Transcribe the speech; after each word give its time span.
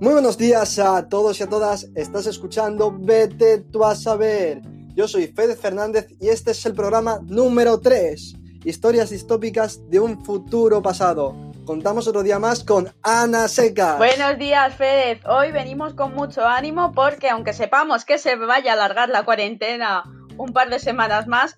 Muy 0.00 0.12
buenos 0.12 0.38
días 0.38 0.78
a 0.78 1.08
todos 1.08 1.40
y 1.40 1.42
a 1.42 1.48
todas. 1.48 1.88
Estás 1.96 2.28
escuchando 2.28 2.96
Vete 2.96 3.58
tú 3.58 3.84
a 3.84 3.96
saber. 3.96 4.62
Yo 4.94 5.08
soy 5.08 5.26
Fede 5.26 5.56
Fernández 5.56 6.06
y 6.20 6.28
este 6.28 6.52
es 6.52 6.64
el 6.66 6.74
programa 6.74 7.18
número 7.24 7.80
3. 7.80 8.36
Historias 8.64 9.10
distópicas 9.10 9.90
de 9.90 9.98
un 9.98 10.24
futuro 10.24 10.80
pasado. 10.82 11.34
Contamos 11.64 12.06
otro 12.06 12.22
día 12.22 12.38
más 12.38 12.62
con 12.62 12.94
Ana 13.02 13.48
Seca. 13.48 13.96
Buenos 13.96 14.38
días, 14.38 14.72
Fede. 14.76 15.20
Hoy 15.26 15.50
venimos 15.50 15.94
con 15.94 16.14
mucho 16.14 16.46
ánimo 16.46 16.92
porque 16.92 17.28
aunque 17.28 17.52
sepamos 17.52 18.04
que 18.04 18.18
se 18.18 18.36
vaya 18.36 18.70
a 18.70 18.74
alargar 18.74 19.08
la 19.08 19.24
cuarentena 19.24 20.04
un 20.36 20.52
par 20.52 20.70
de 20.70 20.78
semanas 20.78 21.26
más, 21.26 21.56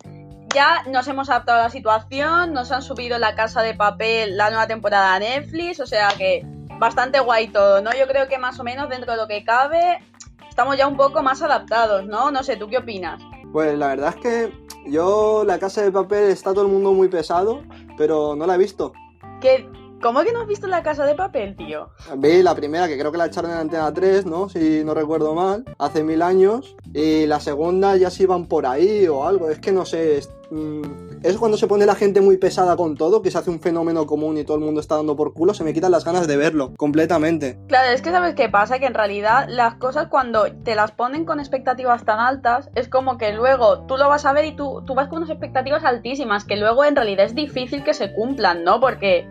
ya 0.55 0.83
nos 0.91 1.07
hemos 1.09 1.29
adaptado 1.29 1.61
a 1.61 1.65
la 1.65 1.71
situación, 1.71 2.55
nos 2.55 2.73
han 2.73 2.81
subido 2.81 3.19
la 3.19 3.35
casa 3.35 3.61
de 3.61 3.75
papel 3.75 4.39
la 4.39 4.49
nueva 4.49 4.67
temporada 4.67 5.19
de 5.19 5.29
Netflix, 5.29 5.79
o 5.81 5.87
sea 5.87 6.09
que 6.17 6.43
bastante 6.81 7.21
guay 7.21 7.49
todo, 7.49 7.81
¿no? 7.83 7.93
Yo 7.93 8.09
creo 8.09 8.27
que 8.27 8.39
más 8.39 8.59
o 8.59 8.65
menos 8.65 8.89
dentro 8.89 9.13
de 9.13 9.19
lo 9.19 9.29
que 9.29 9.45
cabe 9.45 10.03
estamos 10.49 10.77
ya 10.77 10.89
un 10.89 10.97
poco 10.97 11.23
más 11.23 11.43
adaptados, 11.43 12.07
¿no? 12.07 12.31
No 12.33 12.43
sé, 12.43 12.57
¿tú 12.57 12.67
qué 12.67 12.79
opinas? 12.79 13.23
Pues 13.53 13.79
la 13.79 13.89
verdad 13.89 14.15
es 14.17 14.23
que 14.23 14.53
yo 14.87 15.45
la 15.47 15.59
casa 15.59 15.83
de 15.83 15.93
papel 15.93 16.31
está 16.31 16.53
todo 16.53 16.67
el 16.67 16.73
mundo 16.73 16.93
muy 16.93 17.09
pesado, 17.09 17.63
pero 17.97 18.35
no 18.35 18.47
la 18.47 18.55
he 18.55 18.59
visto. 18.59 18.93
¿Qué? 19.41 19.69
¿Cómo 20.03 20.23
que 20.23 20.33
no 20.33 20.41
has 20.41 20.47
visto 20.47 20.67
la 20.67 20.83
casa 20.83 21.05
de 21.05 21.15
papel, 21.15 21.55
tío? 21.57 21.91
Vi 22.17 22.43
la 22.43 22.55
primera, 22.55 22.89
que 22.89 22.99
creo 22.99 23.13
que 23.13 23.19
la 23.19 23.27
echaron 23.27 23.51
en 23.51 23.59
Antena 23.59 23.93
3, 23.93 24.25
¿no? 24.25 24.49
Si 24.49 24.83
no 24.83 24.95
recuerdo 24.95 25.35
mal, 25.35 25.65
hace 25.79 26.03
mil 26.03 26.23
años. 26.23 26.75
Y 26.95 27.27
la 27.27 27.39
segunda 27.39 27.97
ya 27.97 28.09
se 28.09 28.23
iban 28.23 28.47
por 28.47 28.65
ahí 28.65 29.07
o 29.09 29.27
algo. 29.27 29.51
Es 29.51 29.59
que 29.59 29.73
no 29.73 29.85
sé. 29.85 30.21
Es 31.23 31.37
cuando 31.37 31.57
se 31.57 31.69
pone 31.69 31.87
la 31.87 31.95
gente 31.95 32.21
muy 32.21 32.39
pesada 32.39 32.77
con 32.77 32.97
todo, 32.97 33.23
que 33.23 33.31
se 33.31 33.39
hace 33.39 33.51
un 33.51 33.61
fenómeno 33.61 34.07
común 34.07 34.37
y 34.39 34.45
todo 34.45 34.57
el 34.57 34.65
mundo 34.65 34.81
está 34.81 34.97
dando 34.97 35.15
por 35.15 35.33
culo, 35.33 35.55
se 35.55 35.63
me 35.63 35.73
quitan 35.73 35.93
las 35.93 36.05
ganas 36.05 36.27
de 36.27 36.37
verlo, 36.37 36.75
completamente. 36.77 37.57
Claro, 37.69 37.91
es 37.91 38.03
que 38.03 38.11
sabes 38.11 38.35
qué 38.35 38.49
pasa, 38.49 38.81
que 38.81 38.87
en 38.87 38.95
realidad 38.95 39.47
las 39.49 39.77
cosas 39.77 40.09
cuando 40.09 40.47
te 40.65 40.75
las 40.75 40.91
ponen 40.91 41.25
con 41.25 41.39
expectativas 41.39 42.05
tan 42.05 42.19
altas, 42.19 42.69
es 42.75 42.89
como 42.89 43.17
que 43.17 43.33
luego 43.33 43.87
tú 43.87 43.97
lo 43.97 44.09
vas 44.09 44.25
a 44.25 44.33
ver 44.33 44.47
y 44.47 44.57
tú, 44.57 44.83
tú 44.85 44.97
vas 44.97 45.07
con 45.07 45.19
unas 45.19 45.31
expectativas 45.31 45.85
altísimas, 45.85 46.45
que 46.45 46.57
luego 46.57 46.85
en 46.85 46.97
realidad 46.97 47.27
es 47.27 47.37
difícil 47.37 47.85
que 47.85 47.95
se 47.95 48.13
cumplan, 48.13 48.65
¿no? 48.65 48.81
Porque 48.81 49.29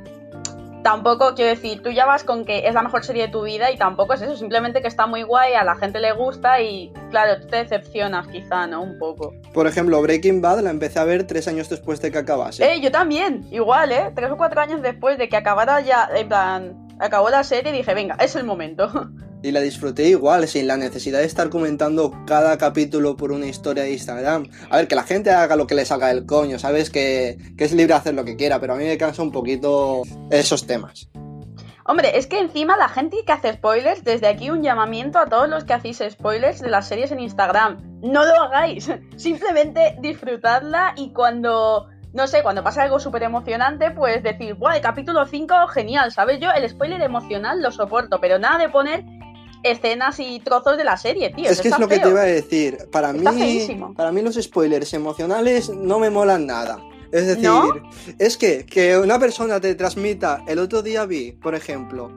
tampoco 0.89 1.35
quiero 1.35 1.51
decir, 1.51 1.83
tú 1.83 1.91
ya 1.91 2.07
vas 2.07 2.23
con 2.23 2.45
que 2.45 2.67
es 2.67 2.73
la 2.73 2.81
mejor 2.81 3.05
serie 3.05 3.27
de 3.27 3.31
tu 3.31 3.43
vida 3.43 3.69
y 3.69 3.77
tampoco 3.77 4.13
es 4.13 4.23
eso, 4.23 4.35
simplemente 4.35 4.81
que 4.81 4.87
está 4.87 5.05
muy 5.05 5.21
guay, 5.21 5.53
a 5.53 5.63
la 5.63 5.75
gente 5.75 5.99
le 5.99 6.13
gusta 6.13 6.61
y 6.61 6.91
claro, 7.11 7.39
tú 7.39 7.47
te 7.47 7.57
decepcionas 7.57 8.27
quizá, 8.27 8.65
¿no? 8.65 8.81
Un 8.81 8.97
poco. 8.97 9.35
Por 9.53 9.67
ejemplo, 9.67 10.01
Breaking 10.01 10.41
Bad 10.41 10.61
la 10.61 10.71
empecé 10.71 10.97
a 10.97 11.03
ver 11.03 11.27
tres 11.27 11.47
años 11.47 11.69
después 11.69 12.01
de 12.01 12.11
que 12.11 12.17
acabase. 12.17 12.65
Eh, 12.65 12.81
yo 12.81 12.91
también, 12.91 13.47
igual, 13.51 13.91
¿eh? 13.91 14.11
Tres 14.15 14.31
o 14.31 14.37
cuatro 14.37 14.61
años 14.61 14.81
después 14.81 15.19
de 15.19 15.29
que 15.29 15.37
acabara 15.37 15.79
ya, 15.81 16.09
en 16.15 16.27
plan, 16.27 16.87
acabó 16.99 17.29
la 17.29 17.43
serie 17.43 17.71
y 17.71 17.77
dije, 17.77 17.93
venga, 17.93 18.15
es 18.19 18.35
el 18.35 18.43
momento. 18.43 18.89
Y 19.41 19.51
la 19.51 19.61
disfruté 19.61 20.09
igual, 20.09 20.47
sin 20.47 20.67
la 20.67 20.75
necesidad 20.75 21.19
de 21.19 21.25
estar 21.25 21.49
comentando 21.49 22.13
cada 22.27 22.57
capítulo 22.57 23.15
por 23.15 23.31
una 23.31 23.45
historia 23.45 23.83
de 23.83 23.93
Instagram. 23.93 24.49
A 24.69 24.77
ver, 24.77 24.87
que 24.87 24.95
la 24.95 25.03
gente 25.03 25.31
haga 25.31 25.55
lo 25.55 25.65
que 25.65 25.75
le 25.75 25.85
salga 25.85 26.07
del 26.07 26.25
coño, 26.25 26.59
¿sabes? 26.59 26.89
Que, 26.89 27.37
que 27.57 27.63
es 27.63 27.71
libre 27.71 27.93
hacer 27.93 28.15
lo 28.15 28.25
que 28.25 28.35
quiera, 28.35 28.59
pero 28.59 28.73
a 28.73 28.75
mí 28.75 28.83
me 28.83 28.97
cansa 28.97 29.23
un 29.23 29.31
poquito 29.31 30.03
esos 30.29 30.67
temas. 30.67 31.09
Hombre, 31.85 32.19
es 32.19 32.27
que 32.27 32.37
encima 32.37 32.77
la 32.77 32.87
gente 32.87 33.17
que 33.25 33.31
hace 33.31 33.53
spoilers, 33.53 34.03
desde 34.03 34.27
aquí 34.27 34.51
un 34.51 34.61
llamamiento 34.61 35.17
a 35.17 35.25
todos 35.25 35.49
los 35.49 35.63
que 35.63 35.73
hacéis 35.73 36.03
spoilers 36.07 36.61
de 36.61 36.69
las 36.69 36.87
series 36.87 37.11
en 37.11 37.19
Instagram. 37.19 37.77
No 38.03 38.25
lo 38.25 38.35
hagáis, 38.43 38.91
simplemente 39.15 39.95
disfrutadla 39.99 40.93
y 40.97 41.13
cuando 41.13 41.87
no 42.13 42.27
sé, 42.27 42.41
cuando 42.41 42.63
pasa 42.63 42.83
algo 42.83 42.99
súper 42.99 43.23
emocionante, 43.23 43.91
pues 43.91 44.23
decir, 44.23 44.55
guau, 44.55 44.75
el 44.75 44.81
capítulo 44.81 45.25
5, 45.25 45.67
genial, 45.67 46.11
¿sabes? 46.11 46.39
Yo 46.39 46.51
el 46.51 46.67
spoiler 46.67 47.01
emocional 47.01 47.61
lo 47.61 47.71
soporto, 47.71 48.19
pero 48.19 48.39
nada 48.39 48.57
de 48.57 48.69
poner 48.69 49.05
escenas 49.63 50.19
y 50.19 50.39
trozos 50.39 50.77
de 50.77 50.83
la 50.83 50.97
serie, 50.97 51.31
tío. 51.31 51.49
Es 51.49 51.61
que 51.61 51.69
es 51.69 51.79
lo 51.79 51.87
que 51.87 51.99
te 51.99 52.09
iba 52.09 52.21
a 52.21 52.25
decir. 52.25 52.87
Para 52.91 53.13
mí, 53.13 53.23
para 53.95 54.11
mí 54.11 54.21
los 54.21 54.35
spoilers 54.35 54.93
emocionales 54.93 55.69
no 55.69 55.99
me 55.99 56.09
molan 56.09 56.45
nada. 56.45 56.79
Es 57.11 57.25
decir, 57.25 57.49
es 58.19 58.37
que, 58.37 58.65
que 58.65 58.97
una 58.97 59.19
persona 59.19 59.59
te 59.59 59.73
transmita. 59.75 60.43
El 60.47 60.59
otro 60.59 60.81
día 60.81 61.05
vi, 61.05 61.31
por 61.31 61.55
ejemplo, 61.55 62.11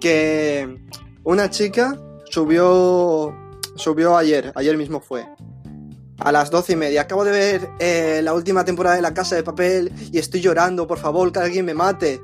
que 0.00 0.82
una 1.22 1.50
chica 1.50 1.98
subió. 2.30 3.34
Subió 3.76 4.16
ayer, 4.16 4.52
ayer 4.54 4.76
mismo 4.76 5.00
fue. 5.00 5.26
A 6.18 6.30
las 6.30 6.50
doce 6.50 6.74
y 6.74 6.76
media. 6.76 7.02
Acabo 7.02 7.24
de 7.24 7.32
ver 7.32 7.68
eh, 7.80 8.20
la 8.22 8.34
última 8.34 8.64
temporada 8.64 8.94
de 8.94 9.02
La 9.02 9.14
Casa 9.14 9.34
de 9.34 9.42
Papel 9.42 9.92
y 10.12 10.18
estoy 10.18 10.40
llorando, 10.40 10.86
por 10.86 10.98
favor, 10.98 11.32
que 11.32 11.40
alguien 11.40 11.64
me 11.64 11.74
mate. 11.74 12.20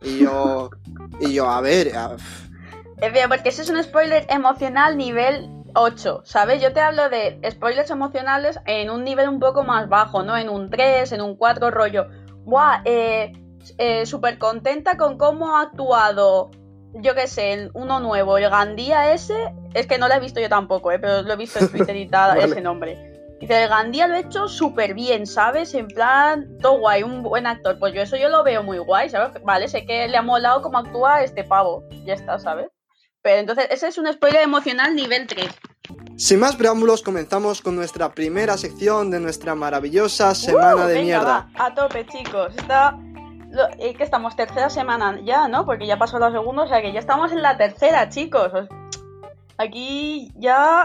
Y 0.00 0.20
yo. 0.20 0.70
y 1.20 1.32
yo, 1.32 1.48
a 1.48 1.60
ver. 1.60 1.92
Bien, 3.12 3.28
porque 3.28 3.48
ese 3.48 3.62
es 3.62 3.70
un 3.70 3.82
spoiler 3.82 4.26
emocional 4.28 4.96
nivel 4.96 5.48
8, 5.74 6.22
¿sabes? 6.24 6.62
Yo 6.62 6.72
te 6.72 6.80
hablo 6.80 7.08
de 7.08 7.38
spoilers 7.50 7.90
emocionales 7.90 8.58
en 8.66 8.90
un 8.90 9.04
nivel 9.04 9.28
un 9.28 9.40
poco 9.40 9.64
más 9.64 9.88
bajo, 9.88 10.22
¿no? 10.22 10.36
En 10.36 10.48
un 10.48 10.70
3, 10.70 11.12
en 11.12 11.20
un 11.20 11.36
4 11.36 11.70
rollo. 11.70 12.06
Buah, 12.44 12.82
eh, 12.84 13.32
eh, 13.78 14.06
súper 14.06 14.38
contenta 14.38 14.96
con 14.96 15.16
cómo 15.16 15.56
ha 15.56 15.62
actuado, 15.62 16.50
yo 16.94 17.14
qué 17.14 17.26
sé, 17.26 17.70
uno 17.74 18.00
nuevo, 18.00 18.38
el 18.38 18.50
Gandía 18.50 19.12
ese, 19.12 19.54
es 19.74 19.86
que 19.86 19.98
no 19.98 20.08
lo 20.08 20.14
he 20.14 20.20
visto 20.20 20.40
yo 20.40 20.48
tampoco, 20.48 20.92
¿eh? 20.92 20.98
Pero 20.98 21.22
lo 21.22 21.32
he 21.32 21.36
visto 21.36 21.58
en 21.58 21.68
Twitter 21.68 21.96
y 21.96 22.08
tal, 22.08 22.38
ese 22.40 22.60
nombre. 22.60 23.10
Dice, 23.40 23.64
el 23.64 23.68
Gandía 23.68 24.06
lo 24.06 24.14
ha 24.14 24.20
hecho 24.20 24.46
súper 24.46 24.94
bien, 24.94 25.26
¿sabes? 25.26 25.74
En 25.74 25.88
plan, 25.88 26.58
todo 26.60 26.78
guay, 26.78 27.02
un 27.02 27.22
buen 27.24 27.46
actor. 27.46 27.76
Pues 27.78 27.92
yo 27.92 28.02
eso 28.02 28.16
yo 28.16 28.28
lo 28.28 28.44
veo 28.44 28.62
muy 28.62 28.78
guay, 28.78 29.10
¿sabes? 29.10 29.42
Vale, 29.42 29.66
sé 29.66 29.84
que 29.84 30.06
le 30.06 30.16
ha 30.16 30.22
molado 30.22 30.62
cómo 30.62 30.78
actúa 30.78 31.24
este 31.24 31.42
pavo. 31.42 31.82
Ya 32.04 32.14
está, 32.14 32.38
¿sabes? 32.38 32.68
Pero 33.22 33.38
entonces, 33.38 33.66
ese 33.70 33.88
es 33.88 33.98
un 33.98 34.12
spoiler 34.12 34.42
emocional 34.42 34.94
nivel 34.94 35.26
3. 35.26 35.46
Sin 36.16 36.40
más 36.40 36.56
preámbulos, 36.56 37.02
comenzamos 37.02 37.62
con 37.62 37.76
nuestra 37.76 38.12
primera 38.12 38.56
sección 38.56 39.10
de 39.10 39.20
nuestra 39.20 39.54
maravillosa 39.54 40.34
semana 40.34 40.86
de 40.86 41.02
mierda. 41.02 41.48
a 41.54 41.74
tope, 41.74 42.06
chicos. 42.06 42.52
Está. 42.56 42.98
Es 43.78 43.96
que 43.96 44.02
estamos 44.02 44.34
tercera 44.34 44.70
semana 44.70 45.20
ya, 45.24 45.46
¿no? 45.46 45.66
Porque 45.66 45.86
ya 45.86 45.98
pasó 45.98 46.18
la 46.18 46.32
segunda, 46.32 46.62
o 46.62 46.68
sea 46.68 46.80
que 46.80 46.92
ya 46.92 47.00
estamos 47.00 47.32
en 47.32 47.42
la 47.42 47.56
tercera, 47.56 48.08
chicos. 48.08 48.50
Aquí 49.58 50.32
ya. 50.36 50.84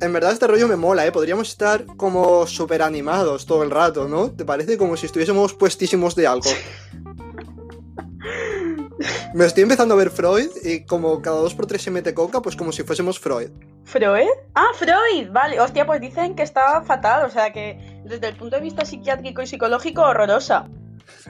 En 0.00 0.12
verdad 0.12 0.32
este 0.32 0.46
rollo 0.46 0.66
me 0.66 0.76
mola, 0.76 1.06
¿eh? 1.06 1.12
Podríamos 1.12 1.48
estar 1.48 1.84
como 1.96 2.46
súper 2.46 2.82
animados 2.82 3.44
todo 3.46 3.62
el 3.62 3.70
rato, 3.70 4.08
¿no? 4.08 4.30
¿Te 4.30 4.44
parece 4.44 4.78
como 4.78 4.96
si 4.96 5.06
estuviésemos 5.06 5.54
puestísimos 5.54 6.14
de 6.14 6.26
algo? 6.26 6.50
Me 9.34 9.46
estoy 9.46 9.62
empezando 9.62 9.94
a 9.94 9.96
ver 9.96 10.10
Freud 10.10 10.48
y 10.62 10.84
como 10.84 11.20
cada 11.20 11.38
dos 11.38 11.54
por 11.54 11.66
tres 11.66 11.82
se 11.82 11.90
mete 11.90 12.14
coca, 12.14 12.40
pues 12.40 12.56
como 12.56 12.72
si 12.72 12.82
fuésemos 12.82 13.18
Freud. 13.18 13.50
¿Freud? 13.84 14.28
Ah, 14.54 14.70
Freud, 14.74 15.30
vale. 15.30 15.60
Hostia, 15.60 15.86
pues 15.86 16.00
dicen 16.00 16.34
que 16.34 16.42
está 16.42 16.82
fatal, 16.82 17.26
o 17.26 17.30
sea 17.30 17.52
que 17.52 18.00
desde 18.04 18.28
el 18.28 18.36
punto 18.36 18.56
de 18.56 18.62
vista 18.62 18.84
psiquiátrico 18.84 19.42
y 19.42 19.46
psicológico, 19.46 20.02
horrorosa. 20.02 20.68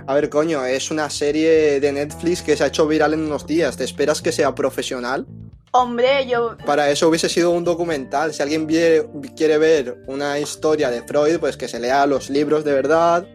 A 0.07 0.15
ver, 0.15 0.29
coño, 0.29 0.65
es 0.65 0.91
una 0.91 1.11
serie 1.11 1.81
de 1.81 1.93
Netflix 1.93 2.43
que 2.43 2.57
se 2.57 2.65
ha 2.65 2.69
hecho 2.69 2.87
viral 2.87 3.15
en 3.15 3.21
unos 3.21 3.47
días. 3.47 3.77
¿Te 3.77 3.85
esperas 3.85 4.23
que 4.23 4.33
sea 4.33 4.55
profesional? 4.55 5.27
Hombre, 5.73 6.27
yo... 6.29 6.57
Para 6.65 6.91
eso 6.91 7.09
hubiese 7.09 7.29
sido 7.29 7.51
un 7.51 7.65
documental. 7.65 8.33
Si 8.33 8.43
alguien 8.43 8.67
quiere 8.67 9.59
ver 9.59 10.05
una 10.07 10.39
historia 10.39 10.91
de 10.91 11.03
Freud, 11.03 11.41
pues 11.41 11.57
que 11.57 11.67
se 11.67 11.81
lea 11.81 12.07
los 12.07 12.31
libros 12.31 12.65
de 12.65 12.73
verdad 12.73 13.27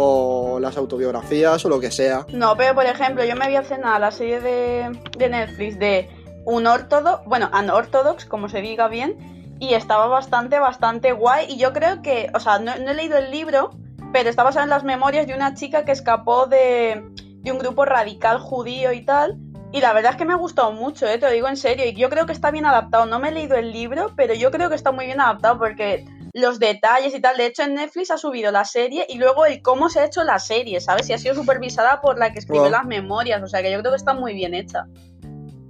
o 0.00 0.60
las 0.60 0.76
autobiografías 0.76 1.64
o 1.64 1.68
lo 1.68 1.80
que 1.80 1.90
sea. 1.90 2.24
No, 2.32 2.56
pero 2.56 2.72
por 2.72 2.86
ejemplo, 2.86 3.24
yo 3.24 3.34
me 3.34 3.48
vi 3.48 3.56
a 3.56 3.64
cenar 3.64 4.00
la 4.00 4.12
serie 4.12 4.40
de, 4.40 4.96
Netflix 5.18 5.76
de 5.76 6.08
un 6.44 6.68
ortodox, 6.68 7.24
bueno, 7.26 7.50
unorthodox, 7.52 8.24
como 8.24 8.48
se 8.48 8.60
diga 8.60 8.86
bien, 8.86 9.56
y 9.58 9.74
estaba 9.74 10.06
bastante, 10.06 10.60
bastante 10.60 11.10
guay. 11.10 11.46
Y 11.48 11.58
yo 11.58 11.72
creo 11.72 12.00
que, 12.00 12.30
o 12.32 12.38
sea, 12.38 12.60
no, 12.60 12.72
he 12.72 12.94
leído 12.94 13.18
el 13.18 13.32
libro, 13.32 13.70
pero 14.12 14.30
está 14.30 14.44
basado 14.44 14.62
en 14.62 14.70
las 14.70 14.84
memorias 14.84 15.26
de 15.26 15.34
una 15.34 15.54
chica 15.54 15.84
que 15.84 15.90
escapó 15.90 16.46
de, 16.46 17.02
de 17.16 17.50
un 17.50 17.58
grupo 17.58 17.84
radical 17.84 18.38
judío 18.38 18.92
y 18.92 19.04
tal. 19.04 19.36
Y 19.72 19.80
la 19.80 19.92
verdad 19.92 20.12
es 20.12 20.16
que 20.16 20.24
me 20.24 20.32
ha 20.32 20.36
gustado 20.36 20.70
mucho, 20.70 21.08
¿eh? 21.08 21.18
te 21.18 21.26
lo 21.26 21.32
digo 21.32 21.48
en 21.48 21.56
serio. 21.56 21.84
Y 21.84 21.94
yo 21.94 22.08
creo 22.08 22.24
que 22.24 22.32
está 22.32 22.52
bien 22.52 22.66
adaptado. 22.66 23.04
No 23.06 23.18
me 23.18 23.30
he 23.30 23.32
leído 23.32 23.56
el 23.56 23.72
libro, 23.72 24.12
pero 24.16 24.32
yo 24.32 24.52
creo 24.52 24.68
que 24.68 24.76
está 24.76 24.92
muy 24.92 25.06
bien 25.06 25.20
adaptado 25.20 25.58
porque 25.58 26.06
los 26.38 26.58
detalles 26.58 27.14
y 27.14 27.20
tal. 27.20 27.36
De 27.36 27.46
hecho, 27.46 27.62
en 27.62 27.74
Netflix 27.74 28.10
ha 28.10 28.18
subido 28.18 28.50
la 28.50 28.64
serie 28.64 29.06
y 29.08 29.18
luego 29.18 29.46
el 29.46 29.62
cómo 29.62 29.88
se 29.88 30.00
ha 30.00 30.04
hecho 30.06 30.24
la 30.24 30.38
serie, 30.38 30.80
¿sabes? 30.80 31.08
Y 31.08 31.12
ha 31.12 31.18
sido 31.18 31.34
supervisada 31.34 32.00
por 32.00 32.18
la 32.18 32.32
que 32.32 32.38
escribió 32.38 32.70
las 32.70 32.86
memorias. 32.86 33.42
O 33.42 33.46
sea 33.46 33.62
que 33.62 33.70
yo 33.70 33.80
creo 33.80 33.92
que 33.92 33.96
está 33.96 34.14
muy 34.14 34.34
bien 34.34 34.54
hecha. 34.54 34.86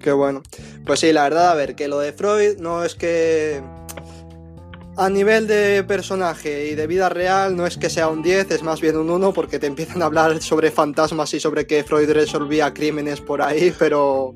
Qué 0.00 0.12
bueno. 0.12 0.42
Pues 0.86 1.00
sí, 1.00 1.12
la 1.12 1.24
verdad, 1.24 1.50
a 1.50 1.54
ver, 1.54 1.74
que 1.74 1.88
lo 1.88 1.98
de 1.98 2.12
Freud 2.12 2.58
no 2.58 2.84
es 2.84 2.94
que. 2.94 3.62
A 4.96 5.08
nivel 5.08 5.46
de 5.46 5.84
personaje 5.84 6.66
y 6.66 6.74
de 6.74 6.88
vida 6.88 7.08
real, 7.08 7.56
no 7.56 7.66
es 7.66 7.76
que 7.78 7.88
sea 7.88 8.08
un 8.08 8.20
10, 8.20 8.50
es 8.50 8.62
más 8.64 8.80
bien 8.80 8.96
un 8.96 9.08
1, 9.08 9.32
porque 9.32 9.60
te 9.60 9.68
empiezan 9.68 10.02
a 10.02 10.06
hablar 10.06 10.42
sobre 10.42 10.72
fantasmas 10.72 11.32
y 11.34 11.38
sobre 11.38 11.68
que 11.68 11.84
Freud 11.84 12.10
resolvía 12.10 12.74
crímenes 12.74 13.20
por 13.20 13.40
ahí, 13.40 13.72
pero 13.78 14.34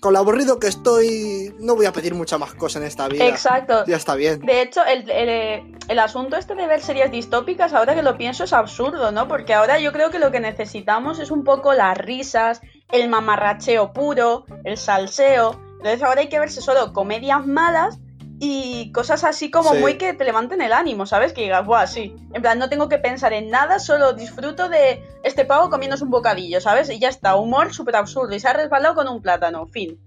con 0.00 0.12
lo 0.12 0.18
aburrido 0.18 0.58
que 0.58 0.68
estoy, 0.68 1.54
no 1.58 1.74
voy 1.74 1.86
a 1.86 1.92
pedir 1.92 2.14
mucha 2.14 2.38
más 2.38 2.54
cosa 2.54 2.78
en 2.78 2.84
esta 2.84 3.08
vida. 3.08 3.26
Exacto. 3.26 3.84
Ya 3.86 3.96
está 3.96 4.14
bien. 4.14 4.40
De 4.40 4.62
hecho, 4.62 4.80
el, 4.84 5.98
asunto 5.98 6.36
este 6.36 6.54
de 6.54 6.66
ver 6.66 6.80
series 6.80 7.10
distópicas, 7.10 7.72
ahora 7.72 7.94
que 7.94 8.02
lo 8.02 8.16
pienso, 8.16 8.44
es 8.44 8.52
absurdo, 8.52 9.10
¿no? 9.12 9.28
Porque 9.28 9.54
ahora 9.54 9.78
yo 9.78 9.92
creo 9.92 10.10
que 10.10 10.18
lo 10.18 10.30
que 10.30 10.40
necesitamos 10.40 11.18
es 11.18 11.30
un 11.30 11.44
poco 11.44 11.72
las 11.74 11.96
risas, 11.96 12.60
el 12.92 13.08
mamarracheo 13.08 13.92
puro, 13.92 14.44
el 14.64 14.76
salseo. 14.76 15.60
Entonces 15.78 16.02
ahora 16.02 16.20
hay 16.22 16.28
que 16.28 16.38
verse 16.38 16.60
solo 16.60 16.92
comedias 16.92 17.46
malas 17.46 17.98
y 18.38 18.92
cosas 18.92 19.24
así 19.24 19.50
como 19.50 19.74
muy 19.74 19.94
que 19.94 20.12
te 20.12 20.24
levanten 20.24 20.60
el 20.60 20.72
ánimo, 20.72 21.06
¿sabes? 21.06 21.32
Que 21.32 21.42
digas, 21.42 21.64
guau, 21.64 21.86
sí. 21.86 22.14
En 22.34 22.42
plan, 22.42 22.58
no 22.58 22.68
tengo 22.68 22.88
que 22.88 22.98
pensar 22.98 23.32
en 23.32 23.50
nada, 23.50 23.78
solo 23.78 24.12
disfruto 24.12 24.68
de 24.68 25.02
este 25.22 25.44
pavo 25.44 25.70
comiéndose 25.70 26.04
un 26.04 26.10
bocadillo, 26.10 26.60
¿sabes? 26.60 26.90
Y 26.90 26.98
ya 26.98 27.08
está, 27.08 27.36
humor 27.36 27.72
súper 27.72 27.96
absurdo 27.96 28.34
y 28.34 28.40
se 28.40 28.48
ha 28.48 28.52
resbalado 28.52 28.94
con 28.94 29.08
un 29.08 29.22
plátano, 29.22 29.66
fin. 29.66 29.98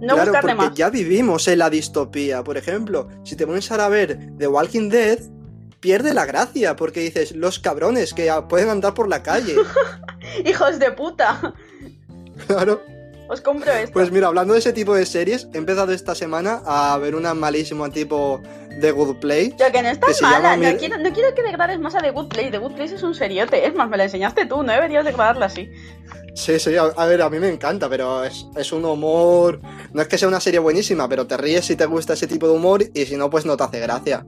No 0.00 0.14
claro, 0.14 0.32
porque 0.32 0.70
ya 0.74 0.90
vivimos 0.90 1.46
en 1.46 1.60
la 1.60 1.70
distopía. 1.70 2.42
Por 2.42 2.56
ejemplo, 2.56 3.08
si 3.24 3.36
te 3.36 3.46
pones 3.46 3.70
a 3.70 3.88
ver 3.88 4.36
The 4.36 4.48
Walking 4.48 4.88
Dead, 4.88 5.18
pierde 5.78 6.12
la 6.12 6.26
gracia, 6.26 6.74
porque 6.74 7.00
dices, 7.00 7.36
los 7.36 7.58
cabrones 7.60 8.12
que 8.12 8.32
pueden 8.48 8.68
andar 8.68 8.94
por 8.94 9.08
la 9.08 9.22
calle. 9.22 9.54
Hijos 10.44 10.78
de 10.78 10.90
puta. 10.92 11.54
Claro. 12.46 12.82
Os 13.28 13.40
compro 13.40 13.72
esto. 13.72 13.92
Pues 13.92 14.10
mira, 14.10 14.26
hablando 14.26 14.52
de 14.52 14.58
ese 14.58 14.72
tipo 14.72 14.94
de 14.94 15.06
series, 15.06 15.48
he 15.54 15.58
empezado 15.58 15.92
esta 15.92 16.14
semana 16.14 16.62
a 16.66 16.98
ver 16.98 17.14
una 17.14 17.34
malísima 17.34 17.88
tipo 17.90 18.42
The 18.80 18.90
Good 18.90 19.16
Place. 19.16 19.54
Ya 19.58 19.70
que 19.70 19.82
no 19.82 19.88
está 19.88 20.08
mala, 20.20 20.56
no, 20.56 20.76
quiero, 20.78 20.98
no 20.98 21.12
quiero 21.12 21.34
que 21.34 21.42
degrades 21.42 21.78
más 21.78 21.94
a 21.94 22.00
The 22.00 22.10
Good 22.10 22.28
Place. 22.28 22.50
The 22.50 22.58
Good 22.58 22.72
Place 22.72 22.94
es 22.96 23.02
un 23.02 23.14
seriote, 23.14 23.66
es 23.66 23.74
más, 23.74 23.88
me 23.88 23.96
la 23.96 24.04
enseñaste 24.04 24.46
tú, 24.46 24.62
no 24.62 24.72
deberías 24.72 25.04
degradarla 25.04 25.46
así. 25.46 25.70
Sí, 26.34 26.58
sí, 26.58 26.74
a, 26.76 27.06
ver, 27.06 27.20
a 27.20 27.28
mí 27.28 27.38
me 27.38 27.48
encanta, 27.48 27.88
pero 27.88 28.24
es, 28.24 28.46
es, 28.56 28.72
un 28.72 28.84
humor. 28.84 29.60
No 29.92 30.00
es 30.00 30.08
que 30.08 30.16
sea 30.16 30.28
una 30.28 30.40
serie 30.40 30.60
buenísima, 30.60 31.06
pero 31.08 31.26
te 31.26 31.36
ríes 31.36 31.66
si 31.66 31.76
te 31.76 31.84
gusta 31.84 32.14
ese 32.14 32.26
tipo 32.26 32.46
de 32.48 32.54
humor 32.54 32.82
y 32.94 33.04
si 33.04 33.16
no, 33.16 33.28
pues 33.28 33.44
no 33.44 33.56
te 33.56 33.64
hace 33.64 33.80
gracia. 33.80 34.24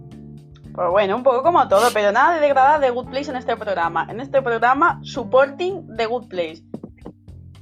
Pues 0.74 0.88
bueno, 0.90 1.16
un 1.16 1.22
poco 1.22 1.42
como 1.42 1.68
todo, 1.68 1.88
pero 1.94 2.10
nada 2.10 2.34
de 2.34 2.40
degradar 2.40 2.80
The 2.80 2.90
Good 2.90 3.08
Place 3.08 3.30
en 3.30 3.36
este 3.36 3.56
programa. 3.56 4.08
En 4.10 4.20
este 4.20 4.42
programa, 4.42 5.00
supporting 5.04 5.86
The 5.96 6.06
Good 6.06 6.26
Place. 6.26 6.62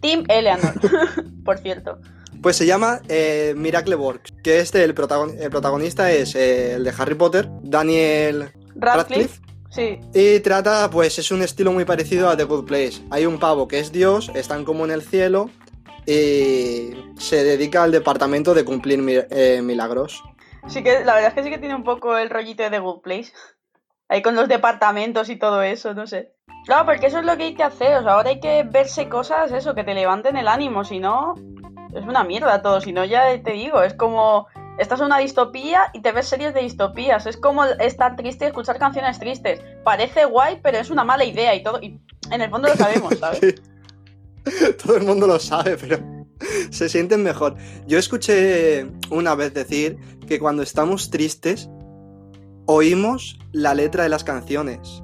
Team 0.03 0.25
Eleanor, 0.29 0.75
por 1.45 1.59
cierto. 1.59 1.99
Pues 2.43 2.57
se 2.57 2.67
llama 2.67 3.01
eh, 3.09 3.55
Miracle 3.57 3.95
Works, 3.95 4.35
que 4.43 4.59
este, 4.59 4.83
el, 4.83 4.95
protagonista 4.95 6.11
es 6.11 6.35
eh, 6.35 6.75
el 6.75 6.85
de 6.85 6.93
Harry 6.99 7.15
Potter, 7.15 7.49
Daniel 7.63 8.51
Radcliffe. 8.75 9.41
Sí. 9.71 10.01
Y 10.13 10.41
trata, 10.41 10.91
pues 10.91 11.19
es 11.19 11.31
un 11.31 11.41
estilo 11.41 11.73
muy 11.73 11.85
parecido 11.87 12.29
a 12.29 12.37
The 12.37 12.45
Good 12.45 12.67
Place. 12.67 13.03
Hay 13.11 13.25
un 13.25 13.39
pavo 13.39 13.69
que 13.69 13.79
es 13.79 13.91
Dios, 13.91 14.31
están 14.35 14.65
como 14.65 14.85
en 14.85 14.91
el 14.91 15.03
cielo 15.03 15.51
y 16.05 16.91
se 17.17 17.45
dedica 17.45 17.85
al 17.85 17.93
departamento 17.93 18.55
de 18.55 18.65
cumplir 18.65 19.01
eh, 19.31 19.63
milagros. 19.63 20.23
Sí 20.67 20.83
que 20.83 21.05
la 21.05 21.15
verdad 21.15 21.29
es 21.29 21.35
que 21.35 21.43
sí 21.45 21.51
que 21.51 21.59
tiene 21.59 21.75
un 21.75 21.85
poco 21.85 22.19
el 22.19 22.29
rollito 22.29 22.65
de 22.65 22.71
The 22.71 22.79
Good 22.81 23.01
Place. 23.03 23.33
Ahí 24.13 24.21
con 24.21 24.35
los 24.35 24.47
departamentos 24.47 25.31
y 25.31 25.37
todo 25.37 25.63
eso, 25.63 25.95
no 25.95 26.07
sé. 26.07 26.35
Claro, 26.67 26.85
porque 26.85 27.07
eso 27.07 27.21
es 27.21 27.25
lo 27.25 27.35
que 27.39 27.45
hay 27.45 27.55
que 27.55 27.63
hacer. 27.63 27.97
O 27.97 28.03
sea, 28.03 28.13
ahora 28.13 28.29
hay 28.29 28.41
que 28.41 28.63
verse 28.63 29.09
cosas, 29.09 29.51
eso, 29.53 29.75
que 29.75 29.85
te 29.85 29.95
levanten 29.95 30.37
el 30.37 30.49
ánimo. 30.49 30.85
Si 30.85 30.99
no, 30.99 31.35
es 31.95 32.05
una 32.05 32.23
mierda 32.23 32.61
todo. 32.61 32.83
Si 32.83 32.93
no, 32.93 33.07
ya 33.07 33.43
te 33.43 33.53
digo, 33.53 33.83
es 33.83 33.95
como. 33.95 34.49
Estás 34.79 35.01
en 35.01 35.07
una 35.07 35.17
distopía 35.17 35.85
y 35.95 36.03
te 36.03 36.13
ves 36.13 36.29
series 36.29 36.53
de 36.53 36.61
distopías. 36.61 37.25
Es 37.25 37.39
como 37.39 37.65
estar 37.65 38.15
triste 38.17 38.45
y 38.45 38.49
escuchar 38.49 38.79
canciones 38.79 39.19
tristes. 39.19 39.63
Parece 39.83 40.27
guay, 40.27 40.61
pero 40.63 40.77
es 40.77 40.91
una 40.91 41.05
mala 41.05 41.25
idea 41.25 41.55
y 41.55 41.63
todo. 41.63 41.81
Y 41.81 41.99
en 42.31 42.43
el 42.43 42.51
fondo 42.51 42.69
lo 42.69 42.77
sabemos, 42.77 43.19
¿sabes? 43.19 43.41
todo 44.85 44.99
el 44.99 45.05
mundo 45.05 45.27
lo 45.27 45.39
sabe, 45.39 45.79
pero 45.79 45.99
se 46.71 46.91
sienten 46.91 47.23
mejor. 47.23 47.57
Yo 47.87 47.97
escuché 47.99 48.89
una 49.09 49.35
vez 49.35 49.55
decir 49.55 49.97
que 50.29 50.39
cuando 50.39 50.63
estamos 50.63 51.09
tristes, 51.09 51.71
oímos 52.67 53.39
la 53.53 53.75
letra 53.75 54.05
de 54.05 54.09
las 54.09 54.25
canciones 54.25 55.03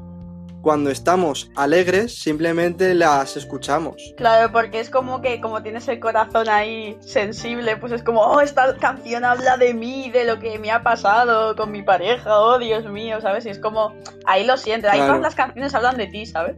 cuando 0.62 0.90
estamos 0.90 1.50
alegres 1.54 2.14
simplemente 2.14 2.94
las 2.94 3.36
escuchamos. 3.36 3.96
Claro, 4.16 4.52
porque 4.52 4.80
es 4.80 4.90
como 4.90 5.22
que 5.22 5.40
como 5.40 5.62
tienes 5.62 5.86
el 5.88 6.00
corazón 6.00 6.48
ahí 6.48 6.96
sensible, 7.00 7.76
pues 7.76 7.92
es 7.92 8.02
como, 8.02 8.20
oh, 8.20 8.40
esta 8.40 8.76
canción 8.76 9.24
habla 9.24 9.56
de 9.56 9.72
mí, 9.72 10.10
de 10.10 10.24
lo 10.24 10.38
que 10.38 10.58
me 10.58 10.70
ha 10.70 10.82
pasado 10.82 11.54
con 11.56 11.70
mi 11.70 11.82
pareja, 11.82 12.38
oh, 12.38 12.58
Dios 12.58 12.84
mío, 12.86 13.20
¿sabes? 13.20 13.46
Y 13.46 13.50
es 13.50 13.58
como, 13.58 13.94
ahí 14.26 14.44
lo 14.44 14.56
sientes, 14.56 14.90
ahí 14.90 15.00
todas 15.00 15.20
las 15.20 15.34
canciones 15.34 15.74
hablan 15.74 15.96
de 15.96 16.08
ti, 16.08 16.26
¿sabes? 16.26 16.56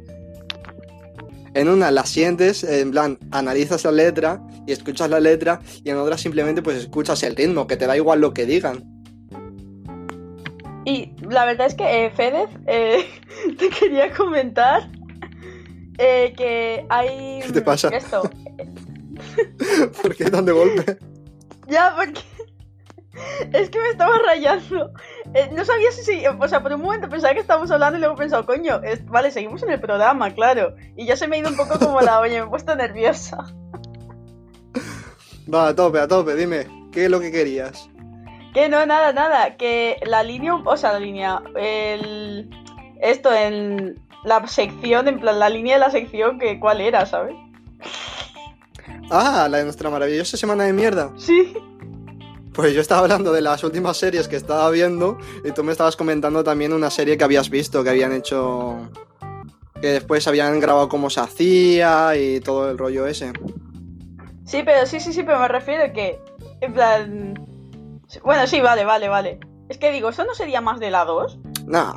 En 1.52 1.69
una 1.69 1.91
la 1.91 2.06
sientes, 2.06 2.64
en 2.64 2.93
plan, 2.93 3.19
analizas 3.32 3.85
la 3.85 3.93
letra 3.93 4.41
y 4.67 4.73
escuchas 4.73 5.11
la 5.11 5.20
letra, 5.20 5.61
y 5.85 5.91
en 5.91 5.97
otra 5.99 6.17
simplemente 6.17 6.62
pues 6.62 6.76
escuchas 6.76 7.23
el 7.23 7.37
ritmo, 7.37 7.67
que 7.67 7.76
te 7.76 7.87
da 7.87 7.97
igual 7.97 8.20
lo 8.20 8.32
que 8.32 8.47
digan. 8.47 9.00
Y 10.85 11.12
la 11.21 11.44
verdad 11.44 11.67
es 11.67 11.75
que, 11.75 12.06
eh, 12.06 12.11
Fedez, 12.11 12.50
eh, 12.67 13.06
te 13.59 13.69
quería 13.69 14.12
comentar 14.12 14.91
eh, 15.99 16.32
que 16.37 16.87
hay... 16.88 17.41
¿Qué 17.47 17.53
te 17.53 17.62
pasa? 17.62 17.88
Esto. 17.88 18.23
¿Por 20.03 20.17
qué 20.17 20.31
tan 20.31 20.44
de 20.44 20.53
golpe? 20.53 20.99
Ya, 21.67 21.94
porque... 21.97 22.21
Es 23.53 23.71
que 23.71 23.81
me 23.81 23.88
estaba 23.88 24.17
rayando. 24.19 24.93
Eh, 25.35 25.50
no 25.53 25.65
sabía 25.65 25.91
si, 25.93 26.23
O 26.27 26.49
sea, 26.49 26.62
por 26.62 26.73
un 26.73 26.81
momento 26.81 27.09
pensaba 27.09 27.35
que 27.35 27.41
estábamos 27.41 27.71
hablando 27.71 27.99
y 27.99 28.00
luego 28.00 28.15
he 28.15 28.19
pensado, 28.19 28.47
coño, 28.47 28.81
vale, 29.06 29.31
seguimos 29.31 29.62
en 29.62 29.71
el 29.71 29.81
programa, 29.81 30.33
claro. 30.33 30.75
Y 30.97 31.06
ya 31.06 31.17
se 31.17 31.29
me 31.29 31.37
ha 31.37 31.41
ido 31.41 31.50
un 31.50 31.56
poco 31.56 31.79
como 31.79 32.00
la 32.00 32.21
oye, 32.21 32.41
me 32.41 32.47
he 32.47 32.49
puesto 32.49 32.75
nerviosa. 32.75 33.53
Va, 35.53 35.69
a 35.69 35.75
tope, 35.75 35.99
a 35.99 36.09
tope, 36.09 36.35
dime, 36.35 36.67
¿qué 36.93 37.06
es 37.06 37.11
lo 37.11 37.21
que 37.21 37.33
querías? 37.33 37.91
Que 38.55 38.69
no, 38.69 38.85
nada, 38.87 39.12
nada. 39.12 39.56
Que 39.56 40.00
la 40.06 40.23
línea, 40.23 40.55
o 40.55 40.76
sea, 40.76 40.93
la 40.93 41.00
línea, 41.00 41.43
el, 41.56 42.50
esto 43.00 43.32
en 43.32 44.00
la 44.25 44.47
sección, 44.47 45.08
en 45.08 45.20
plan, 45.20 45.38
la 45.38 45.49
línea 45.49 45.75
de 45.75 45.81
la 45.81 45.91
sección, 45.91 46.38
que 46.38 46.58
cuál 46.58 46.81
era, 46.81 47.06
¿sabes? 47.06 47.35
Ah, 49.11 49.49
la 49.50 49.58
de 49.58 49.64
nuestra 49.64 49.91
maravillosa 49.91 50.37
semana 50.37 50.64
de 50.64 50.73
mierda. 50.73 51.12
Sí. 51.17 51.55
Pues 52.52 52.75
yo 52.75 52.81
estaba 52.81 53.02
hablando 53.02 53.32
de 53.32 53.41
las 53.41 53.62
últimas 53.64 53.97
series 53.97 54.29
que 54.29 54.37
estaba 54.37 54.69
viendo 54.70 55.19
y 55.44 55.52
tú 55.52 55.64
me 55.64 55.73
estabas 55.73 55.97
comentando 55.97 56.44
también 56.44 56.73
una 56.73 56.91
serie 56.91 57.17
que 57.17 57.25
habías 57.25 57.49
visto, 57.49 57.82
que 57.82 57.91
habían 57.91 58.12
hecho... 58.12 58.91
que 59.81 59.88
después 59.88 60.26
habían 60.26 60.61
grabado 60.61 60.88
cómo 60.88 61.08
se 61.11 61.20
hacía 61.20 62.17
y 62.17 62.41
todo 62.41 62.70
el 62.70 62.79
rollo 62.79 63.06
ese. 63.06 63.32
Sí, 64.44 64.62
pero 64.64 64.85
sí, 64.85 65.00
sí, 65.00 65.12
sí, 65.12 65.23
pero 65.23 65.38
me 65.38 65.49
refiero 65.49 65.85
a 65.85 65.93
que, 65.93 66.19
en 66.61 66.73
plan, 66.73 67.35
bueno, 68.23 68.47
sí, 68.47 68.61
vale, 68.61 68.85
vale, 68.85 69.09
vale. 69.09 69.41
Es 69.69 69.79
que 69.79 69.93
digo, 69.93 70.09
¿eso 70.09 70.25
no 70.25 70.35
sería 70.35 70.61
más 70.61 70.81
de 70.81 70.91
la 70.91 71.05
2? 71.05 71.39
Nah, 71.67 71.95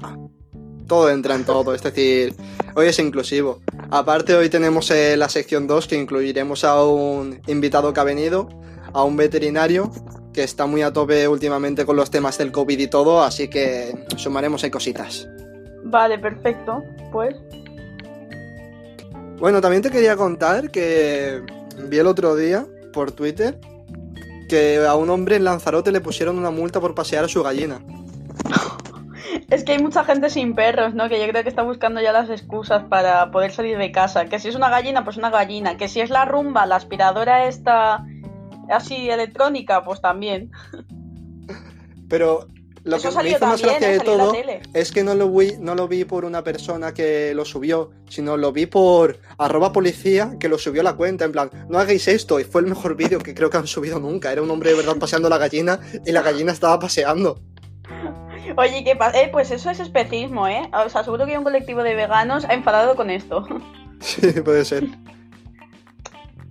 todo 0.88 1.10
entra 1.10 1.36
en 1.36 1.46
todo, 1.46 1.74
es 1.74 1.82
decir, 1.82 2.36
hoy 2.76 2.88
es 2.88 3.00
inclusivo. 3.00 3.62
Aparte, 3.90 4.36
hoy 4.36 4.50
tenemos 4.50 4.92
eh, 4.92 5.18
la 5.18 5.30
sección 5.30 5.68
2 5.68 5.88
que 5.88 5.96
incluiremos 5.96 6.64
a 6.64 6.84
un 6.84 7.42
invitado 7.48 7.94
que 7.94 8.00
ha 8.00 8.04
venido, 8.04 8.48
a 8.94 9.04
un 9.04 9.18
veterinario 9.18 9.92
que 10.34 10.44
está 10.44 10.66
muy 10.66 10.82
a 10.82 10.92
tope 10.92 11.28
últimamente 11.28 11.86
con 11.86 11.96
los 11.96 12.10
temas 12.10 12.38
del 12.38 12.52
COVID 12.52 12.80
y 12.80 12.88
todo, 12.88 13.24
así 13.24 13.48
que 13.48 14.06
sumaremos 14.18 14.64
ahí 14.64 14.72
cositas. 14.72 15.28
Vale, 15.84 16.18
perfecto, 16.18 16.84
pues. 17.12 17.36
Bueno, 19.38 19.62
también 19.62 19.82
te 19.82 19.92
quería 19.92 20.16
contar 20.16 20.72
que 20.72 21.42
vi 21.88 21.98
el 21.98 22.08
otro 22.08 22.36
día 22.36 22.66
por 22.92 23.12
Twitter 23.12 23.60
que 24.54 24.86
a 24.86 24.94
un 24.94 25.10
hombre 25.10 25.36
en 25.36 25.46
Lanzarote 25.46 25.92
le 25.92 26.00
pusieron 26.00 26.38
una 26.38 26.52
multa 26.52 26.80
por 26.80 26.94
pasear 26.94 27.26
a 27.26 27.28
su 27.28 27.42
gallina. 27.42 27.82
Es 29.50 29.64
que 29.64 29.72
hay 29.72 29.80
mucha 29.80 30.04
gente 30.04 30.30
sin 30.30 30.54
perros, 30.54 30.94
¿no? 30.94 31.10
Que 31.10 31.20
yo 31.20 31.28
creo 31.28 31.42
que 31.42 31.50
está 31.50 31.64
buscando 31.64 32.00
ya 32.02 32.12
las 32.12 32.30
excusas 32.30 32.84
para 32.84 33.32
poder 33.32 33.52
salir 33.52 33.80
de 33.80 33.92
casa. 33.92 34.26
Que 34.26 34.38
si 34.38 34.50
es 34.50 34.56
una 34.56 34.70
gallina, 34.70 35.04
pues 35.04 35.18
una 35.18 35.32
gallina. 35.32 35.76
Que 35.76 35.88
si 35.88 36.02
es 36.02 36.12
la 36.12 36.26
rumba, 36.26 36.68
la 36.68 36.76
aspiradora 36.76 37.48
esta 37.48 38.06
así 38.70 39.10
electrónica, 39.10 39.84
pues 39.84 40.02
también. 40.02 40.52
Pero 42.08 42.48
lo 42.84 43.00
que 43.00 43.12
me 43.12 43.30
hizo 43.30 43.46
más 43.46 43.62
gracia 43.62 43.90
de 43.90 44.00
todo 44.00 44.34
es 44.74 44.92
que 44.92 45.04
no 45.04 45.16
lo, 45.16 45.30
vi, 45.30 45.54
no 45.60 45.74
lo 45.74 45.88
vi 45.88 46.04
por 46.04 46.26
una 46.26 46.44
persona 46.44 46.94
que 46.94 47.34
lo 47.34 47.46
subió, 47.46 47.92
sino 48.10 48.36
lo 48.36 48.52
vi 48.52 48.66
por 48.66 49.20
arroba 49.38 49.72
policía 49.72 50.36
que 50.40 50.50
lo 50.50 50.58
subió 50.58 50.82
a 50.82 50.84
la 50.84 50.94
cuenta, 50.94 51.24
en 51.24 51.32
plan, 51.32 51.50
no 51.70 51.80
hagáis 51.80 52.08
esto, 52.08 52.40
y 52.40 52.44
fue 52.44 52.62
el 52.62 52.68
mejor 52.68 52.96
vídeo 52.96 53.20
que 53.20 53.34
creo 53.34 53.50
que 53.50 53.58
han 53.58 53.68
subido 53.68 54.00
nunca. 54.00 54.32
Era 54.32 54.42
un 54.42 54.52
hombre 54.52 54.72
de 54.72 54.78
verdad 54.78 54.98
paseando 54.98 55.30
la 55.30 55.38
gallina 55.38 55.80
y 56.06 56.12
la 56.12 56.22
gallina 56.22 56.52
estaba 56.52 56.78
paseando. 56.80 57.40
Oye, 58.58 58.84
¿qué 58.84 58.96
pasa? 58.96 59.22
Eh, 59.22 59.30
pues 59.32 59.52
eso 59.52 59.70
es 59.70 59.80
especismo, 59.80 60.48
¿eh? 60.48 60.70
O 60.86 60.90
sea, 60.90 61.04
seguro 61.04 61.26
que 61.26 61.32
hay 61.32 61.38
un 61.38 61.44
colectivo 61.44 61.84
de 61.84 61.96
veganos 61.96 62.46
enfadado 62.50 62.96
con 62.96 63.10
esto. 63.10 63.46
Sí, 64.04 64.42
puede 64.42 64.66
ser. 64.66 64.84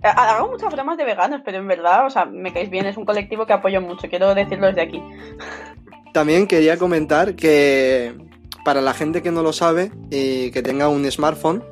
Hago 0.01 0.49
muchas 0.49 0.73
bromas 0.73 0.97
de 0.97 1.05
veganos, 1.05 1.41
pero 1.45 1.59
en 1.59 1.67
verdad, 1.67 2.07
o 2.07 2.09
sea, 2.09 2.25
me 2.25 2.51
caéis 2.51 2.71
bien, 2.71 2.87
es 2.87 2.97
un 2.97 3.05
colectivo 3.05 3.45
que 3.45 3.53
apoyo 3.53 3.79
mucho, 3.79 4.09
quiero 4.09 4.33
decirlo 4.33 4.65
desde 4.65 4.81
aquí. 4.81 4.99
También 6.13 6.45
quería 6.47 6.77
comentar 6.77 7.35
que 7.35 8.15
para 8.63 8.81
la 8.81 8.93
gente 8.93 9.23
que 9.23 9.31
no 9.31 9.41
lo 9.41 9.51
sabe 9.51 9.91
y 10.11 10.51
que 10.51 10.61
tenga 10.61 10.87
un 10.87 11.09
smartphone, 11.11 11.63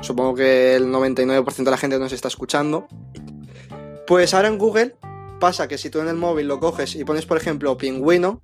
supongo 0.00 0.34
que 0.34 0.74
el 0.74 0.86
99% 0.86 1.64
de 1.64 1.70
la 1.70 1.76
gente 1.76 1.98
nos 1.98 2.12
está 2.12 2.28
escuchando, 2.28 2.88
pues 4.06 4.32
ahora 4.32 4.48
en 4.48 4.56
Google 4.56 4.96
pasa 5.38 5.68
que 5.68 5.76
si 5.76 5.90
tú 5.90 6.00
en 6.00 6.08
el 6.08 6.16
móvil 6.16 6.48
lo 6.48 6.60
coges 6.60 6.96
y 6.96 7.04
pones, 7.04 7.26
por 7.26 7.36
ejemplo, 7.36 7.76
pingüino, 7.76 8.40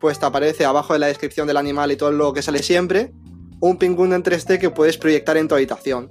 pues 0.00 0.18
te 0.18 0.24
aparece 0.24 0.64
abajo 0.64 0.94
de 0.94 0.98
la 0.98 1.08
descripción 1.08 1.46
del 1.46 1.58
animal 1.58 1.92
y 1.92 1.96
todo 1.96 2.10
lo 2.12 2.32
que 2.32 2.40
sale 2.40 2.62
siempre, 2.62 3.12
un 3.60 3.76
pingüino 3.76 4.14
en 4.14 4.22
3D 4.22 4.58
que 4.58 4.70
puedes 4.70 4.96
proyectar 4.96 5.36
en 5.36 5.46
tu 5.46 5.54
habitación. 5.54 6.10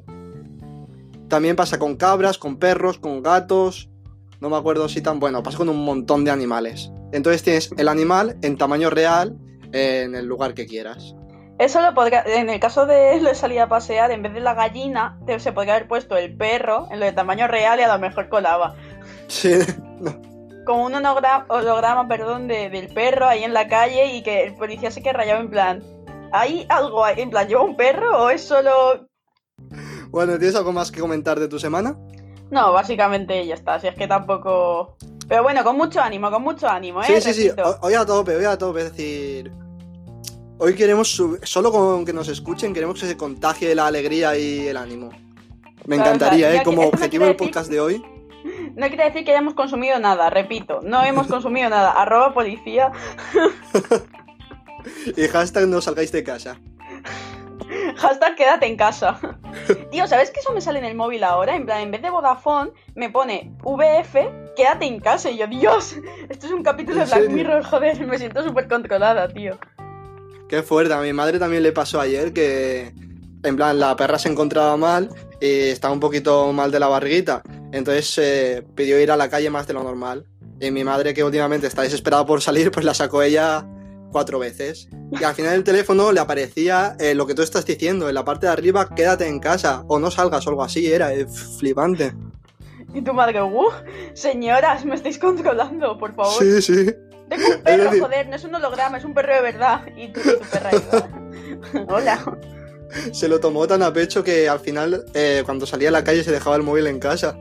También 1.28 1.56
pasa 1.56 1.80
con 1.80 1.96
cabras, 1.96 2.38
con 2.38 2.58
perros, 2.58 3.00
con 3.00 3.24
gatos. 3.24 3.90
No 4.40 4.52
me 4.52 4.58
acuerdo 4.58 4.88
si 4.90 5.02
tan 5.02 5.20
bueno, 5.20 5.42
pasa 5.42 5.58
con 5.58 5.70
un 5.70 5.84
montón 5.84 6.24
de 6.24 6.30
animales. 6.30 6.92
Entonces 7.14 7.44
tienes 7.44 7.72
el 7.78 7.88
animal 7.88 8.38
en 8.42 8.58
tamaño 8.58 8.90
real 8.90 9.38
en 9.72 10.16
el 10.16 10.26
lugar 10.26 10.54
que 10.54 10.66
quieras. 10.66 11.16
Eso 11.60 11.82
lo 11.82 11.94
podría, 11.94 12.24
en 12.26 12.50
el 12.50 12.60
caso 12.60 12.86
de 12.86 13.34
salir 13.36 13.62
a 13.62 13.70
pasear, 13.70 14.12
en 14.12 14.24
vez 14.24 14.34
de 14.34 14.42
la 14.42 14.54
gallina, 14.54 15.18
se 15.38 15.54
podría 15.54 15.76
haber 15.76 15.88
puesto 15.88 16.18
el 16.18 16.36
perro 16.36 16.88
en 16.92 17.00
lo 17.00 17.06
de 17.06 17.14
tamaño 17.14 17.48
real 17.48 17.80
y 17.80 17.84
a 17.84 17.94
lo 17.94 18.00
mejor 18.00 18.28
colaba. 18.28 18.76
Sí, 19.28 19.54
Como 20.66 20.86
un 20.86 20.96
holograma, 20.96 22.08
perdón, 22.08 22.48
del 22.48 22.94
perro 22.94 23.28
ahí 23.28 23.44
en 23.44 23.54
la 23.54 23.68
calle 23.68 24.16
y 24.16 24.24
que 24.24 24.44
el 24.44 24.56
policía 24.56 24.92
se 24.92 25.02
que 25.02 25.14
rayaba 25.14 25.40
en 25.40 25.50
plan. 25.50 25.84
¿Hay 26.32 26.66
algo 26.70 27.08
en 27.08 27.30
plan, 27.30 27.48
lleva 27.48 27.62
un 27.62 27.78
perro 27.78 28.24
o 28.24 28.30
es 28.30 28.42
solo 28.42 29.08
bueno, 30.14 30.38
¿tienes 30.38 30.56
algo 30.56 30.72
más 30.72 30.92
que 30.92 31.02
comentar 31.02 31.40
de 31.40 31.48
tu 31.48 31.58
semana? 31.58 31.98
No, 32.52 32.72
básicamente 32.72 33.48
ya 33.48 33.56
está, 33.56 33.80
si 33.80 33.88
es 33.88 33.96
que 33.96 34.08
tampoco... 34.08 34.96
Pero 35.28 35.44
bueno, 35.44 35.64
con 35.64 35.78
mucho 35.78 36.02
ánimo, 36.02 36.30
con 36.30 36.44
mucho 36.44 36.68
ánimo, 36.68 37.02
¿eh? 37.02 37.08
Sí, 37.08 37.22
sí, 37.22 37.34
sí, 37.34 37.52
hoy 37.82 37.94
a 37.94 38.06
tope, 38.06 38.36
hoy 38.36 38.46
a 38.46 38.58
tope, 38.58 38.82
es 38.82 38.92
decir... 38.92 39.52
Hoy 40.60 40.76
queremos, 40.76 41.22
solo 41.44 41.72
con 41.72 42.06
que 42.06 42.14
nos 42.14 42.28
escuchen, 42.30 42.74
queremos 42.74 43.00
que 43.00 43.08
se 43.08 43.18
contagie 43.18 43.74
la 43.76 43.88
alegría 43.88 44.38
y 44.38 44.68
el 44.68 44.78
ánimo. 44.78 45.10
Me 45.86 45.96
encantaría, 45.96 46.54
¿eh? 46.56 46.64
Como 46.64 46.84
objetivo 46.84 47.26
del 47.26 47.36
podcast 47.36 47.70
de 47.70 47.80
hoy. 47.80 48.04
No 48.76 48.88
quiere 48.88 49.06
decir 49.06 49.24
que 49.24 49.32
hayamos 49.32 49.54
consumido 49.54 50.00
nada, 50.00 50.30
repito, 50.30 50.80
no 50.84 51.04
hemos 51.04 51.28
consumido 51.34 51.70
nada. 51.70 51.92
Arroba 51.92 52.34
policía. 52.34 52.92
y 55.16 55.28
hashtag 55.28 55.68
no 55.68 55.80
salgáis 55.80 56.12
de 56.12 56.24
casa. 56.24 56.60
Hashtag 57.98 58.36
quédate 58.36 58.66
en 58.66 58.78
casa. 58.78 59.20
Tío, 59.92 60.08
¿sabes 60.08 60.32
que 60.32 60.40
eso 60.40 60.54
me 60.54 60.62
sale 60.62 60.80
en 60.80 60.86
el 60.86 60.96
móvil 60.96 61.24
ahora? 61.24 61.56
En 61.56 61.66
plan, 61.66 61.82
en 61.82 61.92
vez 61.92 62.02
de 62.02 62.10
Vodafone, 62.10 62.72
me 62.96 63.10
pone 63.10 63.54
VF, 63.64 64.16
quédate 64.56 64.86
en 64.86 65.00
casa. 65.00 65.30
Y 65.30 65.38
yo, 65.38 65.48
Dios, 65.48 65.96
esto 66.30 66.48
es 66.48 66.52
un 66.52 66.64
capítulo 66.64 67.00
de 67.00 67.06
Black 67.06 67.30
Mirror, 67.30 67.64
joder, 67.64 68.06
me 68.06 68.18
siento 68.18 68.44
súper 68.44 68.68
controlada, 68.68 69.28
tío. 69.28 69.58
Qué 70.50 70.62
fuerte, 70.62 70.94
a 70.94 71.02
mi 71.02 71.14
madre 71.14 71.40
también 71.40 71.64
le 71.64 71.72
pasó 71.72 72.00
ayer 72.00 72.34
que, 72.34 72.94
en 73.44 73.56
plan, 73.56 73.80
la 73.80 73.96
perra 73.96 74.20
se 74.20 74.30
encontraba 74.30 74.78
mal 74.78 75.10
y 75.42 75.70
estaba 75.70 75.94
un 75.94 76.00
poquito 76.00 76.52
mal 76.54 76.72
de 76.72 76.80
la 76.80 76.88
barriguita. 76.88 77.42
Entonces 77.72 78.18
eh, 78.20 78.64
pidió 78.76 79.00
ir 79.00 79.12
a 79.12 79.18
la 79.18 79.30
calle 79.30 79.50
más 79.50 79.66
de 79.68 79.74
lo 79.74 79.84
normal. 79.84 80.26
Y 80.60 80.72
mi 80.72 80.84
madre, 80.84 81.14
que 81.14 81.24
últimamente 81.24 81.68
está 81.68 81.82
desesperada 81.82 82.26
por 82.26 82.42
salir, 82.42 82.72
pues 82.72 82.86
la 82.86 82.94
sacó 82.94 83.22
ella 83.24 83.66
cuatro 84.14 84.40
veces. 84.40 84.88
Y 85.12 85.22
al 85.24 85.36
final 85.36 85.52
del 85.52 85.66
teléfono 85.66 86.14
le 86.14 86.22
aparecía 86.22 86.96
eh, 87.00 87.14
lo 87.14 87.28
que 87.28 87.34
tú 87.34 87.42
estás 87.42 87.66
diciendo, 87.66 88.08
en 88.08 88.16
la 88.16 88.24
parte 88.24 88.46
de 88.46 88.54
arriba, 88.54 88.88
quédate 88.96 89.28
en 89.28 89.40
casa 89.40 89.84
o 89.90 90.00
no 90.00 90.10
salgas 90.10 90.48
o 90.48 90.52
algo 90.52 90.64
así, 90.64 90.90
era 90.90 91.14
eh, 91.14 91.28
flipante. 91.28 92.14
Y 92.94 93.02
tu 93.02 93.14
madre, 93.14 93.42
uh, 93.42 93.72
señoras, 94.14 94.86
me 94.86 94.96
estáis 94.96 95.18
controlando, 95.18 95.98
por 95.98 96.14
favor. 96.14 96.34
Sí, 96.40 96.62
sí. 96.62 96.94
Tengo 97.28 97.48
un 97.56 97.64
perro, 97.64 97.90
joder, 98.00 98.30
no 98.30 98.36
es 98.36 98.44
un 98.44 98.56
holograma, 98.56 98.98
es 99.00 99.04
un 99.04 99.14
perro 99.14 99.34
de 99.34 99.42
verdad. 99.42 99.82
Y 99.98 100.14
tu, 100.14 100.22
perra 100.52 100.72
Hola. 101.90 102.38
Se 103.12 103.28
lo 103.28 103.40
tomó 103.40 103.66
tan 103.66 103.82
a 103.82 103.92
pecho 103.92 104.24
que 104.24 104.48
al 104.48 104.60
final, 104.60 105.06
eh, 105.16 105.42
cuando 105.44 105.66
salía 105.66 105.90
a 105.90 105.92
la 105.92 106.04
calle, 106.04 106.24
se 106.24 106.32
dejaba 106.32 106.56
el 106.56 106.62
móvil 106.62 106.86
en 106.86 107.00
casa. 107.00 107.36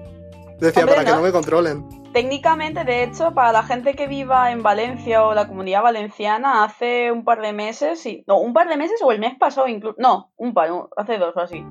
Decía, 0.62 0.87
para 0.87 1.04
que 1.04 1.11
no 1.11 1.23
me 1.23 1.33
controlen. 1.33 1.88
Técnicamente, 2.12 2.85
de 2.85 3.02
hecho, 3.02 3.35
para 3.35 3.50
la 3.50 3.64
gente 3.64 3.95
que 3.95 4.07
viva 4.07 4.52
en 4.52 4.62
Valencia 4.62 5.25
o 5.25 5.35
la 5.35 5.49
comunidad 5.49 5.83
valenciana, 5.83 6.62
hace 6.62 7.11
un 7.11 7.25
par 7.25 7.40
de 7.40 7.52
meses, 7.52 8.00
sí, 8.00 8.23
no, 8.28 8.38
un 8.38 8.52
par 8.52 8.69
de 8.69 8.76
meses 8.76 9.00
o 9.02 9.11
el 9.11 9.19
mes 9.19 9.37
pasado 9.37 9.66
incluso, 9.66 9.97
no, 9.99 10.31
un 10.37 10.54
par, 10.54 10.71
hace 10.97 11.19
dos 11.19 11.37
o 11.37 11.40
así, 11.40 11.64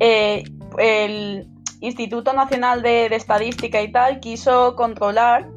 eh, 0.00 0.42
el 0.76 1.46
Instituto 1.80 2.32
Nacional 2.32 2.82
de, 2.82 3.06
Estadística 3.06 3.80
y 3.80 3.92
tal 3.92 4.18
quiso 4.18 4.74
controlar, 4.74 5.48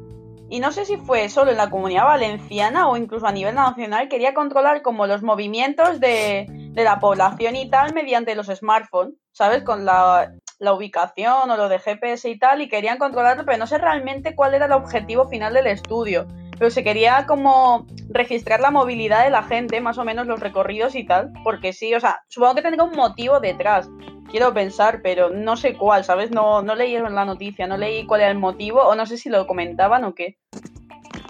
y 0.48 0.60
no 0.60 0.70
sé 0.70 0.84
si 0.84 0.96
fue 0.96 1.28
solo 1.28 1.50
en 1.50 1.56
la 1.56 1.70
comunidad 1.70 2.04
valenciana 2.04 2.88
o 2.88 2.96
incluso 2.96 3.26
a 3.26 3.32
nivel 3.32 3.56
nacional, 3.56 4.08
quería 4.08 4.32
controlar 4.32 4.82
como 4.82 5.08
los 5.08 5.24
movimientos 5.24 5.98
de, 5.98 6.46
de 6.70 6.84
la 6.84 7.00
población 7.00 7.56
y 7.56 7.68
tal 7.68 7.94
mediante 7.94 8.36
los 8.36 8.46
smartphones, 8.46 9.14
¿sabes? 9.32 9.64
Con 9.64 9.84
la 9.84 10.30
la 10.58 10.72
ubicación 10.72 11.50
o 11.50 11.56
lo 11.56 11.68
de 11.68 11.78
GPS 11.78 12.28
y 12.28 12.38
tal, 12.38 12.62
y 12.62 12.68
querían 12.68 12.98
controlarlo, 12.98 13.44
pero 13.44 13.58
no 13.58 13.66
sé 13.66 13.78
realmente 13.78 14.34
cuál 14.34 14.54
era 14.54 14.66
el 14.66 14.72
objetivo 14.72 15.28
final 15.28 15.54
del 15.54 15.66
estudio. 15.66 16.26
Pero 16.58 16.70
se 16.70 16.82
quería 16.82 17.26
como 17.26 17.86
registrar 18.08 18.60
la 18.60 18.70
movilidad 18.70 19.24
de 19.24 19.30
la 19.30 19.42
gente, 19.42 19.80
más 19.80 19.98
o 19.98 20.04
menos 20.04 20.26
los 20.26 20.40
recorridos 20.40 20.94
y 20.94 21.04
tal, 21.04 21.32
porque 21.44 21.72
sí, 21.72 21.94
o 21.94 22.00
sea, 22.00 22.22
supongo 22.28 22.54
que 22.54 22.62
tendría 22.62 22.84
un 22.84 22.96
motivo 22.96 23.40
detrás, 23.40 23.90
quiero 24.30 24.52
pensar, 24.54 25.00
pero 25.02 25.30
no 25.30 25.56
sé 25.56 25.76
cuál, 25.76 26.04
¿sabes? 26.04 26.30
No, 26.30 26.62
no 26.62 26.74
leí 26.74 26.98
la 26.98 27.24
noticia, 27.24 27.66
no 27.66 27.76
leí 27.76 28.06
cuál 28.06 28.22
era 28.22 28.30
el 28.30 28.38
motivo, 28.38 28.82
o 28.82 28.94
no 28.94 29.06
sé 29.06 29.18
si 29.18 29.28
lo 29.28 29.46
comentaban 29.46 30.04
o 30.04 30.14
qué. 30.14 30.38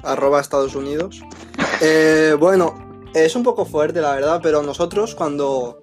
Arroba 0.03 0.41
Estados 0.41 0.75
Unidos. 0.75 1.23
Eh, 1.81 2.37
bueno, 2.39 2.75
es 3.15 3.35
un 3.35 3.43
poco 3.43 3.65
fuerte, 3.65 4.01
la 4.01 4.15
verdad, 4.15 4.41
pero 4.43 4.63
nosotros 4.63 5.15
cuando 5.15 5.83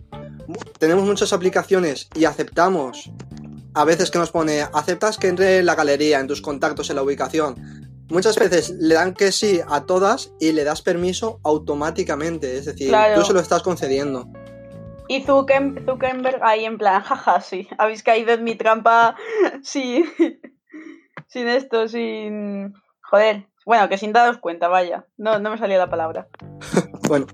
tenemos 0.79 1.05
muchas 1.05 1.33
aplicaciones 1.33 2.09
y 2.15 2.25
aceptamos 2.25 3.11
a 3.73 3.85
veces 3.85 4.11
que 4.11 4.19
nos 4.19 4.31
pone, 4.31 4.61
aceptas 4.61 5.17
que 5.17 5.27
entre 5.27 5.59
en 5.59 5.65
la 5.65 5.75
galería, 5.75 6.19
en 6.19 6.27
tus 6.27 6.41
contactos, 6.41 6.89
en 6.89 6.95
la 6.95 7.03
ubicación. 7.03 7.55
Muchas 8.09 8.37
veces 8.37 8.71
le 8.79 8.95
dan 8.95 9.13
que 9.13 9.31
sí 9.31 9.61
a 9.67 9.85
todas 9.85 10.33
y 10.39 10.51
le 10.51 10.63
das 10.63 10.81
permiso 10.81 11.39
automáticamente, 11.43 12.57
es 12.57 12.65
decir, 12.65 12.93
tú 13.15 13.23
se 13.23 13.33
lo 13.33 13.39
estás 13.39 13.63
concediendo. 13.63 14.29
Y 15.07 15.23
Zuckerberg 15.23 16.43
ahí 16.43 16.65
en 16.65 16.77
plan, 16.77 17.01
jaja, 17.01 17.41
sí, 17.41 17.67
habéis 17.77 18.03
caído 18.03 18.33
en 18.33 18.43
mi 18.43 18.55
trampa, 18.55 19.15
sí, 19.63 20.05
sin 21.27 21.47
esto, 21.47 21.87
sin... 21.87 22.73
Joder, 23.01 23.47
bueno, 23.65 23.87
que 23.89 23.97
sin 23.97 24.13
daros 24.13 24.37
cuenta, 24.37 24.67
vaya, 24.67 25.05
no, 25.17 25.39
no 25.39 25.51
me 25.51 25.57
salía 25.57 25.77
la 25.77 25.89
palabra. 25.89 26.27
bueno, 27.07 27.27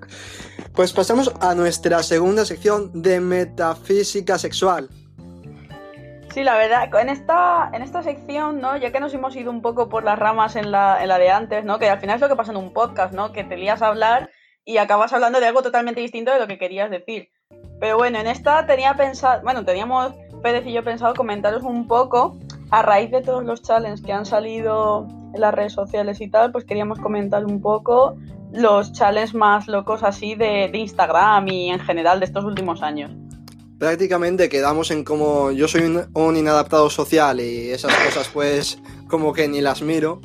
pues 0.74 0.94
pasamos 0.94 1.32
a 1.42 1.56
nuestra 1.56 2.04
segunda 2.04 2.46
sección 2.46 3.02
de 3.02 3.20
metafísica 3.20 4.38
sexual. 4.38 4.90
Sí, 6.40 6.46
la 6.46 6.56
verdad, 6.56 6.90
en 7.02 7.10
esta, 7.10 7.70
en 7.74 7.82
esta 7.82 8.02
sección, 8.02 8.62
¿no? 8.62 8.78
Ya 8.78 8.94
que 8.94 9.02
nos 9.02 9.14
hemos 9.14 9.36
ido 9.36 9.52
un 9.52 9.62
poco 9.62 9.90
por 9.90 10.06
las 10.06 10.18
ramas 10.18 10.56
en 10.56 10.72
la, 10.72 11.04
en 11.04 11.10
la 11.10 11.18
de 11.18 11.30
antes, 11.32 11.66
¿no? 11.66 11.80
Que 11.80 11.90
al 11.90 12.00
final 12.00 12.16
es 12.16 12.22
lo 12.22 12.30
que 12.30 12.38
pasa 12.38 12.52
en 12.52 12.58
un 12.58 12.72
podcast, 12.72 13.14
¿no? 13.14 13.34
Que 13.34 13.44
te 13.44 13.58
lías 13.58 13.82
a 13.82 13.88
hablar 13.88 14.30
y 14.64 14.78
acabas 14.78 15.12
hablando 15.12 15.42
de 15.42 15.48
algo 15.48 15.62
totalmente 15.62 16.00
distinto 16.00 16.32
de 16.32 16.40
lo 16.40 16.48
que 16.48 16.58
querías 16.58 16.90
decir. 16.90 17.28
Pero 17.82 17.98
bueno, 17.98 18.20
en 18.20 18.28
esta 18.28 18.66
tenía 18.66 18.94
pensado, 18.94 19.42
bueno, 19.44 19.66
teníamos 19.66 20.14
Pérez 20.42 20.66
y 20.66 20.72
yo 20.72 20.82
pensado 20.82 21.14
comentaros 21.14 21.64
un 21.64 21.90
poco, 21.90 22.38
a 22.72 22.84
raíz 22.84 23.12
de 23.12 23.22
todos 23.22 23.44
los 23.44 23.62
challenges 23.62 24.02
que 24.02 24.14
han 24.14 24.26
salido 24.26 25.08
en 25.34 25.42
las 25.42 25.54
redes 25.54 25.74
sociales 25.74 26.22
y 26.22 26.32
tal, 26.32 26.54
pues 26.54 26.64
queríamos 26.64 27.02
comentar 27.02 27.44
un 27.44 27.60
poco 27.60 28.16
los 28.54 28.94
challenges 28.94 29.34
más 29.34 29.68
locos 29.68 30.04
así 30.04 30.36
de, 30.36 30.70
de 30.72 30.78
Instagram 30.78 31.50
y 31.50 31.70
en 31.70 31.80
general 31.80 32.22
de 32.22 32.28
estos 32.28 32.46
últimos 32.46 32.82
años 32.82 33.12
prácticamente 33.80 34.50
quedamos 34.50 34.92
en 34.92 35.04
como 35.04 35.52
yo 35.52 35.68
soy 35.68 36.06
un, 36.14 36.36
inadaptado 36.36 36.90
social 36.90 37.40
y 37.40 37.72
esas 37.72 37.96
cosas 37.96 38.30
pues 38.32 38.78
como 39.08 39.34
que 39.34 39.48
ni 39.48 39.62
las 39.62 39.82
miro, 39.82 40.22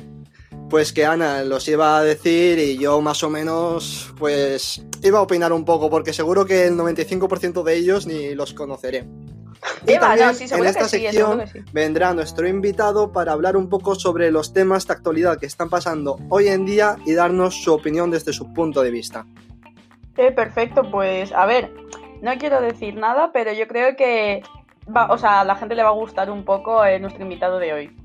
pues 0.69 0.93
que 0.93 1.05
Ana 1.05 1.43
los 1.43 1.67
iba 1.67 1.97
a 1.97 2.03
decir 2.03 2.59
y 2.59 2.77
yo 2.77 3.01
más 3.01 3.23
o 3.23 3.29
menos 3.29 4.13
pues 4.19 4.85
iba 5.01 5.19
a 5.19 5.21
opinar 5.21 5.53
un 5.53 5.65
poco 5.65 5.89
porque 5.89 6.13
seguro 6.13 6.45
que 6.45 6.67
el 6.67 6.77
95% 6.77 7.63
de 7.63 7.75
ellos 7.75 8.05
ni 8.05 8.35
los 8.35 8.53
conoceré. 8.53 9.07
Y 9.87 9.97
también 9.97 10.29
en 10.29 10.65
esta 10.65 10.87
sección 10.87 11.43
vendrá 11.71 12.13
nuestro 12.13 12.47
invitado 12.47 13.11
para 13.11 13.31
hablar 13.31 13.57
un 13.57 13.69
poco 13.69 13.95
sobre 13.95 14.29
los 14.29 14.53
temas 14.53 14.85
de 14.85 14.93
actualidad 14.93 15.39
que 15.39 15.47
están 15.47 15.69
pasando 15.69 16.19
hoy 16.29 16.49
en 16.49 16.65
día 16.65 16.97
y 17.05 17.13
darnos 17.13 17.63
su 17.63 17.73
opinión 17.73 18.11
desde 18.11 18.33
su 18.33 18.53
punto 18.53 18.83
de 18.83 18.91
vista. 18.91 19.25
Eh, 20.17 20.31
perfecto, 20.31 20.89
pues 20.91 21.31
a 21.31 21.45
ver, 21.45 21.71
no 22.21 22.37
quiero 22.37 22.61
decir 22.61 22.95
nada, 22.95 23.31
pero 23.31 23.53
yo 23.53 23.67
creo 23.67 23.95
que 23.95 24.43
va, 24.93 25.07
o 25.11 25.17
sea, 25.17 25.41
a 25.41 25.43
la 25.43 25.55
gente 25.55 25.75
le 25.75 25.83
va 25.83 25.89
a 25.89 25.93
gustar 25.93 26.29
un 26.29 26.43
poco 26.45 26.85
eh, 26.85 26.99
nuestro 26.99 27.23
invitado 27.23 27.59
de 27.59 27.73
hoy. 27.73 27.97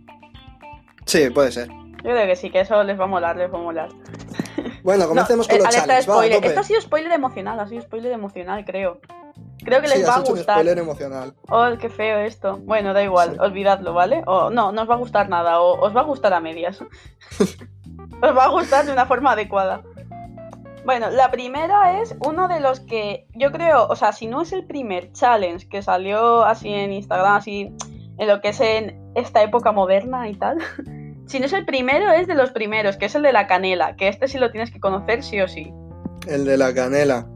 Sí, 1.06 1.30
puede 1.30 1.52
ser. 1.52 1.68
Yo 1.68 2.12
creo 2.12 2.26
que 2.26 2.36
sí, 2.36 2.50
que 2.50 2.60
eso 2.60 2.82
les 2.82 2.98
va 2.98 3.04
a 3.04 3.08
molar, 3.08 3.36
les 3.36 3.52
va 3.52 3.58
a 3.58 3.62
molar. 3.62 3.88
Bueno, 4.82 5.06
comencemos 5.06 5.46
con 5.46 5.58
los 5.58 5.68
challenges. 5.68 6.08
Esto 6.42 6.60
ha 6.60 6.64
sido 6.64 6.80
spoiler 6.80 7.12
emocional, 7.12 7.60
ha 7.60 7.66
sido 7.66 7.82
spoiler 7.82 8.12
emocional, 8.12 8.64
creo. 8.64 8.98
Creo 9.62 9.82
que 9.82 9.88
les 9.88 10.08
va 10.08 10.14
a 10.14 10.20
gustar. 10.20 10.36
Un 10.36 10.42
spoiler 10.42 10.78
emocional. 10.78 11.34
Oh, 11.50 11.66
qué 11.78 11.90
feo 11.90 12.18
esto. 12.18 12.56
Bueno, 12.56 12.94
da 12.94 13.02
igual, 13.02 13.38
olvidadlo, 13.40 13.92
¿vale? 13.92 14.22
O 14.26 14.48
no, 14.48 14.72
no 14.72 14.82
os 14.82 14.88
va 14.88 14.94
a 14.94 14.98
gustar 14.98 15.28
nada, 15.28 15.60
o 15.60 15.86
os 15.86 15.94
va 15.94 16.00
a 16.00 16.04
gustar 16.04 16.32
a 16.32 16.40
medias. 16.40 16.80
os 18.22 18.36
va 18.36 18.44
a 18.44 18.48
gustar 18.48 18.86
de 18.86 18.92
una 18.92 19.04
forma 19.04 19.32
adecuada. 19.32 19.82
Bueno, 20.84 21.10
la 21.10 21.30
primera 21.30 22.00
es 22.00 22.14
uno 22.24 22.48
de 22.48 22.60
los 22.60 22.80
que 22.80 23.26
yo 23.34 23.52
creo, 23.52 23.86
o 23.88 23.96
sea, 23.96 24.12
si 24.12 24.26
no 24.26 24.42
es 24.42 24.52
el 24.52 24.66
primer 24.66 25.12
challenge 25.12 25.68
que 25.68 25.82
salió 25.82 26.44
así 26.44 26.72
en 26.72 26.92
Instagram, 26.92 27.34
así 27.34 27.72
en 28.18 28.28
lo 28.28 28.40
que 28.40 28.48
es 28.48 28.60
en 28.60 29.12
esta 29.14 29.42
época 29.42 29.72
moderna 29.72 30.28
y 30.28 30.34
tal, 30.34 30.58
si 31.26 31.38
no 31.38 31.46
es 31.46 31.52
el 31.52 31.64
primero, 31.64 32.10
es 32.12 32.26
de 32.26 32.34
los 32.34 32.50
primeros, 32.50 32.96
que 32.96 33.06
es 33.06 33.14
el 33.14 33.22
de 33.22 33.32
la 33.32 33.46
canela, 33.46 33.96
que 33.96 34.08
este 34.08 34.28
sí 34.28 34.38
lo 34.38 34.50
tienes 34.50 34.70
que 34.70 34.80
conocer 34.80 35.22
sí 35.22 35.40
o 35.40 35.48
sí. 35.48 35.72
El 36.26 36.44
de 36.44 36.56
la 36.56 36.74
canela. 36.74 37.26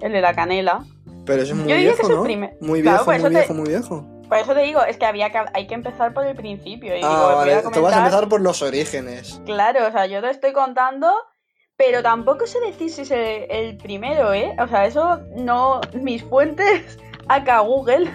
El 0.00 0.12
de 0.12 0.20
la 0.20 0.34
canela. 0.34 0.84
Pero 1.24 1.42
es 1.42 1.54
muy 1.54 1.72
viejo, 1.72 2.08
¿no? 2.08 2.24
Muy 2.60 2.82
viejo, 2.82 3.10
muy 3.10 3.30
viejo, 3.30 3.54
muy 3.54 3.68
viejo. 3.68 4.06
Por 4.28 4.38
eso 4.38 4.54
te 4.54 4.60
digo, 4.60 4.82
es 4.82 4.96
que 4.96 5.06
había 5.06 5.30
que, 5.30 5.38
hay 5.52 5.66
que 5.66 5.74
empezar 5.74 6.12
por 6.12 6.26
el 6.26 6.34
principio. 6.34 6.96
Y 6.96 7.00
ah, 7.02 7.34
vale. 7.36 7.62
Tú 7.72 7.82
vas 7.82 7.94
a 7.94 7.98
empezar 7.98 8.28
por 8.28 8.40
los 8.40 8.62
orígenes. 8.62 9.40
Claro, 9.44 9.86
o 9.86 9.92
sea, 9.92 10.06
yo 10.06 10.20
te 10.20 10.30
estoy 10.30 10.52
contando, 10.52 11.12
pero 11.76 12.02
tampoco 12.02 12.46
sé 12.46 12.60
decir 12.60 12.90
si 12.90 13.02
es 13.02 13.10
el, 13.10 13.76
primero, 13.78 14.32
¿eh? 14.32 14.54
O 14.60 14.68
sea, 14.68 14.86
eso 14.86 15.20
no. 15.36 15.80
Mis 15.92 16.22
fuentes, 16.22 16.98
acá 17.28 17.60
Google, 17.60 18.10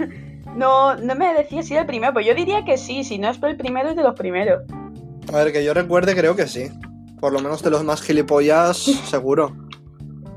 no, 0.55 0.95
no 0.95 1.15
me 1.15 1.33
decía 1.33 1.63
si 1.63 1.73
era 1.73 1.81
el 1.81 1.87
primero. 1.87 2.13
Pues 2.13 2.25
yo 2.25 2.33
diría 2.33 2.63
que 2.65 2.77
sí, 2.77 3.03
si 3.03 3.17
no 3.17 3.29
es 3.29 3.41
el 3.41 3.57
primero, 3.57 3.89
es 3.89 3.95
de 3.95 4.03
los 4.03 4.15
primeros. 4.15 4.63
A 5.31 5.37
ver, 5.37 5.51
que 5.51 5.63
yo 5.63 5.73
recuerde, 5.73 6.15
creo 6.15 6.35
que 6.35 6.47
sí. 6.47 6.69
Por 7.19 7.33
lo 7.33 7.39
menos 7.39 7.61
de 7.61 7.69
los 7.69 7.83
más 7.83 8.01
gilipollas, 8.01 8.77
seguro. 9.05 9.55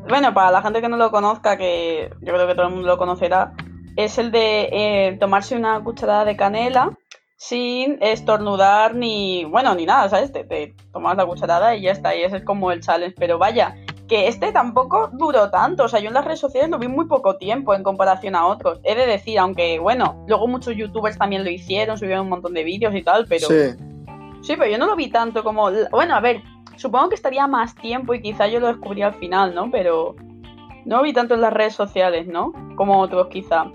Bueno, 0.09 0.35
para 0.35 0.50
la 0.50 0.62
gente 0.62 0.81
que 0.81 0.88
no 0.88 0.97
lo 0.97 1.12
conozca, 1.12 1.57
que 1.57 2.11
yo 2.21 2.33
creo 2.33 2.47
que 2.49 2.55
todo 2.55 2.67
el 2.67 2.73
mundo 2.73 2.88
lo 2.88 2.99
conocerá, 2.99 3.52
es 3.97 4.19
el 4.19 4.33
de 4.33 4.69
eh, 4.73 5.17
tomarse 5.21 5.55
una 5.55 5.83
cucharada 5.85 6.25
de 6.25 6.37
canela 6.37 6.91
sin 7.43 7.99
estornudar 8.01 8.95
ni, 8.95 9.45
bueno, 9.45 9.75
ni 9.75 9.85
nada, 9.85 10.09
¿sabes? 10.09 10.31
Te, 10.31 10.77
tomas 10.93 11.17
la 11.17 11.27
cucharada 11.27 11.75
y 11.75 11.83
ya 11.83 11.91
está, 11.91 12.15
y 12.15 12.23
ese 12.23 12.37
es 12.37 12.45
como 12.45 12.71
el 12.71 12.81
challenge. 12.81 13.17
Pero 13.19 13.37
vaya, 13.37 13.75
que 14.07 14.29
este 14.29 14.53
tampoco 14.53 15.11
duró 15.13 15.51
tanto, 15.51 15.83
o 15.83 15.89
sea, 15.89 15.99
yo 15.99 16.07
en 16.07 16.15
las 16.15 16.25
redes 16.25 16.39
sociales 16.39 16.71
lo 16.71 16.79
vi 16.79 16.87
muy 16.87 17.07
poco 17.07 17.39
tiempo 17.39 17.75
en 17.75 17.83
comparación 17.83 18.37
a 18.37 18.47
otros. 18.47 18.79
He 18.85 18.95
de 18.95 19.07
decir, 19.07 19.41
aunque, 19.41 19.81
bueno, 19.81 20.25
luego 20.29 20.47
muchos 20.47 20.77
youtubers 20.77 21.19
también 21.19 21.43
lo 21.43 21.51
hicieron, 21.51 21.99
subieron 21.99 22.27
un 22.27 22.29
montón 22.29 22.55
de 22.55 22.63
vídeos 22.63 22.95
y 22.95 23.03
tal, 23.03 23.27
pero... 23.29 23.49
Sí. 23.49 23.77
Sí, 24.43 24.55
pero 24.57 24.71
yo 24.71 24.79
no 24.79 24.87
lo 24.87 24.95
vi 24.95 25.11
tanto 25.11 25.43
como... 25.43 25.69
Bueno, 25.91 26.15
a 26.15 26.21
ver, 26.21 26.43
supongo 26.77 27.09
que 27.09 27.17
estaría 27.17 27.49
más 27.49 27.75
tiempo 27.75 28.15
y 28.15 28.23
quizá 28.23 28.47
yo 28.47 28.61
lo 28.61 28.69
descubrí 28.69 29.03
al 29.03 29.15
final, 29.15 29.53
¿no? 29.53 29.69
Pero 29.69 30.15
no 30.85 30.99
lo 30.99 31.03
vi 31.03 31.13
tanto 31.13 31.35
en 31.35 31.41
las 31.41 31.53
redes 31.53 31.75
sociales, 31.75 32.29
¿no? 32.29 32.53
Como 32.77 33.01
otros 33.01 33.27
quizá. 33.27 33.67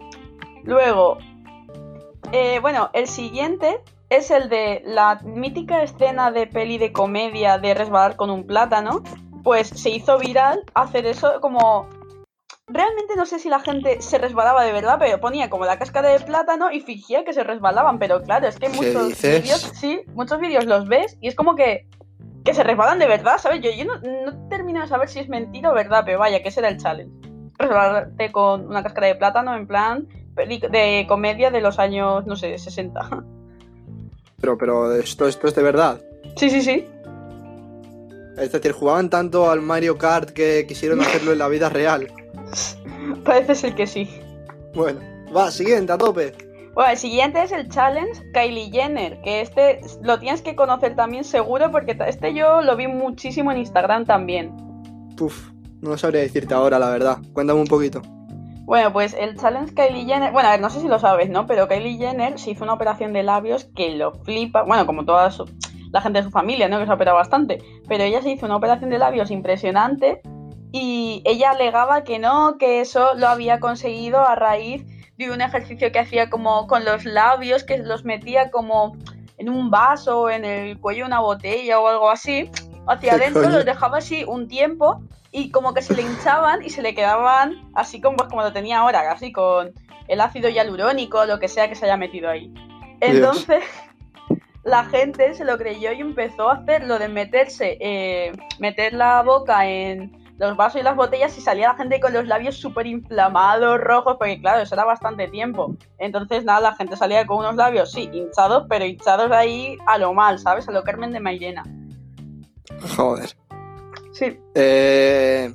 Luego, 0.64 1.18
eh, 2.32 2.60
bueno, 2.60 2.90
el 2.94 3.08
siguiente 3.08 3.82
es 4.10 4.32
el 4.32 4.50
de 4.50 4.82
la 4.86 5.20
mítica 5.24 5.82
escena 5.82 6.32
de 6.32 6.48
peli 6.48 6.78
de 6.78 6.92
comedia 6.92 7.58
de 7.58 7.74
resbalar 7.74 8.16
con 8.16 8.30
un 8.30 8.46
plátano. 8.46 9.04
Pues 9.44 9.70
se 9.70 9.90
hizo 9.90 10.18
viral 10.18 10.64
hacer 10.74 11.06
eso 11.06 11.40
como... 11.42 11.88
Realmente 12.70 13.16
no 13.16 13.26
sé 13.26 13.40
si 13.40 13.48
la 13.48 13.62
gente 13.62 14.02
se 14.02 14.18
resbalaba 14.18 14.66
de 14.66 14.74
verdad, 14.74 14.98
pero 15.00 15.22
ponía 15.22 15.50
como 15.50 15.64
la 15.64 15.80
cáscara 15.80 16.10
de 16.10 16.20
plátano 16.20 16.70
y 16.70 16.82
fingía 16.82 17.24
que 17.24 17.32
se 17.32 17.46
resbalaban. 17.46 17.98
Pero 17.98 18.22
claro, 18.22 18.48
es 18.48 18.58
que 18.60 18.68
muchos 18.68 19.22
vídeos, 19.22 19.72
sí, 19.74 20.02
muchos 20.14 20.40
vídeos 20.42 20.66
los 20.66 20.86
ves 20.90 21.18
y 21.22 21.30
es 21.30 21.36
como 21.36 21.56
que, 21.56 21.88
que 22.44 22.54
se 22.54 22.64
resbalan 22.64 23.00
de 23.00 23.08
verdad, 23.08 23.38
¿sabes? 23.38 23.62
Yo, 23.62 23.72
yo 23.72 23.86
no, 23.86 24.00
no 24.00 24.50
termino 24.50 24.82
de 24.82 24.88
saber 24.88 25.08
si 25.08 25.20
es 25.20 25.30
mentira 25.30 25.72
o 25.72 25.74
verdad, 25.74 26.04
pero 26.06 26.20
vaya, 26.20 26.42
que 26.42 26.50
ese 26.50 26.60
era 26.60 26.68
el 26.68 26.78
challenge. 26.78 27.14
Resbalarte 27.58 28.34
con 28.34 28.68
una 28.68 28.84
cáscara 28.84 29.08
de 29.08 29.16
plátano 29.16 29.56
en 29.56 29.66
plan 29.66 30.08
de 30.46 31.06
comedia 31.08 31.51
de 31.51 31.62
los 31.62 31.79
años, 31.79 32.25
no 32.25 32.36
sé, 32.36 32.58
60. 32.58 33.24
Pero, 34.39 34.58
pero 34.58 34.94
esto, 34.94 35.27
esto 35.27 35.48
es 35.48 35.56
de 35.56 35.63
verdad. 35.63 36.00
Sí, 36.36 36.50
sí, 36.50 36.62
sí. 36.62 36.86
Es 38.38 38.51
decir, 38.51 38.72
jugaban 38.72 39.10
tanto 39.10 39.50
al 39.50 39.62
Mario 39.62 39.98
Kart 39.98 40.29
que 40.29 40.65
quisieron 40.67 41.01
hacerlo 41.01 41.32
en 41.32 41.39
la 41.39 41.48
vida 41.48 41.70
real. 41.70 42.08
Parece 43.25 43.56
ser 43.56 43.74
que 43.74 43.88
sí. 43.88 44.08
Bueno, 44.75 45.00
va, 45.36 45.50
siguiente, 45.50 45.91
a 45.91 45.98
tope. 45.98 46.34
Bueno, 46.75 46.91
el 46.91 46.98
siguiente 46.98 47.41
es 47.41 47.51
el 47.51 47.67
challenge 47.70 48.22
Kylie 48.34 48.70
Jenner, 48.70 49.20
que 49.22 49.41
este 49.41 49.82
lo 50.03 50.20
tienes 50.20 50.44
que 50.44 50.56
conocer 50.56 50.96
también 50.96 51.24
seguro 51.24 51.72
porque 51.72 51.98
este 52.06 52.36
yo 52.36 52.62
lo 52.62 52.75
vi 52.75 52.86
muchísimo 52.86 53.51
en 53.51 53.58
Instagram 53.58 54.06
también. 54.06 54.56
Puf, 55.17 55.50
no 55.82 55.98
sabría 55.98 56.22
decirte 56.22 56.53
ahora, 56.53 56.77
la 56.77 56.89
verdad. 56.89 57.17
Cuéntame 57.34 57.60
un 57.60 57.67
poquito. 57.67 58.03
Bueno, 58.68 58.92
pues 58.92 59.14
el 59.14 59.38
challenge 59.38 59.74
Kylie 59.74 60.06
Jenner, 60.06 60.34
bueno, 60.34 60.50
a 60.50 60.52
ver, 60.52 60.60
no 60.60 60.70
sé 60.70 60.82
si 60.82 60.90
lo 60.90 61.00
sabes, 61.00 61.30
¿no? 61.30 61.48
Pero 61.48 61.70
Kylie 61.70 61.98
Jenner 61.98 62.38
se 62.38 62.52
hizo 62.52 62.66
una 62.66 62.74
operación 62.74 63.14
de 63.14 63.24
labios 63.24 63.64
que 63.64 63.92
lo 63.92 64.12
flipa, 64.26 64.64
bueno, 64.64 64.86
como 64.86 65.06
toda 65.06 65.32
la 65.94 66.02
gente 66.02 66.20
de 66.20 66.24
su 66.24 66.32
familia, 66.32 66.68
¿no? 66.68 66.78
Que 66.78 66.84
se 66.84 66.91
ha 66.91 66.96
operado 66.96 67.15
bastante, 67.15 67.60
pero 67.88 68.04
ella 68.04 68.22
se 68.22 68.30
hizo 68.30 68.46
una 68.46 68.58
operación 68.58 68.89
de 68.89 68.98
labios 68.98 69.32
impresionante 69.32 70.20
y 70.74 71.22
ella 71.24 71.52
alegaba 71.52 72.04
que 72.04 72.20
no, 72.20 72.58
que 72.58 72.82
eso 72.82 73.13
lo 73.15 73.30
había 73.30 73.62
conseguido 73.62 74.20
a 74.20 74.36
raíz 74.36 74.86
de 75.15 75.32
un 75.32 75.39
ejercicio 75.39 75.89
que 75.94 76.00
hacía 76.00 76.30
como 76.30 76.68
con 76.68 76.84
los 76.84 77.06
labios, 77.06 77.63
que 77.63 77.78
los 77.78 78.04
metía 78.04 78.52
como 78.52 78.98
en 79.38 79.48
un 79.48 79.72
vaso, 79.72 80.30
en 80.30 80.44
el 80.44 80.78
cuello 80.78 81.04
de 81.04 81.08
una 81.08 81.22
botella 81.22 81.80
o 81.80 81.88
algo 81.88 82.10
así, 82.10 82.52
hacia 82.88 83.13
adentro, 83.13 83.50
los 83.50 83.65
dejaba 83.65 83.97
así 83.97 84.23
un 84.26 84.47
tiempo 84.47 85.02
y 85.32 85.52
como 85.52 85.73
que 85.73 85.82
se 85.82 85.95
le 85.95 86.04
hinchaban 86.04 86.63
y 86.63 86.69
se 86.69 86.82
le 86.82 86.95
quedaban 86.95 87.69
así 87.76 88.02
como, 88.02 88.17
pues, 88.17 88.30
como 88.30 88.41
lo 88.41 88.54
tenía 88.54 88.80
ahora, 88.80 89.12
así 89.12 89.32
con 89.32 89.73
el 90.08 90.21
ácido 90.21 90.50
hialurónico, 90.50 91.26
lo 91.26 91.39
que 91.39 91.47
sea 91.47 91.67
que 91.67 91.76
se 91.76 91.86
haya 91.86 91.97
metido 91.97 92.30
ahí. 92.30 92.52
Entonces, 93.02 93.63
la 94.63 94.86
gente 94.86 95.34
se 95.34 95.45
lo 95.45 95.58
creyó 95.58 95.91
y 95.91 96.02
empezó 96.02 96.50
a 96.50 96.56
hacer 96.56 96.86
lo 96.86 96.97
de 96.97 97.10
meterse, 97.10 97.78
eh, 97.80 98.32
meter 98.60 98.93
la 98.93 99.21
boca 99.21 99.67
en 99.67 100.12
los 100.38 100.56
vasos 100.56 100.82
y 100.82 100.84
las 100.84 100.95
botellas 100.95 101.38
y 101.38 101.41
salía 101.41 101.69
la 101.69 101.76
gente 101.76 102.00
con 102.00 102.13
los 102.13 102.26
labios 102.28 102.58
súper 102.58 102.86
inflamados, 102.86 103.80
rojos, 103.82 104.17
porque 104.19 104.39
claro, 104.39 104.62
eso 104.62 104.76
era 104.76 104.86
bastante 104.86 105.28
tiempo. 105.28 105.76
Entonces, 105.97 106.43
nada, 106.45 106.62
la 106.62 106.76
gente 106.76 106.95
salía 106.95 107.26
con 107.26 107.39
unos 107.39 107.56
labios, 107.56 107.91
sí, 107.91 108.10
hinchados, 108.13 108.65
pero 108.69 108.86
hinchados 108.86 109.32
ahí 109.32 109.78
a 109.88 109.97
lo 109.97 110.13
mal, 110.13 110.38
¿sabes? 110.38 110.67
A 110.67 110.71
lo 110.71 110.84
Carmen 110.84 111.12
de 111.12 111.19
Mairena. 111.19 111.63
Joder. 112.96 113.36
Sí. 114.12 114.40
Eh, 114.56 115.54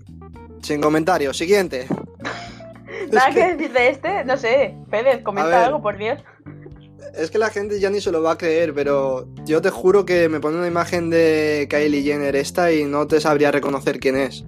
sin 0.63 0.81
comentarios. 0.81 1.37
Siguiente. 1.37 1.87
Nada 3.13 3.31
que 3.31 3.55
decir 3.55 3.73
de 3.73 3.89
este, 3.89 4.25
no 4.25 4.37
sé. 4.37 4.77
Pérez, 4.91 5.23
comenta 5.23 5.67
algo, 5.67 5.83
por 5.83 5.99
Dios. 5.99 6.21
Es 7.15 7.31
que 7.31 7.39
la 7.39 7.51
gente 7.51 7.79
ya 7.79 7.91
ni 7.91 8.01
se 8.01 8.11
lo 8.11 8.23
va 8.23 8.33
a 8.33 8.39
creer, 8.39 8.73
pero 8.73 9.29
yo 9.45 9.61
te 9.61 9.71
juro 9.71 10.07
que 10.07 10.29
me 10.29 10.41
pone 10.41 10.57
una 10.57 10.67
imagen 10.67 11.11
de 11.11 11.67
Kylie 11.69 12.03
Jenner 12.03 12.35
esta 12.37 12.73
y 12.73 12.85
no 12.85 13.07
te 13.07 13.21
sabría 13.21 13.51
reconocer 13.51 14.01
quién 14.01 14.17
es. 14.17 14.45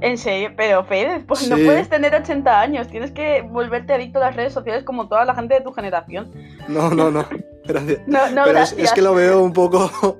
En 0.00 0.18
serio, 0.18 0.50
pero 0.56 0.84
Fede, 0.84 1.24
pues 1.26 1.48
no 1.48 1.56
puedes 1.56 1.88
tener 1.88 2.14
80 2.14 2.60
años, 2.60 2.88
tienes 2.88 3.12
que 3.12 3.42
volverte 3.42 3.94
adicto 3.94 4.18
a 4.18 4.26
las 4.26 4.36
redes 4.36 4.52
sociales 4.52 4.84
como 4.84 5.08
toda 5.08 5.24
la 5.24 5.34
gente 5.34 5.54
de 5.54 5.60
tu 5.60 5.72
generación. 5.72 6.30
No, 6.68 6.90
no, 6.90 7.10
no, 7.10 7.26
gracias. 7.64 8.00
No, 8.06 8.30
no, 8.30 8.44
pero 8.44 8.58
Es, 8.60 8.92
que 8.92 9.02
lo 9.02 9.14
veo 9.14 9.42
un 9.42 9.52
poco 9.52 10.18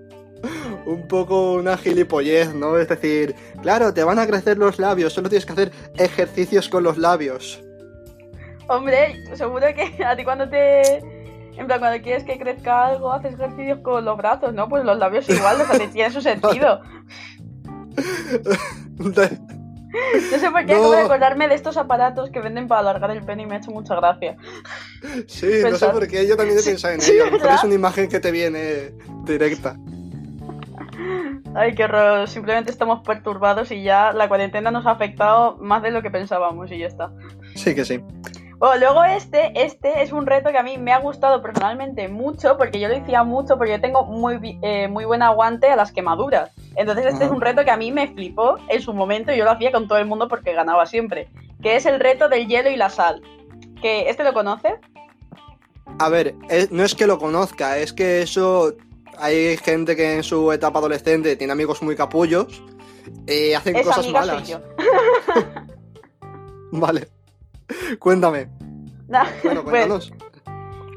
un 0.87 1.07
poco 1.09 1.53
una 1.55 1.77
gilipollez, 1.77 2.55
¿no? 2.55 2.79
Es 2.79 2.89
decir, 2.89 3.35
claro, 3.63 3.93
te 3.95 4.05
van 4.05 4.19
a 4.19 4.27
crecer 4.27 4.59
los 4.59 4.79
labios, 4.79 5.13
solo 5.13 5.29
tienes 5.29 5.47
que 5.47 5.53
hacer 5.53 5.73
ejercicios 5.97 6.69
con 6.69 6.83
los 6.83 6.99
labios. 6.99 7.63
Hombre, 8.69 9.23
seguro 9.35 9.67
que 9.75 10.05
a 10.05 10.17
ti 10.17 10.25
cuando 10.25 10.49
te... 10.49 10.99
En 11.57 11.69
plan, 11.69 11.79
cuando 11.79 12.03
quieres 12.03 12.25
que 12.25 12.37
crezca 12.37 12.87
algo, 12.87 13.13
haces 13.13 13.35
ejercicios 13.35 13.79
con 13.79 14.05
los 14.05 14.17
brazos, 14.17 14.53
¿no? 14.53 14.69
Pues 14.69 14.85
los 14.85 14.99
labios 14.99 15.29
igual, 15.29 15.61
o 15.61 15.65
sea, 15.65 15.89
tiene 15.89 16.11
su 16.11 16.21
sentido. 16.21 16.81
No 18.99 20.39
sé 20.39 20.51
por 20.51 20.67
qué 20.67 20.73
acabo 20.73 20.91
de 20.91 21.03
acordarme 21.03 21.47
de 21.47 21.55
estos 21.55 21.77
aparatos 21.77 22.31
que 22.31 22.41
venden 22.41 22.67
para 22.67 22.81
alargar 22.81 23.13
el 23.13 23.25
pene 23.25 23.45
y 23.45 23.47
me 23.47 23.55
ha 23.55 23.59
hecho 23.59 23.71
mucha 23.71 23.95
gracia. 23.95 24.37
Sí, 25.29 25.47
no 25.63 25.77
sé 25.77 25.87
por 25.89 26.09
qué, 26.09 26.27
yo 26.27 26.37
también 26.37 26.59
he 26.59 26.63
pensado 26.63 26.95
en 26.95 27.01
ello. 27.01 27.27
es 27.27 27.65
una 27.65 27.75
imagen 27.75 28.09
que 28.09 28.19
te 28.19 28.33
viene 28.33 28.93
directa. 29.25 29.77
Ay, 31.55 31.75
qué 31.75 31.85
horror. 31.85 32.29
Simplemente 32.29 32.71
estamos 32.71 33.01
perturbados 33.07 33.71
y 33.71 33.83
ya 33.83 34.13
la 34.13 34.29
cuarentena 34.29 34.71
nos 34.71 34.87
ha 34.87 34.93
afectado 34.93 35.57
más 35.59 35.83
de 35.83 35.91
lo 35.91 36.03
que 36.03 36.11
pensábamos 36.11 36.71
y 36.73 36.79
ya 36.79 36.87
está. 36.87 37.13
Sí 37.55 37.75
que 37.75 37.85
sí. 37.85 38.01
Bueno, 38.59 38.79
luego 38.79 39.05
este, 39.05 39.53
este 39.63 40.03
es 40.03 40.13
un 40.13 40.27
reto 40.27 40.51
que 40.51 40.59
a 40.59 40.63
mí 40.63 40.79
me 40.79 40.93
ha 40.93 40.99
gustado 40.99 41.43
personalmente 41.43 42.09
mucho 42.09 42.57
porque 42.57 42.81
yo 42.81 42.89
lo 42.89 42.97
hacía 42.97 43.23
mucho 43.25 43.57
porque 43.57 43.73
yo 43.73 43.81
tengo 43.81 44.05
muy, 44.05 44.59
eh, 44.63 44.89
muy 44.89 45.05
buen 45.05 45.23
aguante 45.23 45.69
a 45.69 45.77
las 45.77 45.93
quemaduras. 45.93 46.51
Entonces 46.77 47.07
este 47.07 47.25
es 47.25 47.31
un 47.31 47.41
reto 47.41 47.65
que 47.65 47.71
a 47.71 47.77
mí 47.77 47.93
me 47.93 48.09
flipó 48.09 48.57
en 48.69 48.81
su 48.81 48.95
momento 48.95 49.33
y 49.33 49.37
yo 49.37 49.45
lo 49.45 49.51
hacía 49.51 49.73
con 49.73 49.87
todo 49.87 49.99
el 49.99 50.07
mundo 50.07 50.29
porque 50.29 50.55
ganaba 50.55 50.87
siempre. 50.87 51.29
Que 51.63 51.77
es 51.77 51.87
el 51.87 52.01
reto 52.01 52.29
del 52.29 52.47
hielo 52.47 52.71
y 52.71 52.77
la 52.77 52.91
sal. 52.91 53.23
Que 53.83 54.09
¿Este 54.09 54.25
lo 54.25 54.33
conoce? 54.33 54.77
A 55.99 56.09
ver, 56.09 56.35
no 56.71 56.85
es 56.85 56.95
que 56.95 57.07
lo 57.07 57.19
conozca, 57.19 57.79
es 57.79 57.93
que 57.93 58.23
eso 58.23 58.75
hay 59.19 59.57
gente 59.57 59.97
que 59.97 60.17
en 60.17 60.23
su 60.23 60.53
etapa 60.53 60.79
adolescente 60.79 61.37
tiene 61.37 61.53
amigos 61.53 61.83
muy 61.83 61.97
capullos 61.97 62.63
y 63.27 63.53
hacen 63.53 63.83
cosas 63.83 64.09
malas. 64.09 64.59
vale. 66.73 67.09
Cuéntame. 67.99 68.49
bueno, 69.07 69.31
pues, 69.43 69.63
cuéntanos. 69.65 70.13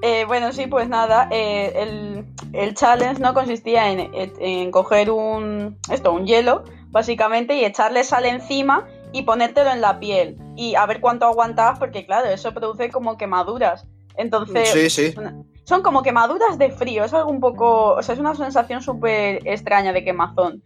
Eh, 0.01 0.25
bueno, 0.25 0.51
sí, 0.53 0.67
pues 0.67 0.87
nada, 0.87 1.27
eh, 1.31 2.23
el, 2.53 2.73
challenge 2.75 3.19
no 3.19 3.33
consistía 3.33 3.89
en, 3.89 4.71
coger 4.71 5.09
un 5.09 5.79
esto, 5.89 6.13
un 6.13 6.27
hielo, 6.27 6.63
básicamente, 6.89 7.55
y 7.55 7.65
echarle 7.65 8.03
sal 8.03 8.25
encima 8.25 8.87
y 9.11 9.23
ponértelo 9.23 9.71
en 9.71 9.81
la 9.81 9.99
piel. 9.99 10.37
Y 10.55 10.75
a 10.75 10.85
ver 10.85 11.01
cuánto 11.01 11.25
aguantabas, 11.25 11.79
porque 11.79 12.05
claro, 12.05 12.29
eso 12.29 12.53
produce 12.53 12.91
como 12.91 13.17
quemaduras. 13.17 13.87
Entonces, 14.15 14.69
sí, 14.69 14.89
sí 14.89 15.15
son 15.67 15.81
como 15.81 16.01
quemaduras 16.01 16.57
de 16.57 16.71
frío, 16.71 17.03
es 17.03 17.13
algo 17.13 17.29
un 17.29 17.41
poco, 17.41 17.95
o 17.95 18.01
sea, 18.01 18.13
es 18.13 18.21
una 18.21 18.33
sensación 18.33 18.81
súper 18.81 19.45
extraña 19.45 19.91
de 19.91 20.01
quemazón. 20.01 20.63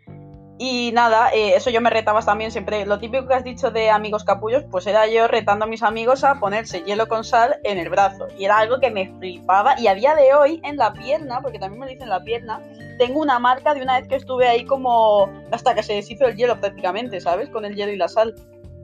Y 0.59 0.91
nada, 0.93 1.33
eh, 1.33 1.55
eso 1.55 1.71
yo 1.71 1.81
me 1.81 1.89
retaba 1.89 2.21
también 2.21 2.51
siempre. 2.51 2.85
Lo 2.85 2.99
típico 2.99 3.27
que 3.27 3.33
has 3.33 3.43
dicho 3.43 3.71
de 3.71 3.89
amigos 3.89 4.23
capullos, 4.23 4.63
pues 4.69 4.85
era 4.85 5.07
yo 5.07 5.27
retando 5.27 5.65
a 5.65 5.67
mis 5.67 5.81
amigos 5.81 6.23
a 6.23 6.35
ponerse 6.35 6.83
hielo 6.83 7.07
con 7.07 7.23
sal 7.23 7.55
en 7.63 7.79
el 7.79 7.89
brazo. 7.89 8.27
Y 8.37 8.45
era 8.45 8.59
algo 8.59 8.79
que 8.79 8.91
me 8.91 9.11
flipaba. 9.17 9.73
Y 9.79 9.87
a 9.87 9.95
día 9.95 10.13
de 10.13 10.35
hoy, 10.35 10.61
en 10.63 10.77
la 10.77 10.93
pierna, 10.93 11.41
porque 11.41 11.57
también 11.57 11.79
me 11.79 11.87
lo 11.87 11.91
dicen 11.91 12.03
en 12.03 12.09
la 12.09 12.23
pierna, 12.23 12.61
tengo 12.99 13.21
una 13.21 13.39
marca 13.39 13.73
de 13.73 13.81
una 13.81 13.97
vez 13.97 14.07
que 14.07 14.17
estuve 14.17 14.47
ahí 14.47 14.65
como 14.65 15.31
hasta 15.51 15.73
que 15.73 15.81
se 15.81 15.93
deshizo 15.93 16.27
el 16.27 16.35
hielo 16.35 16.59
prácticamente, 16.59 17.19
¿sabes? 17.21 17.49
Con 17.49 17.65
el 17.65 17.75
hielo 17.75 17.91
y 17.91 17.97
la 17.97 18.07
sal. 18.07 18.35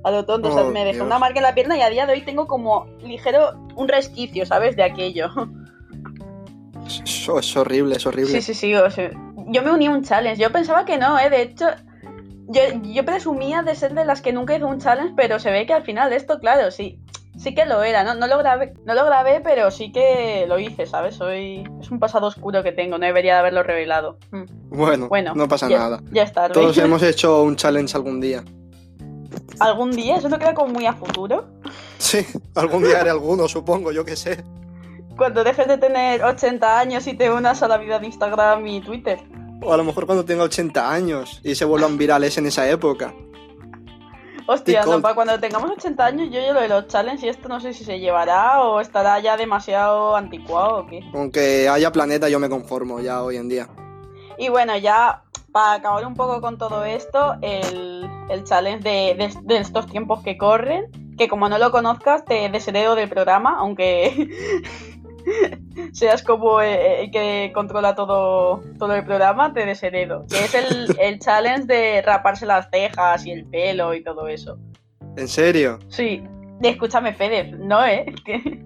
A 0.03 0.09
lo 0.09 0.25
tonto, 0.25 0.49
o 0.49 0.51
sea, 0.51 0.63
oh, 0.63 0.71
me 0.71 0.83
dejó 0.83 1.03
una 1.03 1.19
marca 1.19 1.37
en 1.37 1.43
la 1.43 1.53
pierna 1.53 1.77
y 1.77 1.81
a 1.81 1.89
día 1.89 2.07
de 2.07 2.13
hoy 2.13 2.21
tengo 2.21 2.47
como 2.47 2.87
ligero 3.03 3.53
un 3.75 3.87
resquicio, 3.87 4.47
¿sabes? 4.47 4.75
De 4.75 4.81
aquello. 4.81 5.29
Eso 6.87 7.39
es 7.39 7.55
horrible, 7.55 7.95
es 7.95 8.05
horrible. 8.05 8.33
Sí, 8.33 8.41
sí, 8.41 8.53
sí. 8.53 8.75
O 8.75 8.89
sea, 8.89 9.11
yo 9.47 9.61
me 9.63 9.71
uní 9.71 9.87
a 9.87 9.91
un 9.91 10.03
challenge. 10.03 10.41
Yo 10.41 10.51
pensaba 10.51 10.85
que 10.85 10.97
no, 10.97 11.19
¿eh? 11.19 11.29
De 11.29 11.41
hecho, 11.41 11.65
yo, 12.47 12.61
yo 12.83 13.05
presumía 13.05 13.61
de 13.61 13.75
ser 13.75 13.93
de 13.93 14.05
las 14.05 14.21
que 14.21 14.33
nunca 14.33 14.55
hizo 14.55 14.67
un 14.67 14.79
challenge, 14.79 15.13
pero 15.15 15.39
se 15.39 15.51
ve 15.51 15.65
que 15.65 15.73
al 15.73 15.83
final 15.83 16.13
esto, 16.13 16.39
claro, 16.39 16.71
sí. 16.71 16.99
Sí 17.37 17.53
que 17.53 17.65
lo 17.65 17.83
era, 17.83 18.03
no, 18.03 18.15
no, 18.15 18.25
lo 18.25 18.39
grabé, 18.39 18.73
no 18.83 18.95
lo 18.95 19.05
grabé, 19.05 19.41
pero 19.41 19.69
sí 19.69 19.91
que 19.91 20.45
lo 20.47 20.57
hice, 20.57 20.87
¿sabes? 20.87 21.15
Soy, 21.15 21.63
es 21.79 21.91
un 21.91 21.99
pasado 21.99 22.25
oscuro 22.25 22.63
que 22.63 22.71
tengo, 22.71 22.97
no 22.97 23.05
debería 23.05 23.33
de 23.33 23.39
haberlo 23.41 23.61
revelado. 23.61 24.17
Mm. 24.31 24.43
Bueno, 24.69 25.07
bueno, 25.07 25.33
no 25.35 25.47
pasa 25.47 25.69
nada. 25.69 26.01
Ya 26.11 26.23
está. 26.23 26.49
Todos 26.49 26.77
hemos 26.79 27.03
hecho 27.03 27.43
un 27.43 27.55
challenge 27.55 27.95
algún 27.95 28.19
día. 28.19 28.43
¿Algún 29.59 29.91
día? 29.91 30.17
¿Eso 30.17 30.29
no 30.29 30.39
queda 30.39 30.55
como 30.55 30.73
muy 30.73 30.87
a 30.87 30.93
futuro? 30.93 31.45
Sí, 31.99 32.25
algún 32.55 32.83
día 32.83 33.01
haré 33.01 33.11
alguno, 33.11 33.47
supongo, 33.47 33.91
yo 33.91 34.03
qué 34.03 34.15
sé. 34.15 34.43
Cuando 35.17 35.43
dejes 35.43 35.67
de 35.67 35.77
tener 35.77 36.23
80 36.23 36.79
años 36.79 37.07
y 37.07 37.15
te 37.15 37.31
unas 37.31 37.63
a 37.63 37.67
la 37.67 37.77
vida 37.77 37.99
de 37.99 38.05
Instagram 38.05 38.65
y 38.67 38.81
Twitter. 38.81 39.19
O 39.61 39.73
a 39.73 39.77
lo 39.77 39.83
mejor 39.83 40.05
cuando 40.05 40.23
tenga 40.23 40.43
80 40.43 40.91
años 40.91 41.41
y 41.43 41.55
se 41.55 41.65
vuelvan 41.65 41.97
virales 41.97 42.37
en 42.37 42.45
esa 42.45 42.69
época. 42.69 43.13
Hostia, 44.49 44.85
no, 44.85 45.01
para 45.01 45.13
cuando 45.13 45.37
tengamos 45.39 45.71
80 45.71 46.05
años 46.05 46.29
yo 46.31 46.39
ya 46.39 46.53
lo 46.53 46.61
de 46.61 46.69
los 46.69 46.87
challenges 46.87 47.23
y 47.23 47.27
esto 47.27 47.49
no 47.49 47.59
sé 47.59 47.73
si 47.73 47.83
se 47.83 47.99
llevará 47.99 48.61
o 48.61 48.79
estará 48.79 49.19
ya 49.19 49.35
demasiado 49.35 50.15
anticuado 50.15 50.77
o 50.77 50.87
qué. 50.87 51.01
Aunque 51.13 51.67
haya 51.67 51.91
planeta 51.91 52.29
yo 52.29 52.39
me 52.39 52.47
conformo 52.47 53.01
ya 53.01 53.23
hoy 53.23 53.35
en 53.35 53.49
día. 53.49 53.67
Y 54.37 54.47
bueno, 54.47 54.77
ya 54.77 55.23
para 55.51 55.73
acabar 55.73 56.05
un 56.05 56.13
poco 56.13 56.39
con 56.39 56.57
todo 56.57 56.85
esto, 56.85 57.35
el, 57.41 58.07
challenge 58.45 58.83
de, 58.83 59.33
de, 59.43 59.57
estos 59.57 59.87
tiempos 59.87 60.21
que 60.23 60.37
corren, 60.37 60.85
que 61.17 61.27
como 61.27 61.49
no 61.49 61.57
lo 61.57 61.71
conozcas 61.71 62.23
te 62.23 62.47
desheredo 62.49 62.95
del 62.95 63.09
programa, 63.09 63.57
aunque 63.57 64.29
seas 65.93 66.23
como 66.23 66.61
eh, 66.61 67.01
el, 67.01 67.11
que 67.11 67.51
controla 67.53 67.95
todo, 67.95 68.63
todo 68.77 68.93
el 68.93 69.03
programa, 69.03 69.53
te 69.53 69.65
desheredo. 69.65 70.25
Que 70.29 70.45
es 70.45 70.55
el, 70.99 71.19
challenge 71.19 71.65
de 71.65 72.01
raparse 72.01 72.45
las 72.45 72.69
cejas 72.69 73.25
y 73.25 73.31
el 73.31 73.45
pelo 73.45 73.93
y 73.93 74.03
todo 74.03 74.27
eso. 74.27 74.57
¿En 75.15 75.27
serio? 75.27 75.79
Sí. 75.89 76.23
Escúchame, 76.61 77.13
Fede, 77.13 77.51
no, 77.51 77.85
¿eh? 77.85 78.05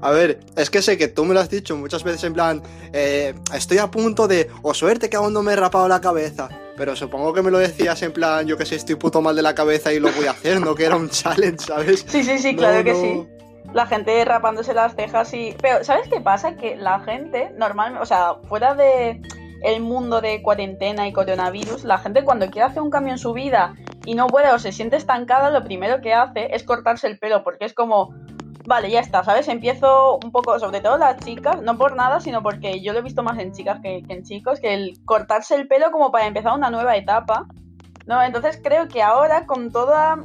A 0.00 0.12
ver, 0.12 0.38
es 0.54 0.70
que 0.70 0.80
sé 0.80 0.96
que 0.96 1.08
tú 1.08 1.24
me 1.24 1.34
lo 1.34 1.40
has 1.40 1.50
dicho 1.50 1.76
muchas 1.76 2.04
veces 2.04 2.22
en 2.22 2.32
plan, 2.32 2.62
eh, 2.92 3.34
estoy 3.52 3.78
a 3.78 3.90
punto 3.90 4.28
de, 4.28 4.48
o 4.62 4.72
suerte 4.72 5.10
que 5.10 5.16
aún 5.16 5.32
no 5.32 5.42
me 5.42 5.54
he 5.54 5.56
rapado 5.56 5.88
la 5.88 6.00
cabeza. 6.00 6.48
Pero 6.76 6.94
supongo 6.94 7.32
que 7.32 7.42
me 7.42 7.50
lo 7.50 7.58
decías 7.58 8.00
en 8.02 8.12
plan, 8.12 8.46
yo 8.46 8.56
que 8.56 8.64
sé, 8.64 8.76
estoy 8.76 8.94
puto 8.94 9.20
mal 9.20 9.34
de 9.34 9.42
la 9.42 9.56
cabeza 9.56 9.92
y 9.92 9.98
lo 9.98 10.12
voy 10.12 10.26
a 10.26 10.30
hacer, 10.30 10.60
no 10.60 10.76
que 10.76 10.84
era 10.84 10.94
un 10.94 11.10
challenge, 11.10 11.66
¿sabes? 11.66 12.06
Sí, 12.06 12.22
sí, 12.22 12.38
sí, 12.38 12.54
claro 12.54 12.84
que 12.84 12.94
sí 12.94 13.37
la 13.72 13.86
gente 13.86 14.24
rapándose 14.24 14.74
las 14.74 14.94
cejas 14.94 15.32
y... 15.34 15.54
Pero, 15.60 15.84
¿sabes 15.84 16.08
qué 16.08 16.20
pasa? 16.20 16.56
Que 16.56 16.76
la 16.76 17.00
gente, 17.00 17.50
normalmente, 17.56 18.02
o 18.02 18.06
sea, 18.06 18.36
fuera 18.48 18.74
de 18.74 19.20
el 19.62 19.80
mundo 19.80 20.20
de 20.20 20.42
cuarentena 20.42 21.08
y 21.08 21.12
coronavirus, 21.12 21.84
la 21.84 21.98
gente 21.98 22.24
cuando 22.24 22.48
quiere 22.50 22.68
hacer 22.68 22.82
un 22.82 22.90
cambio 22.90 23.12
en 23.12 23.18
su 23.18 23.32
vida 23.32 23.74
y 24.04 24.14
no 24.14 24.28
puede 24.28 24.52
o 24.52 24.58
se 24.58 24.72
siente 24.72 24.96
estancada, 24.96 25.50
lo 25.50 25.64
primero 25.64 26.00
que 26.00 26.14
hace 26.14 26.54
es 26.54 26.62
cortarse 26.62 27.08
el 27.08 27.18
pelo, 27.18 27.42
porque 27.42 27.64
es 27.64 27.74
como, 27.74 28.14
vale, 28.66 28.90
ya 28.90 29.00
está, 29.00 29.24
¿sabes? 29.24 29.48
Empiezo 29.48 30.18
un 30.22 30.30
poco, 30.30 30.58
sobre 30.60 30.80
todo 30.80 30.96
las 30.96 31.18
chicas, 31.24 31.60
no 31.60 31.76
por 31.76 31.96
nada, 31.96 32.20
sino 32.20 32.42
porque 32.42 32.80
yo 32.80 32.92
lo 32.92 33.00
he 33.00 33.02
visto 33.02 33.22
más 33.22 33.38
en 33.38 33.52
chicas 33.52 33.80
que, 33.82 34.02
que 34.06 34.14
en 34.14 34.22
chicos, 34.22 34.60
que 34.60 34.74
el 34.74 34.98
cortarse 35.04 35.56
el 35.56 35.66
pelo 35.66 35.90
como 35.90 36.12
para 36.12 36.26
empezar 36.26 36.54
una 36.54 36.70
nueva 36.70 36.96
etapa, 36.96 37.46
¿no? 38.06 38.22
Entonces 38.22 38.60
creo 38.62 38.88
que 38.88 39.02
ahora 39.02 39.46
con 39.46 39.72
toda 39.72 40.16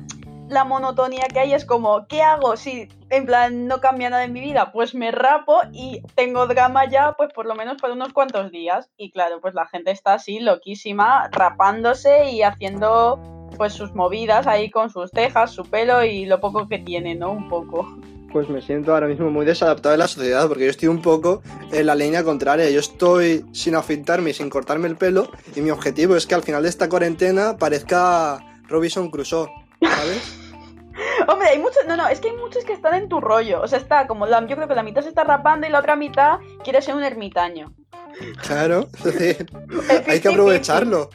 la 0.53 0.63
monotonía 0.63 1.27
que 1.31 1.39
hay 1.39 1.53
es 1.53 1.65
como, 1.65 2.07
¿qué 2.07 2.21
hago? 2.21 2.55
Si 2.55 2.87
en 3.09 3.25
plan 3.25 3.67
no 3.67 3.81
cambia 3.81 4.09
nada 4.09 4.23
en 4.23 4.33
mi 4.33 4.39
vida, 4.39 4.71
pues 4.71 4.95
me 4.95 5.11
rapo 5.11 5.61
y 5.71 6.01
tengo 6.15 6.47
drama 6.47 6.89
ya, 6.89 7.13
pues 7.17 7.33
por 7.33 7.45
lo 7.45 7.55
menos 7.55 7.81
por 7.81 7.91
unos 7.91 8.13
cuantos 8.13 8.51
días. 8.51 8.89
Y 8.97 9.11
claro, 9.11 9.41
pues 9.41 9.53
la 9.53 9.67
gente 9.67 9.91
está 9.91 10.13
así 10.13 10.39
loquísima, 10.39 11.29
rapándose 11.31 12.29
y 12.31 12.43
haciendo 12.43 13.19
pues 13.57 13.73
sus 13.73 13.93
movidas 13.93 14.47
ahí 14.47 14.69
con 14.69 14.89
sus 14.89 15.11
cejas, 15.11 15.51
su 15.51 15.63
pelo 15.63 16.03
y 16.03 16.25
lo 16.25 16.39
poco 16.39 16.67
que 16.67 16.79
tiene, 16.79 17.15
¿no? 17.15 17.31
Un 17.31 17.49
poco. 17.49 17.97
Pues 18.31 18.49
me 18.49 18.61
siento 18.63 18.93
ahora 18.93 19.07
mismo 19.07 19.29
muy 19.29 19.45
desadaptado 19.45 19.93
a 19.93 19.97
la 19.97 20.07
sociedad 20.07 20.47
porque 20.47 20.63
yo 20.63 20.71
estoy 20.71 20.87
un 20.87 21.03
poco 21.03 21.43
en 21.71 21.85
la 21.85 21.93
línea 21.93 22.23
contraria. 22.23 22.69
Yo 22.71 22.79
estoy 22.79 23.45
sin 23.51 23.75
afeitarme 23.75 24.31
y 24.31 24.33
sin 24.33 24.49
cortarme 24.49 24.87
el 24.87 24.95
pelo 24.95 25.29
y 25.55 25.61
mi 25.61 25.69
objetivo 25.69 26.15
es 26.15 26.25
que 26.25 26.33
al 26.33 26.41
final 26.41 26.63
de 26.63 26.69
esta 26.69 26.89
cuarentena 26.89 27.57
parezca 27.57 28.39
Robinson 28.67 29.11
Crusoe, 29.11 29.49
¿sabes? 29.81 30.39
Hombre, 31.27 31.49
hay 31.49 31.59
muchos. 31.59 31.85
No, 31.87 31.95
no, 31.95 32.07
es 32.07 32.19
que 32.19 32.29
hay 32.29 32.37
muchos 32.37 32.63
que 32.65 32.73
están 32.73 32.95
en 32.95 33.09
tu 33.09 33.19
rollo. 33.19 33.61
O 33.61 33.67
sea, 33.67 33.79
está 33.79 34.07
como. 34.07 34.25
La, 34.25 34.45
yo 34.45 34.55
creo 34.55 34.67
que 34.67 34.75
la 34.75 34.83
mitad 34.83 35.01
se 35.01 35.09
está 35.09 35.23
rapando 35.23 35.67
y 35.67 35.69
la 35.69 35.79
otra 35.79 35.95
mitad 35.95 36.39
quiere 36.63 36.81
ser 36.81 36.95
un 36.95 37.03
ermitaño. 37.03 37.73
Claro, 38.41 38.87
hay 40.07 40.19
que 40.19 40.29
aprovecharlo. 40.29 41.09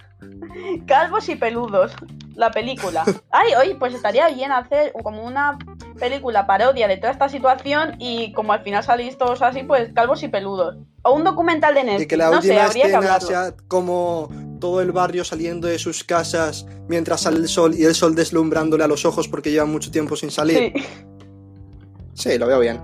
Calvos 0.86 1.28
y 1.28 1.36
peludos, 1.36 1.92
la 2.34 2.50
película. 2.50 3.04
Ay, 3.30 3.54
oye, 3.54 3.76
pues 3.76 3.94
estaría 3.94 4.28
bien 4.28 4.50
hacer 4.50 4.92
como 5.04 5.22
una 5.22 5.58
película 5.98 6.44
parodia 6.46 6.88
de 6.88 6.96
toda 6.96 7.12
esta 7.12 7.28
situación 7.28 7.94
y 8.00 8.32
como 8.32 8.52
al 8.52 8.64
final 8.64 8.82
salís 8.82 9.16
todos 9.16 9.42
así, 9.42 9.62
pues 9.62 9.92
calvos 9.94 10.22
y 10.24 10.28
peludos. 10.28 10.76
O 11.02 11.12
un 11.12 11.22
documental 11.22 11.74
de 11.74 11.84
Netflix. 11.84 12.02
Y 12.02 12.08
que 12.08 12.16
la 12.16 12.30
última 12.30 12.66
escena 12.66 13.20
sea 13.20 13.54
como 13.68 14.28
todo 14.58 14.80
el 14.80 14.92
barrio 14.92 15.24
saliendo 15.24 15.68
de 15.68 15.78
sus 15.78 16.04
casas 16.04 16.66
mientras 16.88 17.22
sale 17.22 17.38
el 17.38 17.48
sol 17.48 17.74
y 17.74 17.84
el 17.84 17.94
sol 17.94 18.14
deslumbrándole 18.14 18.84
a 18.84 18.88
los 18.88 19.04
ojos 19.04 19.28
porque 19.28 19.50
lleva 19.50 19.66
mucho 19.66 19.90
tiempo 19.90 20.16
sin 20.16 20.30
salir. 20.30 20.72
Sí. 20.74 22.30
sí, 22.30 22.38
lo 22.38 22.46
veo 22.46 22.60
bien. 22.60 22.80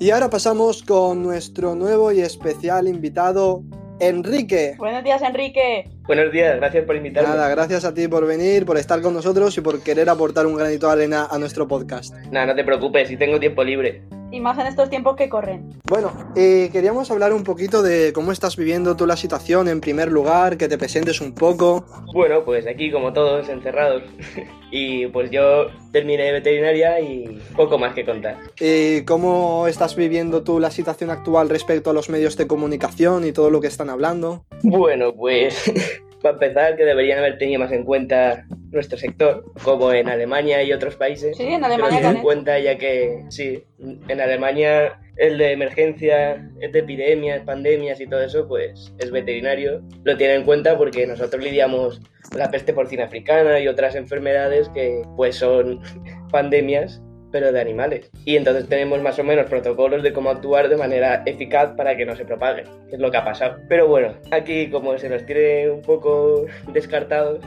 Y 0.00 0.10
ahora 0.10 0.28
pasamos 0.30 0.82
con 0.82 1.22
nuestro 1.22 1.74
nuevo 1.74 2.10
y 2.10 2.20
especial 2.20 2.88
invitado, 2.88 3.62
Enrique. 4.00 4.74
Buenos 4.78 5.04
días, 5.04 5.22
Enrique. 5.22 5.88
Buenos 6.06 6.32
días, 6.32 6.56
gracias 6.56 6.84
por 6.84 6.96
invitarme. 6.96 7.28
Nada, 7.28 7.48
gracias 7.48 7.84
a 7.84 7.94
ti 7.94 8.08
por 8.08 8.26
venir, 8.26 8.66
por 8.66 8.78
estar 8.78 9.00
con 9.00 9.14
nosotros 9.14 9.56
y 9.56 9.60
por 9.60 9.80
querer 9.82 10.08
aportar 10.08 10.46
un 10.46 10.56
granito 10.56 10.88
de 10.88 10.92
arena 10.92 11.28
a 11.30 11.38
nuestro 11.38 11.68
podcast. 11.68 12.14
Nada, 12.32 12.46
no 12.46 12.54
te 12.56 12.64
preocupes, 12.64 13.08
si 13.08 13.16
tengo 13.16 13.38
tiempo 13.38 13.62
libre 13.62 14.02
y 14.32 14.40
más 14.40 14.58
en 14.58 14.66
estos 14.66 14.90
tiempos 14.90 15.14
que 15.16 15.28
corren. 15.28 15.68
Bueno, 15.88 16.12
eh, 16.34 16.70
queríamos 16.72 17.10
hablar 17.10 17.32
un 17.32 17.44
poquito 17.44 17.82
de 17.82 18.12
cómo 18.12 18.32
estás 18.32 18.56
viviendo 18.56 18.96
tú 18.96 19.06
la 19.06 19.16
situación 19.16 19.68
en 19.68 19.80
primer 19.80 20.10
lugar, 20.10 20.56
que 20.56 20.68
te 20.68 20.78
presentes 20.78 21.20
un 21.20 21.34
poco. 21.34 21.84
Bueno, 22.12 22.44
pues 22.44 22.66
aquí 22.66 22.90
como 22.90 23.12
todos, 23.12 23.48
encerrados. 23.48 24.02
y 24.70 25.06
pues 25.08 25.30
yo 25.30 25.66
terminé 25.92 26.32
veterinaria 26.32 26.98
y 27.00 27.40
poco 27.54 27.78
más 27.78 27.94
que 27.94 28.04
contar. 28.04 28.38
¿Y 28.58 29.04
cómo 29.04 29.66
estás 29.68 29.94
viviendo 29.94 30.42
tú 30.42 30.58
la 30.58 30.70
situación 30.70 31.10
actual 31.10 31.50
respecto 31.50 31.90
a 31.90 31.92
los 31.92 32.08
medios 32.08 32.36
de 32.36 32.46
comunicación 32.46 33.26
y 33.26 33.32
todo 33.32 33.50
lo 33.50 33.60
que 33.60 33.68
están 33.68 33.90
hablando? 33.90 34.44
Bueno, 34.62 35.14
pues 35.14 35.70
para 36.22 36.34
empezar, 36.34 36.76
que 36.76 36.84
deberían 36.84 37.18
haber 37.18 37.36
tenido 37.36 37.60
más 37.60 37.72
en 37.72 37.84
cuenta 37.84 38.46
nuestro 38.72 38.98
sector, 38.98 39.44
como 39.62 39.92
en 39.92 40.08
Alemania 40.08 40.62
y 40.62 40.72
otros 40.72 40.96
países. 40.96 41.36
Sí, 41.36 41.44
en 41.44 41.62
Alemania. 41.64 42.10
En 42.10 42.22
cuenta 42.22 42.58
ya 42.58 42.76
que, 42.78 43.24
sí, 43.28 43.62
en 43.78 44.20
Alemania 44.20 44.98
el 45.16 45.38
de 45.38 45.52
emergencia, 45.52 46.50
el 46.60 46.72
de 46.72 46.78
epidemias, 46.78 47.42
pandemias 47.42 48.00
y 48.00 48.06
todo 48.06 48.22
eso, 48.22 48.48
pues 48.48 48.92
es 48.98 49.10
veterinario. 49.10 49.82
Lo 50.04 50.16
tienen 50.16 50.40
en 50.40 50.44
cuenta 50.44 50.78
porque 50.78 51.06
nosotros 51.06 51.42
lidiamos 51.42 52.00
la 52.34 52.50
peste 52.50 52.72
porcina 52.72 53.04
africana 53.04 53.60
y 53.60 53.68
otras 53.68 53.94
enfermedades 53.94 54.68
que 54.70 55.02
pues 55.16 55.36
son 55.36 55.80
pandemias 56.30 57.02
pero 57.30 57.50
de 57.50 57.60
animales. 57.60 58.10
Y 58.26 58.36
entonces 58.36 58.68
tenemos 58.68 59.00
más 59.00 59.18
o 59.18 59.24
menos 59.24 59.46
protocolos 59.46 60.02
de 60.02 60.12
cómo 60.12 60.30
actuar 60.30 60.68
de 60.68 60.76
manera 60.76 61.22
eficaz 61.24 61.72
para 61.76 61.96
que 61.96 62.04
no 62.04 62.14
se 62.14 62.26
propague, 62.26 62.64
que 62.88 62.96
es 62.96 63.00
lo 63.00 63.10
que 63.10 63.16
ha 63.16 63.24
pasado. 63.24 63.58
Pero 63.68 63.88
bueno, 63.88 64.12
aquí 64.30 64.68
como 64.70 64.98
se 64.98 65.08
nos 65.08 65.24
tiene 65.24 65.70
un 65.70 65.80
poco 65.80 66.44
descartados 66.72 67.40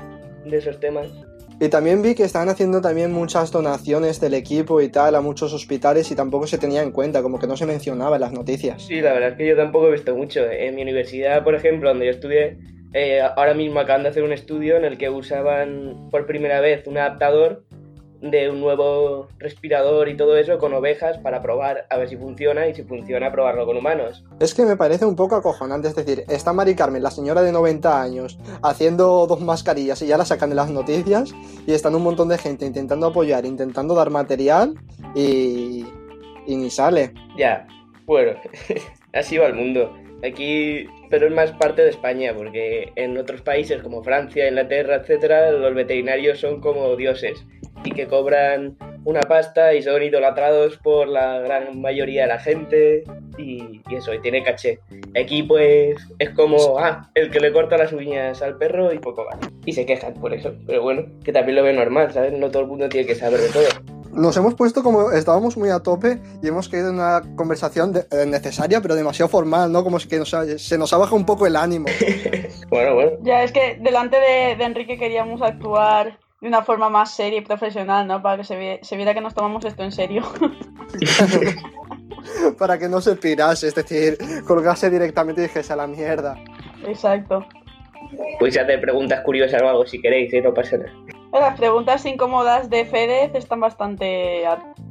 de 0.45 0.58
esos 0.58 0.79
temas. 0.79 1.08
Y 1.60 1.69
también 1.69 2.01
vi 2.01 2.15
que 2.15 2.23
estaban 2.23 2.49
haciendo 2.49 2.81
también 2.81 3.13
muchas 3.13 3.49
donaciones 3.51 4.19
del 4.19 4.34
equipo 4.34 4.81
y 4.81 4.89
tal 4.89 5.15
a 5.15 5.21
muchos 5.21 5.53
hospitales 5.53 6.12
y 6.12 6.15
tampoco 6.15 6.47
se 6.47 6.58
tenía 6.58 6.81
en 6.81 6.91
cuenta, 6.91 7.21
como 7.21 7.39
que 7.39 7.47
no 7.47 7.55
se 7.55 7.65
mencionaba 7.65 8.17
en 8.17 8.21
las 8.21 8.34
noticias. 8.34 8.81
Sí, 8.81 8.99
la 8.99 9.13
verdad 9.13 9.29
es 9.29 9.38
que 9.38 9.47
yo 9.47 9.55
tampoco 9.55 9.88
he 9.88 9.91
visto 9.91 10.13
mucho. 10.15 10.41
En 10.49 10.75
mi 10.75 10.81
universidad, 10.81 11.43
por 11.45 11.55
ejemplo, 11.55 11.89
donde 11.89 12.08
yo 12.08 12.12
estudié, 12.12 12.58
eh, 12.93 13.21
ahora 13.21 13.53
mismo 13.53 13.79
acaban 13.79 14.03
de 14.03 14.10
hacer 14.10 14.23
un 14.23 14.34
estudio 14.34 14.75
en 14.75 14.84
el 14.84 14.97
que 14.97 15.10
usaban 15.10 16.10
por 16.12 16.25
primera 16.25 16.60
vez 16.60 16.88
un 16.88 16.97
adaptador 16.97 17.64
de 18.31 18.49
un 18.49 18.59
nuevo 18.59 19.27
respirador 19.38 20.09
y 20.09 20.17
todo 20.17 20.38
eso 20.38 20.57
con 20.57 20.73
ovejas 20.73 21.17
para 21.19 21.41
probar 21.41 21.85
a 21.89 21.97
ver 21.97 22.09
si 22.09 22.17
funciona 22.17 22.67
y 22.67 22.73
si 22.73 22.83
funciona 22.83 23.31
probarlo 23.31 23.65
con 23.65 23.77
humanos. 23.77 24.23
Es 24.39 24.53
que 24.53 24.65
me 24.65 24.75
parece 24.75 25.05
un 25.05 25.15
poco 25.15 25.35
acojonante, 25.35 25.88
es 25.89 25.95
decir, 25.95 26.23
está 26.27 26.51
Mari 26.51 26.75
Carmen, 26.75 27.03
la 27.03 27.11
señora 27.11 27.43
de 27.43 27.51
90 27.51 28.01
años, 28.01 28.39
haciendo 28.63 29.27
dos 29.27 29.41
mascarillas 29.41 30.01
y 30.01 30.07
ya 30.07 30.17
la 30.17 30.25
sacan 30.25 30.49
de 30.49 30.55
las 30.55 30.69
noticias 30.69 31.33
y 31.67 31.73
están 31.73 31.95
un 31.95 32.03
montón 32.03 32.29
de 32.29 32.38
gente 32.38 32.65
intentando 32.65 33.07
apoyar, 33.07 33.45
intentando 33.45 33.93
dar 33.93 34.09
material 34.09 34.73
y, 35.13 35.85
y 36.47 36.55
ni 36.55 36.69
sale. 36.69 37.13
Ya, 37.38 37.67
bueno, 38.05 38.39
así 39.13 39.38
va 39.38 39.47
el 39.47 39.53
mundo. 39.53 39.95
Aquí, 40.25 40.88
pero 41.11 41.27
es 41.27 41.33
más 41.33 41.51
parte 41.51 41.83
de 41.83 41.89
España, 41.89 42.33
porque 42.35 42.91
en 42.95 43.17
otros 43.17 43.41
países 43.41 43.83
como 43.83 44.01
Francia, 44.01 44.47
Inglaterra, 44.47 44.95
etcétera, 44.95 45.51
los 45.51 45.75
veterinarios 45.75 46.39
son 46.39 46.61
como 46.61 46.95
dioses 46.95 47.45
y 47.86 47.91
que 47.91 48.08
cobran 48.08 48.78
una 49.04 49.21
pasta 49.21 49.74
y 49.74 49.84
son 49.84 50.02
idolatrados 50.02 50.78
por 50.78 51.08
la 51.08 51.39
gran 51.39 51.80
mayoría 51.80 52.24
de 52.24 52.28
la 52.28 52.39
gente 52.39 53.04
y, 53.38 53.82
eso, 53.95 54.13
y 54.13 54.19
tiene 54.19 54.43
caché. 54.43 54.80
Aquí 55.19 55.43
pues 55.43 55.98
es 56.19 56.30
como, 56.32 56.80
ah, 56.80 57.10
el 57.13 57.30
que 57.30 57.39
le 57.39 57.54
corta 57.54 57.78
las 57.78 57.93
uñas 57.93 58.41
al 58.41 58.58
perro 58.58 58.91
y 58.91 59.00
poco 59.00 59.26
más. 59.26 59.38
Y 59.65 59.74
se 59.74 59.86
quejan 59.86 60.15
por 60.15 60.34
eso, 60.34 60.54
pero 60.65 60.82
bueno, 60.82 61.06
que 61.24 61.32
también 61.32 61.56
lo 61.58 61.63
ve 61.63 61.74
normal, 61.74 62.12
¿sabes? 62.12 62.34
No 62.34 62.50
todo 62.50 62.63
el 62.63 62.67
mundo 62.67 62.89
tiene 62.89 63.08
que 63.08 63.15
saber 63.15 63.39
de 63.39 63.50
todo 63.50 63.95
nos 64.15 64.36
hemos 64.38 64.56
puesto 64.56 64.82
como 64.82 65.12
estábamos 65.12 65.58
muy 65.58 65.69
a 65.69 65.80
tope 65.80 66.19
y 66.41 66.48
hemos 66.48 66.69
caído 66.69 66.89
en 66.89 66.95
una 66.95 67.21
conversación 67.36 67.93
eh, 67.95 68.26
necesaria, 68.26 68.82
pero 68.82 68.95
demasiado 68.95 69.30
formal, 69.30 69.71
¿no? 69.71 69.84
Como 69.84 69.98
que 69.98 70.24
se 70.58 70.78
nos 70.78 70.93
ha 70.93 70.98
bajado 70.98 71.17
un 71.17 71.26
poco 71.26 71.45
el 71.45 71.56
ánimo. 71.56 71.86
bueno, 72.69 72.95
bueno. 72.95 73.12
Ya, 73.21 73.43
es 73.43 73.52
que 73.52 73.78
delante 73.82 74.17
de, 74.17 74.52
Enrique 74.63 74.98
queríamos 74.98 75.41
actuar 75.41 76.17
de 76.41 76.48
una 76.48 76.63
forma 76.63 76.89
más 76.89 77.12
seria 77.12 77.39
y 77.39 77.41
profesional, 77.41 78.08
¿no? 78.08 78.21
Para 78.21 78.38
que 78.38 78.43
se, 78.43 78.80
se 78.82 78.95
viera 78.95 79.13
que 79.13 79.21
nos 79.21 79.34
tomamos 79.34 79.63
esto 79.65 79.84
en 79.84 79.91
serio. 79.91 80.24
Para 82.58 82.78
que 82.78 82.89
no 82.89 83.02
se 83.02 83.15
pirase, 83.15 83.67
es 83.67 83.76
decir, 83.76 84.17
colgase 84.48 84.89
directamente 84.89 85.41
y 85.41 85.45
dijese 85.45 85.74
a 85.74 85.76
la 85.76 85.88
mierda. 85.88 86.38
Exacto. 86.86 87.45
Pues 88.39 88.58
hacer 88.58 88.82
preguntas 88.82 89.21
curiosas 89.21 89.62
o 89.62 89.67
algo 89.67 89.86
si 89.86 90.02
queréis, 90.02 90.34
¿eh? 90.34 90.41
no 90.41 90.54
pasa 90.54 90.78
nada. 90.78 90.91
Las 91.34 91.58
preguntas 91.58 92.06
incómodas 92.06 92.69
de 92.69 92.86
Fedez 92.86 93.36
están 93.36 93.60
bastante, 93.60 94.43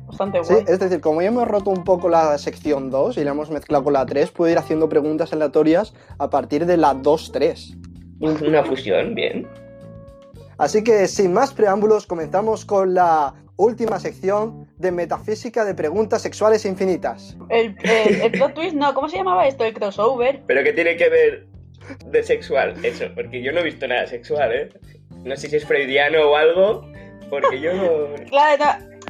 bastante 0.06 0.40
buenas. 0.40 0.66
Sí, 0.66 0.72
es 0.72 0.78
decir, 0.78 1.00
como 1.00 1.22
ya 1.22 1.28
hemos 1.28 1.48
roto 1.48 1.70
un 1.70 1.84
poco 1.84 2.08
la 2.08 2.36
sección 2.36 2.90
2 2.90 3.16
y 3.16 3.24
la 3.24 3.30
hemos 3.30 3.50
mezclado 3.50 3.84
con 3.84 3.94
la 3.94 4.04
3, 4.04 4.30
puedo 4.30 4.52
ir 4.52 4.58
haciendo 4.58 4.88
preguntas 4.88 5.32
aleatorias 5.32 5.94
a 6.18 6.28
partir 6.28 6.66
de 6.66 6.76
la 6.76 6.94
2-3. 6.94 7.78
Una 8.20 8.62
fusión, 8.62 9.14
bien. 9.14 9.48
Así 10.58 10.84
que 10.84 11.08
sin 11.08 11.32
más 11.32 11.52
preámbulos, 11.52 12.06
comenzamos 12.06 12.64
con 12.64 12.94
la 12.94 13.34
última 13.56 13.98
sección 14.00 14.68
de 14.78 14.90
metafísica 14.92 15.64
de 15.64 15.74
preguntas 15.74 16.22
sexuales 16.22 16.64
infinitas. 16.64 17.36
El, 17.48 17.76
el 17.84 18.32
plot 18.32 18.54
twist, 18.54 18.74
no, 18.74 18.92
¿cómo 18.94 19.08
se 19.08 19.18
llamaba 19.18 19.46
esto? 19.46 19.64
El 19.64 19.74
crossover. 19.74 20.42
Pero 20.46 20.64
¿qué 20.64 20.72
tiene 20.72 20.96
que 20.96 21.08
ver 21.08 21.46
de 22.06 22.22
sexual 22.22 22.74
eso? 22.84 23.06
Porque 23.14 23.42
yo 23.42 23.52
no 23.52 23.60
he 23.60 23.64
visto 23.64 23.86
nada 23.86 24.06
sexual, 24.06 24.52
¿eh? 24.52 24.68
No 25.24 25.36
sé 25.36 25.48
si 25.48 25.56
es 25.56 25.64
freudiano 25.64 26.30
o 26.30 26.36
algo, 26.36 26.86
porque 27.30 27.60
yo 27.60 27.72
no... 27.74 28.24
Claro, 28.28 28.64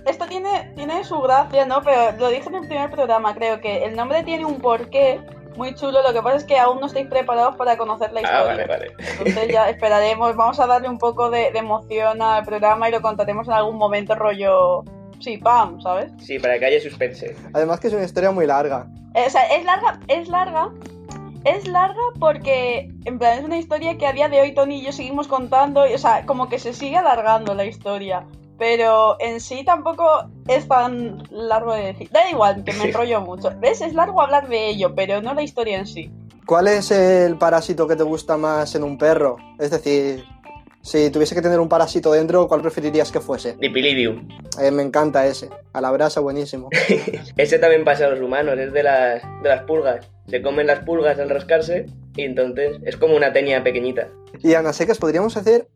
esto 0.07 0.27
tiene, 0.27 0.73
tiene 0.77 1.03
su 1.05 1.19
gracia, 1.21 1.65
¿no? 1.65 1.83
Pero 1.83 2.13
lo 2.19 2.29
dije 2.29 2.49
en 2.49 2.57
el 2.57 2.69
primer 2.69 2.91
programa, 2.91 3.35
creo 3.35 3.61
que 3.61 3.85
el 3.85 3.97
nombre 3.97 4.23
tiene 4.23 4.45
un 4.45 4.61
porqué 4.61 5.21
muy 5.57 5.75
chulo, 5.75 6.03
lo 6.03 6.13
que 6.13 6.23
pasa 6.23 6.37
es 6.37 6.45
que 6.45 6.59
aún 6.59 6.81
no 6.81 6.87
estáis 6.87 7.07
preparados 7.07 7.57
para 7.57 7.77
conocer 7.77 8.13
la 8.13 8.21
ah, 8.21 8.23
historia. 8.23 8.41
Ah, 8.41 8.45
vale, 8.45 8.67
vale. 8.67 8.93
Entonces 9.19 9.49
ya 9.49 9.69
esperaremos, 9.69 10.37
vamos 10.37 10.59
a 10.61 10.67
darle 10.67 10.89
un 10.89 10.99
poco 10.99 11.31
de, 11.31 11.49
emoción 11.49 12.21
al 12.23 12.45
programa 12.45 12.89
y 12.89 12.93
lo 12.93 13.01
contaremos 13.01 13.47
en 13.47 13.55
algún 13.55 13.77
momento 13.77 14.15
rollo... 14.15 14.83
Sí, 15.21 15.39
pam, 15.39 15.81
¿sabes? 15.81 16.13
Sí, 16.19 16.39
para 16.39 16.59
que 16.59 16.67
haya 16.67 16.81
suspense. 16.81 17.35
Además 17.55 17.81
que 17.81 17.87
es 17.87 17.95
una 17.95 18.05
historia 18.05 18.31
muy 18.31 18.47
larga. 18.47 18.87
o 19.15 19.31
sea, 19.31 19.47
es 19.47 19.65
larga, 19.65 19.99
es 20.09 20.29
larga, 20.29 20.71
es 21.45 21.69
larga 21.69 22.01
porque, 22.19 22.91
en 23.05 23.19
plan, 23.19 23.39
es 23.39 23.45
una 23.45 23.59
historia 23.59 23.97
que 23.97 24.07
a 24.07 24.13
día 24.13 24.29
de 24.29 24.41
hoy 24.41 24.53
Tony 24.53 24.81
y 24.81 24.85
yo 24.85 24.93
seguimos 24.93 25.29
contando, 25.29 25.87
y, 25.87 25.95
o 25.95 25.99
sea, 25.99 26.27
como 26.27 26.49
que 26.49 26.59
se 26.59 26.73
sigue 26.73 26.97
alargando 26.97 27.55
la 27.55 27.65
historia. 27.65 28.27
Pero 28.59 29.17
en 29.21 29.41
sí 29.41 29.65
tampoco 29.65 30.05
es 30.49 30.69
tan 30.69 31.23
largo 31.31 31.75
de 31.75 31.87
decir. 31.87 32.11
Da 32.11 32.31
igual, 32.31 32.65
que 32.65 32.73
me 32.75 32.85
enrollo 32.89 33.21
mucho. 33.21 33.53
¿Ves? 33.61 33.81
Es 33.81 33.95
largo 33.95 34.21
hablar 34.21 34.49
de 34.49 34.69
ello, 34.69 34.95
pero 34.95 35.21
no 35.21 35.35
la 35.35 35.43
historia 35.43 35.79
en 35.79 35.87
sí. 35.87 36.11
¿Cuál 36.47 36.69
es 36.69 36.91
el 36.91 37.39
parásito 37.39 37.89
que 37.89 37.97
te 37.97 38.03
gusta 38.03 38.37
más 38.37 38.75
en 38.75 38.85
un 38.85 38.99
perro? 38.99 39.39
Es 39.59 39.71
decir, 39.71 40.25
si 40.85 41.09
tuviese 41.09 41.35
que 41.35 41.41
tener 41.41 41.59
un 41.59 41.71
parásito 41.71 42.13
dentro, 42.13 42.47
¿cuál 42.47 42.61
preferirías 42.61 43.11
que 43.11 43.19
fuese? 43.19 43.57
Dipilidium. 43.59 44.29
Eh, 44.61 44.71
me 44.71 44.83
encanta 44.83 45.27
ese. 45.27 45.49
A 45.73 45.81
la 45.81 45.91
brasa, 45.91 46.21
buenísimo. 46.21 46.69
ese 47.39 47.59
también 47.59 47.85
pasa 47.85 48.05
a 48.05 48.11
los 48.11 48.21
humanos, 48.21 48.59
es 48.59 48.71
de 48.75 48.83
las, 48.83 49.23
de 49.43 49.49
las 49.49 49.63
pulgas. 49.63 50.07
Se 50.29 50.43
comen 50.43 50.67
las 50.67 50.81
pulgas 50.81 51.19
al 51.19 51.31
rascarse 51.31 51.87
y 52.15 52.23
entonces 52.25 52.77
es 52.85 52.99
como 52.99 53.17
una 53.17 53.33
teña 53.33 53.65
pequeñita. 53.65 54.09
Y 54.43 54.53
Ana 54.53 54.75
Secas, 54.75 54.99
podríamos 54.99 55.39
hacer. 55.39 55.69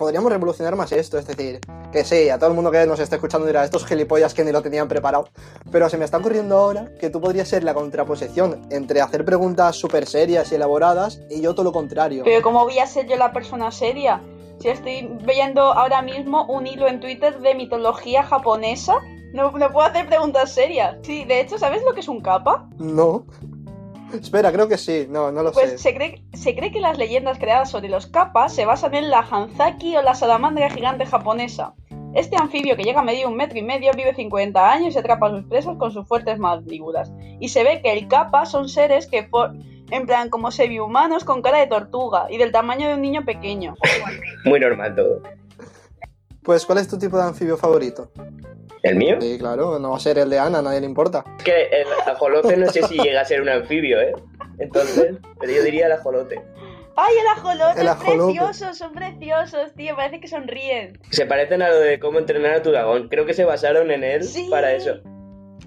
Podríamos 0.00 0.32
revolucionar 0.32 0.76
más 0.76 0.92
esto, 0.92 1.18
es 1.18 1.26
decir, 1.26 1.60
que 1.92 2.04
sí, 2.04 2.30
a 2.30 2.38
todo 2.38 2.48
el 2.48 2.56
mundo 2.56 2.70
que 2.70 2.86
nos 2.86 2.98
esté 3.00 3.16
escuchando 3.16 3.46
dirá 3.46 3.64
estos 3.64 3.84
gilipollas 3.84 4.32
que 4.32 4.42
ni 4.42 4.50
lo 4.50 4.62
tenían 4.62 4.88
preparado. 4.88 5.28
Pero 5.70 5.90
se 5.90 5.98
me 5.98 6.06
está 6.06 6.16
ocurriendo 6.16 6.56
ahora 6.56 6.94
que 6.98 7.10
tú 7.10 7.20
podrías 7.20 7.48
ser 7.48 7.64
la 7.64 7.74
contraposición 7.74 8.66
entre 8.70 9.02
hacer 9.02 9.26
preguntas 9.26 9.76
súper 9.76 10.06
serias 10.06 10.52
y 10.52 10.54
elaboradas 10.54 11.20
y 11.28 11.42
yo 11.42 11.52
todo 11.54 11.64
lo 11.64 11.72
contrario. 11.72 12.22
Pero 12.24 12.40
¿cómo 12.40 12.64
voy 12.64 12.78
a 12.78 12.86
ser 12.86 13.08
yo 13.08 13.16
la 13.16 13.34
persona 13.34 13.70
seria? 13.70 14.22
Si 14.58 14.68
estoy 14.68 15.06
viendo 15.26 15.60
ahora 15.60 16.00
mismo 16.00 16.46
un 16.46 16.66
hilo 16.66 16.88
en 16.88 17.00
Twitter 17.00 17.38
de 17.38 17.54
mitología 17.54 18.22
japonesa, 18.22 19.02
no, 19.34 19.52
no 19.52 19.70
puedo 19.70 19.86
hacer 19.86 20.06
preguntas 20.06 20.54
serias. 20.54 20.96
Sí, 21.02 21.26
de 21.26 21.40
hecho, 21.40 21.58
¿sabes 21.58 21.82
lo 21.84 21.92
que 21.92 22.00
es 22.00 22.08
un 22.08 22.22
kappa? 22.22 22.66
No. 22.78 23.26
Espera, 24.12 24.52
creo 24.52 24.68
que 24.68 24.78
sí, 24.78 25.06
no, 25.08 25.30
no 25.30 25.42
lo 25.42 25.52
pues 25.52 25.70
sé. 25.70 25.78
Se 25.78 25.94
cree, 25.94 26.24
se 26.34 26.54
cree 26.54 26.72
que 26.72 26.80
las 26.80 26.98
leyendas 26.98 27.38
creadas 27.38 27.70
sobre 27.70 27.88
los 27.88 28.06
kappas 28.06 28.54
se 28.54 28.64
basan 28.64 28.94
en 28.94 29.10
la 29.10 29.20
Hanzaki 29.20 29.96
o 29.96 30.02
la 30.02 30.14
salamandra 30.14 30.70
gigante 30.70 31.06
japonesa. 31.06 31.74
Este 32.14 32.36
anfibio 32.36 32.76
que 32.76 32.82
llega 32.82 33.00
a 33.00 33.04
medir 33.04 33.26
un 33.26 33.36
metro 33.36 33.58
y 33.58 33.62
medio 33.62 33.92
vive 33.92 34.14
50 34.14 34.72
años 34.72 34.94
y 34.94 34.98
atrapa 34.98 35.28
a 35.28 35.30
sus 35.30 35.44
presas 35.44 35.76
con 35.76 35.92
sus 35.92 36.08
fuertes 36.08 36.38
mandíbulas. 36.38 37.12
Y 37.38 37.50
se 37.50 37.62
ve 37.62 37.80
que 37.82 37.92
el 37.92 38.08
kappa 38.08 38.46
son 38.46 38.68
seres 38.68 39.06
que, 39.06 39.28
en 39.90 40.06
plan, 40.06 40.28
como 40.28 40.50
semi-humanos 40.50 41.24
con 41.24 41.40
cara 41.40 41.58
de 41.58 41.68
tortuga 41.68 42.26
y 42.28 42.36
del 42.36 42.50
tamaño 42.50 42.88
de 42.88 42.94
un 42.94 43.02
niño 43.02 43.24
pequeño. 43.24 43.76
Muy 44.44 44.58
normal 44.58 44.96
todo. 44.96 45.22
Pues, 46.42 46.66
¿cuál 46.66 46.78
es 46.78 46.88
tu 46.88 46.98
tipo 46.98 47.16
de 47.16 47.24
anfibio 47.24 47.56
favorito? 47.56 48.10
¿El 48.82 48.96
mío? 48.96 49.16
Sí, 49.20 49.38
claro, 49.38 49.78
no 49.78 49.90
va 49.90 49.96
a 49.96 50.00
ser 50.00 50.18
el 50.18 50.30
de 50.30 50.38
Ana, 50.38 50.60
a 50.60 50.62
nadie 50.62 50.80
le 50.80 50.86
importa. 50.86 51.24
Es 51.38 51.44
que 51.44 51.62
el 51.64 51.86
ajolote 52.06 52.56
no 52.56 52.66
sé 52.70 52.82
si 52.82 52.98
llega 52.98 53.20
a 53.20 53.24
ser 53.24 53.42
un 53.42 53.48
anfibio, 53.48 54.00
¿eh? 54.00 54.12
Entonces, 54.58 55.16
pero 55.38 55.52
yo 55.52 55.62
diría 55.62 55.86
el 55.86 55.92
ajolote. 55.92 56.42
¡Ay, 56.96 57.14
el 57.18 57.26
ajolote! 57.38 57.82
es 57.82 57.94
precioso, 57.94 58.74
son 58.74 58.92
preciosos, 58.92 59.72
tío, 59.74 59.96
parece 59.96 60.20
que 60.20 60.28
sonríen. 60.28 60.98
Se 61.10 61.26
parecen 61.26 61.62
a 61.62 61.68
lo 61.68 61.78
de 61.78 61.98
cómo 61.98 62.18
entrenar 62.18 62.54
a 62.56 62.62
tu 62.62 62.70
dragón. 62.70 63.08
Creo 63.08 63.26
que 63.26 63.34
se 63.34 63.44
basaron 63.44 63.90
en 63.90 64.04
él 64.04 64.26
para 64.50 64.72
eso. 64.72 65.00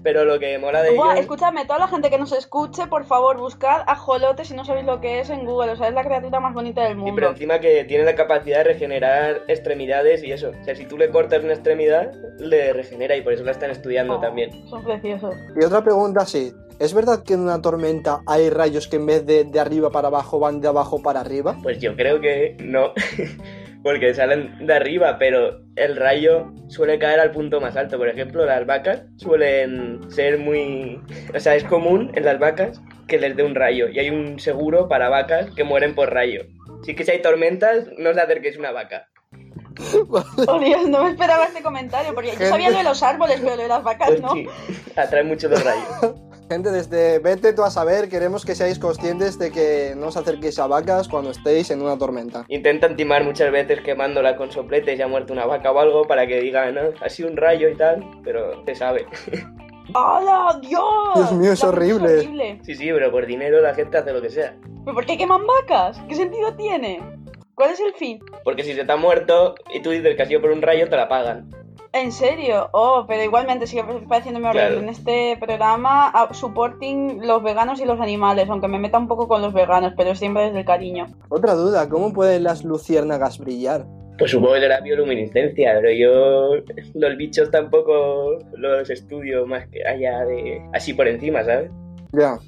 Pero 0.04 0.26
lo 0.26 0.38
que 0.38 0.58
mola 0.58 0.82
de 0.82 0.94
Buah, 0.94 1.18
Escúchame, 1.18 1.64
toda 1.64 1.78
la 1.78 1.88
gente 1.88 2.10
que 2.10 2.18
nos 2.18 2.30
escuche, 2.32 2.86
por 2.86 3.06
favor, 3.06 3.38
buscad 3.38 3.80
ajolote 3.86 4.44
si 4.44 4.54
no 4.54 4.62
sabéis 4.62 4.84
lo 4.84 5.00
que 5.00 5.20
es 5.20 5.30
en 5.30 5.46
Google. 5.46 5.72
O 5.72 5.76
sea, 5.76 5.88
es 5.88 5.94
la 5.94 6.04
criatura 6.04 6.40
más 6.40 6.52
bonita 6.52 6.82
del 6.84 6.96
mundo. 6.96 7.10
Y 7.10 7.14
pero 7.14 7.30
encima 7.30 7.58
que 7.58 7.84
tiene 7.84 8.04
la 8.04 8.14
capacidad 8.14 8.58
de 8.58 8.64
regenerar 8.64 9.42
extremidades 9.48 10.22
y 10.22 10.30
eso. 10.30 10.52
O 10.60 10.64
sea, 10.64 10.76
si 10.76 10.84
tú 10.84 10.98
le 10.98 11.08
cortas 11.08 11.42
una 11.42 11.54
extremidad, 11.54 12.12
le 12.38 12.74
regenera 12.74 13.16
y 13.16 13.22
por 13.22 13.32
eso 13.32 13.44
la 13.44 13.52
están 13.52 13.70
estudiando 13.70 14.18
oh, 14.18 14.20
también. 14.20 14.50
Son 14.68 14.84
preciosos. 14.84 15.34
Y 15.58 15.64
otra 15.64 15.82
pregunta, 15.82 16.26
sí. 16.26 16.52
¿Es 16.78 16.92
verdad 16.92 17.22
que 17.22 17.32
en 17.32 17.40
una 17.40 17.62
tormenta 17.62 18.20
hay 18.26 18.50
rayos 18.50 18.88
que 18.88 18.96
en 18.96 19.06
vez 19.06 19.24
de 19.24 19.44
de 19.44 19.60
arriba 19.60 19.90
para 19.90 20.08
abajo 20.08 20.38
van 20.38 20.60
de 20.60 20.68
abajo 20.68 21.00
para 21.00 21.20
arriba? 21.20 21.56
Pues 21.62 21.78
yo 21.78 21.96
creo 21.96 22.20
que 22.20 22.56
no. 22.60 22.92
porque 23.84 24.14
salen 24.14 24.66
de 24.66 24.74
arriba, 24.74 25.18
pero 25.18 25.60
el 25.76 25.96
rayo 25.96 26.50
suele 26.68 26.98
caer 26.98 27.20
al 27.20 27.32
punto 27.32 27.60
más 27.60 27.76
alto. 27.76 27.98
Por 27.98 28.08
ejemplo, 28.08 28.46
las 28.46 28.64
vacas 28.64 29.02
suelen 29.18 30.10
ser 30.10 30.38
muy... 30.38 30.98
O 31.34 31.38
sea, 31.38 31.54
es 31.54 31.64
común 31.64 32.10
en 32.14 32.24
las 32.24 32.38
vacas 32.38 32.80
que 33.06 33.18
les 33.18 33.36
dé 33.36 33.42
un 33.42 33.54
rayo 33.54 33.88
y 33.88 33.98
hay 33.98 34.08
un 34.08 34.40
seguro 34.40 34.88
para 34.88 35.10
vacas 35.10 35.50
que 35.54 35.64
mueren 35.64 35.94
por 35.94 36.14
rayo. 36.14 36.46
Así 36.80 36.94
que 36.96 37.04
si 37.04 37.10
hay 37.10 37.20
tormentas, 37.20 37.86
no 37.98 38.08
os 38.08 38.16
acerquéis 38.16 38.56
una 38.56 38.72
vaca. 38.72 39.06
Oh 40.46 40.58
Dios, 40.60 40.88
no 40.88 41.02
me 41.04 41.10
esperaba 41.10 41.44
este 41.44 41.60
comentario, 41.62 42.14
porque 42.14 42.32
yo 42.38 42.46
sabía 42.46 42.70
lo 42.70 42.78
de 42.78 42.84
los 42.84 43.02
árboles, 43.02 43.40
pero 43.42 43.56
lo 43.56 43.62
de 43.62 43.68
las 43.68 43.82
vacas 43.82 44.20
no. 44.20 44.32
Sí, 44.32 44.46
atrae 44.96 45.24
mucho 45.24 45.48
los 45.48 45.62
rayos. 45.62 46.14
Gente, 46.48 46.70
desde 46.70 47.18
vete 47.20 47.54
tú 47.54 47.62
a 47.62 47.70
saber, 47.70 48.08
queremos 48.10 48.44
que 48.44 48.54
seáis 48.54 48.78
conscientes 48.78 49.38
de 49.38 49.50
que 49.50 49.94
no 49.96 50.08
os 50.08 50.16
acerquéis 50.16 50.58
a 50.58 50.66
vacas 50.66 51.08
cuando 51.08 51.30
estéis 51.30 51.70
en 51.70 51.80
una 51.80 51.96
tormenta. 51.96 52.44
Intentan 52.48 52.96
timar 52.96 53.24
muchas 53.24 53.50
veces 53.50 53.80
quemándola 53.80 54.36
con 54.36 54.52
sopletes 54.52 54.98
y 54.98 55.02
ha 55.02 55.08
muerto 55.08 55.32
una 55.32 55.46
vaca 55.46 55.72
o 55.72 55.78
algo 55.78 56.06
para 56.06 56.26
que 56.26 56.40
digan, 56.40 56.74
no, 56.74 56.80
ha 57.00 57.08
sido 57.08 57.30
un 57.30 57.36
rayo 57.36 57.68
y 57.70 57.76
tal, 57.76 58.04
pero 58.22 58.62
se 58.66 58.74
sabe. 58.74 59.06
¡Hala, 59.94 60.58
Dios! 60.60 61.14
Dios 61.14 61.32
mío, 61.32 61.52
es 61.52 61.64
horrible. 61.64 62.60
Sí, 62.62 62.74
sí, 62.74 62.90
pero 62.92 63.10
por 63.10 63.26
dinero 63.26 63.60
la 63.62 63.74
gente 63.74 63.96
hace 63.96 64.12
lo 64.12 64.20
que 64.20 64.30
sea. 64.30 64.54
¿Pero 64.84 64.94
por 64.94 65.06
qué 65.06 65.16
queman 65.16 65.42
vacas? 65.46 66.02
¿Qué 66.08 66.14
sentido 66.14 66.54
tiene? 66.56 67.00
¿Cuál 67.54 67.70
es 67.70 67.80
el 67.80 67.94
fin? 67.94 68.20
Porque 68.42 68.64
si 68.64 68.74
se 68.74 68.84
te 68.84 68.92
ha 68.92 68.96
muerto 68.96 69.54
y 69.72 69.80
tú 69.80 69.90
dices 69.90 70.16
que 70.16 70.22
ha 70.22 70.26
sido 70.26 70.40
por 70.40 70.50
un 70.50 70.60
rayo, 70.60 70.88
te 70.88 70.96
la 70.96 71.08
pagan. 71.08 71.48
¿En 71.94 72.10
serio? 72.10 72.70
Oh, 72.72 73.04
pero 73.06 73.22
igualmente 73.22 73.68
sigue 73.68 73.84
pareciéndome 74.08 74.48
horrible. 74.48 74.78
En 74.78 74.88
este 74.88 75.36
programa, 75.40 76.10
ah, 76.12 76.28
supporting 76.32 77.24
los 77.24 77.40
veganos 77.40 77.80
y 77.80 77.84
los 77.84 78.00
animales, 78.00 78.50
aunque 78.50 78.66
me 78.66 78.80
meta 78.80 78.98
un 78.98 79.06
poco 79.06 79.28
con 79.28 79.40
los 79.40 79.54
veganos, 79.54 79.92
pero 79.96 80.16
siempre 80.16 80.46
desde 80.46 80.58
el 80.58 80.64
cariño. 80.64 81.06
Otra 81.28 81.54
duda, 81.54 81.88
¿cómo 81.88 82.12
pueden 82.12 82.42
las 82.42 82.64
luciérnagas 82.64 83.38
brillar? 83.38 83.86
Pues 84.18 84.32
supongo 84.32 84.54
que 84.54 84.60
será 84.62 84.80
bioluminiscencia, 84.80 85.74
pero 85.80 85.92
yo 85.92 86.64
los 86.94 87.16
bichos 87.16 87.52
tampoco 87.52 88.40
los 88.56 88.90
estudio 88.90 89.46
más 89.46 89.68
que 89.68 89.86
allá 89.86 90.24
de 90.24 90.68
así 90.72 90.94
por 90.94 91.06
encima, 91.06 91.44
¿sabes? 91.44 91.70
Ya 92.12 92.38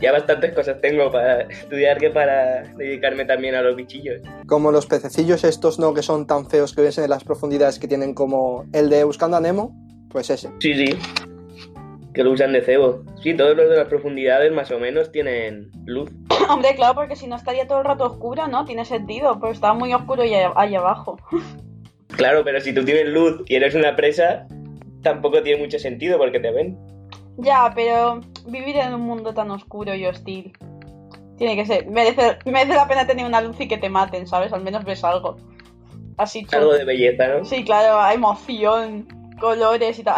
ya 0.00 0.12
bastantes 0.12 0.52
cosas 0.52 0.80
tengo 0.80 1.10
para 1.10 1.42
estudiar 1.42 1.98
que 1.98 2.10
para 2.10 2.62
dedicarme 2.76 3.24
también 3.24 3.54
a 3.54 3.62
los 3.62 3.76
bichillos. 3.76 4.22
Como 4.46 4.70
los 4.70 4.86
pececillos 4.86 5.44
estos, 5.44 5.78
¿no? 5.78 5.94
Que 5.94 6.02
son 6.02 6.26
tan 6.26 6.48
feos 6.48 6.74
que 6.74 6.82
ves 6.82 6.98
en 6.98 7.10
las 7.10 7.24
profundidades 7.24 7.78
que 7.78 7.88
tienen 7.88 8.14
como 8.14 8.64
el 8.72 8.90
de 8.90 9.04
Buscando 9.04 9.36
a 9.36 9.40
Nemo, 9.40 9.74
pues 10.10 10.30
ese. 10.30 10.50
Sí, 10.60 10.74
sí. 10.74 10.98
Que 12.14 12.24
lo 12.24 12.32
usan 12.32 12.52
de 12.52 12.62
cebo. 12.62 13.04
Sí, 13.22 13.34
todos 13.34 13.56
los 13.56 13.68
de 13.68 13.76
las 13.76 13.88
profundidades 13.88 14.52
más 14.52 14.70
o 14.70 14.78
menos 14.78 15.12
tienen 15.12 15.70
luz. 15.84 16.10
Hombre, 16.48 16.74
claro, 16.74 16.94
porque 16.94 17.16
si 17.16 17.26
no 17.26 17.36
estaría 17.36 17.66
todo 17.66 17.78
el 17.78 17.84
rato 17.84 18.04
oscuro, 18.04 18.46
¿no? 18.48 18.64
Tiene 18.64 18.84
sentido, 18.84 19.38
pero 19.40 19.52
está 19.52 19.72
muy 19.74 19.92
oscuro 19.92 20.24
y 20.24 20.34
ahí 20.34 20.74
abajo. 20.74 21.18
Claro, 22.08 22.42
pero 22.44 22.60
si 22.60 22.72
tú 22.72 22.84
tienes 22.84 23.08
luz 23.08 23.42
y 23.46 23.56
eres 23.56 23.74
una 23.74 23.94
presa, 23.94 24.46
tampoco 25.02 25.42
tiene 25.42 25.60
mucho 25.60 25.78
sentido 25.78 26.18
porque 26.18 26.40
te 26.40 26.50
ven. 26.50 26.78
Ya, 27.38 27.72
pero 27.74 28.20
vivir 28.46 28.76
en 28.76 28.94
un 28.94 29.02
mundo 29.02 29.32
tan 29.32 29.50
oscuro 29.50 29.94
y 29.94 30.04
hostil. 30.06 30.52
Tiene 31.36 31.54
que 31.54 31.64
ser. 31.64 31.86
Merece, 31.86 32.38
merece 32.44 32.74
la 32.74 32.88
pena 32.88 33.06
tener 33.06 33.24
una 33.24 33.40
luz 33.40 33.60
y 33.60 33.68
que 33.68 33.78
te 33.78 33.88
maten, 33.88 34.26
¿sabes? 34.26 34.52
Al 34.52 34.64
menos 34.64 34.84
ves 34.84 35.04
algo. 35.04 35.36
Así 36.16 36.44
Algo 36.50 36.74
de 36.74 36.84
belleza, 36.84 37.28
¿no? 37.28 37.44
Sí, 37.44 37.64
claro, 37.64 38.04
emoción, 38.12 39.06
colores 39.38 40.00
y 40.00 40.02
tal. 40.02 40.16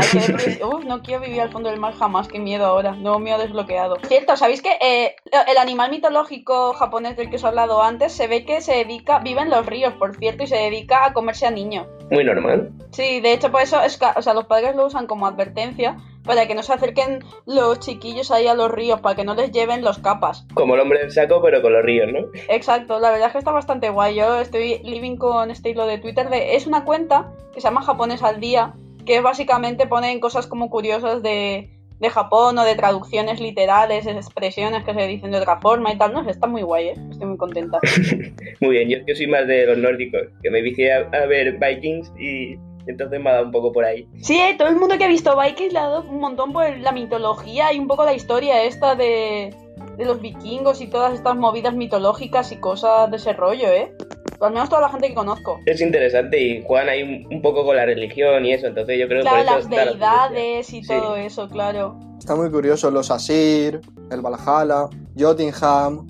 Uf, 0.64 0.84
no 0.86 1.02
quiero 1.02 1.20
vivir 1.20 1.42
al 1.42 1.50
fondo 1.50 1.68
del 1.68 1.78
mar 1.78 1.92
jamás, 1.92 2.26
qué 2.26 2.38
miedo 2.38 2.64
ahora. 2.64 2.92
No 2.92 3.18
miedo 3.18 3.36
desbloqueado. 3.36 3.96
Cierto, 4.08 4.34
¿sabéis 4.38 4.62
que 4.62 4.78
eh, 4.80 5.14
el 5.46 5.58
animal 5.58 5.90
mitológico 5.90 6.72
japonés 6.72 7.18
del 7.18 7.28
que 7.28 7.36
os 7.36 7.44
he 7.44 7.48
hablado 7.48 7.82
antes 7.82 8.14
se 8.14 8.28
ve 8.28 8.46
que 8.46 8.62
se 8.62 8.76
dedica, 8.76 9.18
vive 9.18 9.42
en 9.42 9.50
los 9.50 9.66
ríos, 9.66 9.92
por 9.92 10.16
cierto, 10.16 10.44
y 10.44 10.46
se 10.46 10.56
dedica 10.56 11.04
a 11.04 11.12
comerse 11.12 11.46
a 11.46 11.50
niños? 11.50 11.86
Muy 12.10 12.24
normal. 12.24 12.70
Sí, 12.92 13.20
de 13.20 13.34
hecho, 13.34 13.52
por 13.52 13.60
eso, 13.60 13.82
es, 13.82 14.00
o 14.16 14.22
sea, 14.22 14.32
los 14.32 14.46
padres 14.46 14.74
lo 14.74 14.86
usan 14.86 15.06
como 15.06 15.26
advertencia 15.26 15.98
para 16.24 16.46
que 16.46 16.54
no 16.54 16.62
se 16.62 16.72
acerquen 16.72 17.20
los 17.46 17.80
chiquillos 17.80 18.30
ahí 18.30 18.46
a 18.46 18.54
los 18.54 18.70
ríos, 18.70 19.00
para 19.00 19.16
que 19.16 19.24
no 19.24 19.34
les 19.34 19.50
lleven 19.50 19.82
los 19.82 19.98
capas. 19.98 20.46
Como 20.54 20.74
el 20.74 20.80
hombre 20.80 21.00
del 21.00 21.10
saco, 21.10 21.40
pero 21.42 21.62
con 21.62 21.72
los 21.72 21.82
ríos, 21.82 22.12
¿no? 22.12 22.20
Exacto, 22.48 22.98
la 22.98 23.10
verdad 23.10 23.28
es 23.28 23.32
que 23.32 23.38
está 23.38 23.52
bastante 23.52 23.90
guay. 23.90 24.16
Yo 24.16 24.40
estoy 24.40 24.80
living 24.84 25.16
con 25.16 25.50
este 25.50 25.70
hilo 25.70 25.86
de 25.86 25.98
Twitter 25.98 26.28
de... 26.28 26.56
Es 26.56 26.66
una 26.66 26.84
cuenta 26.84 27.32
que 27.54 27.60
se 27.60 27.68
llama 27.68 27.82
Japonés 27.82 28.22
al 28.22 28.40
Día, 28.40 28.74
que 29.06 29.20
básicamente 29.20 29.86
ponen 29.86 30.20
cosas 30.20 30.46
como 30.46 30.70
curiosas 30.70 31.22
de, 31.22 31.70
de 31.98 32.10
Japón 32.10 32.58
o 32.58 32.64
de 32.64 32.74
traducciones 32.74 33.40
literales, 33.40 34.06
expresiones 34.06 34.84
que 34.84 34.94
se 34.94 35.06
dicen 35.06 35.30
de 35.30 35.38
otra 35.38 35.60
forma 35.60 35.92
y 35.92 35.98
tal. 35.98 36.12
No 36.12 36.24
sé, 36.24 36.30
está 36.30 36.46
muy 36.46 36.62
guay, 36.62 36.88
¿eh? 36.88 36.94
Estoy 37.10 37.26
muy 37.28 37.38
contenta. 37.38 37.80
muy 38.60 38.70
bien, 38.70 38.88
yo, 38.88 38.98
yo 39.06 39.14
soy 39.14 39.26
más 39.26 39.46
de 39.46 39.66
los 39.66 39.78
nórdicos, 39.78 40.28
que 40.42 40.50
me 40.50 40.60
vicié 40.60 40.92
a 40.92 41.26
ver 41.26 41.58
Vikings 41.58 42.12
y 42.18 42.58
entonces 42.86 43.20
me 43.20 43.30
ha 43.30 43.34
dado 43.34 43.46
un 43.46 43.52
poco 43.52 43.72
por 43.72 43.84
ahí. 43.84 44.06
Sí, 44.20 44.38
eh, 44.38 44.54
todo 44.56 44.68
el 44.68 44.76
mundo 44.76 44.96
que 44.98 45.04
ha 45.04 45.08
visto 45.08 45.38
Vikings 45.38 45.72
le 45.72 45.78
ha 45.78 45.88
dado 45.88 46.02
un 46.02 46.20
montón 46.20 46.52
por 46.52 46.78
la 46.78 46.92
mitología 46.92 47.72
y 47.72 47.78
un 47.78 47.86
poco 47.86 48.04
la 48.04 48.14
historia 48.14 48.62
esta 48.64 48.94
de, 48.94 49.54
de 49.96 50.04
los 50.04 50.20
vikingos 50.20 50.80
y 50.80 50.86
todas 50.86 51.14
estas 51.14 51.36
movidas 51.36 51.74
mitológicas 51.74 52.52
y 52.52 52.56
cosas 52.56 53.10
de 53.10 53.16
ese 53.16 53.32
rollo, 53.32 53.68
¿eh? 53.68 53.94
Al 54.40 54.54
menos 54.54 54.70
toda 54.70 54.80
la 54.80 54.88
gente 54.88 55.08
que 55.08 55.14
conozco. 55.14 55.60
Es 55.66 55.82
interesante 55.82 56.40
y 56.40 56.62
juegan 56.62 56.88
ahí 56.88 57.02
un, 57.02 57.42
poco 57.42 57.64
con 57.64 57.76
la 57.76 57.84
religión 57.84 58.44
y 58.46 58.54
eso, 58.54 58.66
entonces 58.66 58.98
yo 58.98 59.06
creo 59.06 59.22
que... 59.22 59.28
Claro, 59.28 59.44
las 59.44 59.68
deidades 59.68 60.72
y 60.72 60.80
todo 60.80 61.16
eso, 61.16 61.46
claro. 61.48 61.98
Está 62.18 62.34
muy 62.34 62.50
curioso, 62.50 62.90
los 62.90 63.10
Asir, 63.10 63.80
el 64.10 64.20
Valhalla, 64.22 64.88
Jotunheim... 65.18 66.06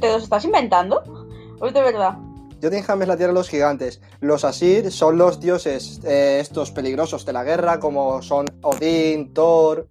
¿Te 0.00 0.08
los 0.08 0.22
estás 0.22 0.44
inventando? 0.46 1.02
¿O 1.60 1.66
es 1.66 1.74
de 1.74 1.82
verdad? 1.82 2.16
Jotunheim 2.62 3.02
es 3.02 3.08
la 3.08 3.16
tierra 3.16 3.32
de 3.32 3.38
los 3.38 3.48
gigantes. 3.48 4.00
Los 4.20 4.44
Asir 4.44 4.90
son 4.90 5.18
los 5.18 5.40
dioses 5.40 6.00
eh, 6.04 6.38
estos 6.40 6.70
peligrosos 6.70 7.24
de 7.26 7.32
la 7.32 7.44
guerra, 7.44 7.78
como 7.78 8.22
son 8.22 8.46
Odín, 8.62 9.32
Thor. 9.34 9.88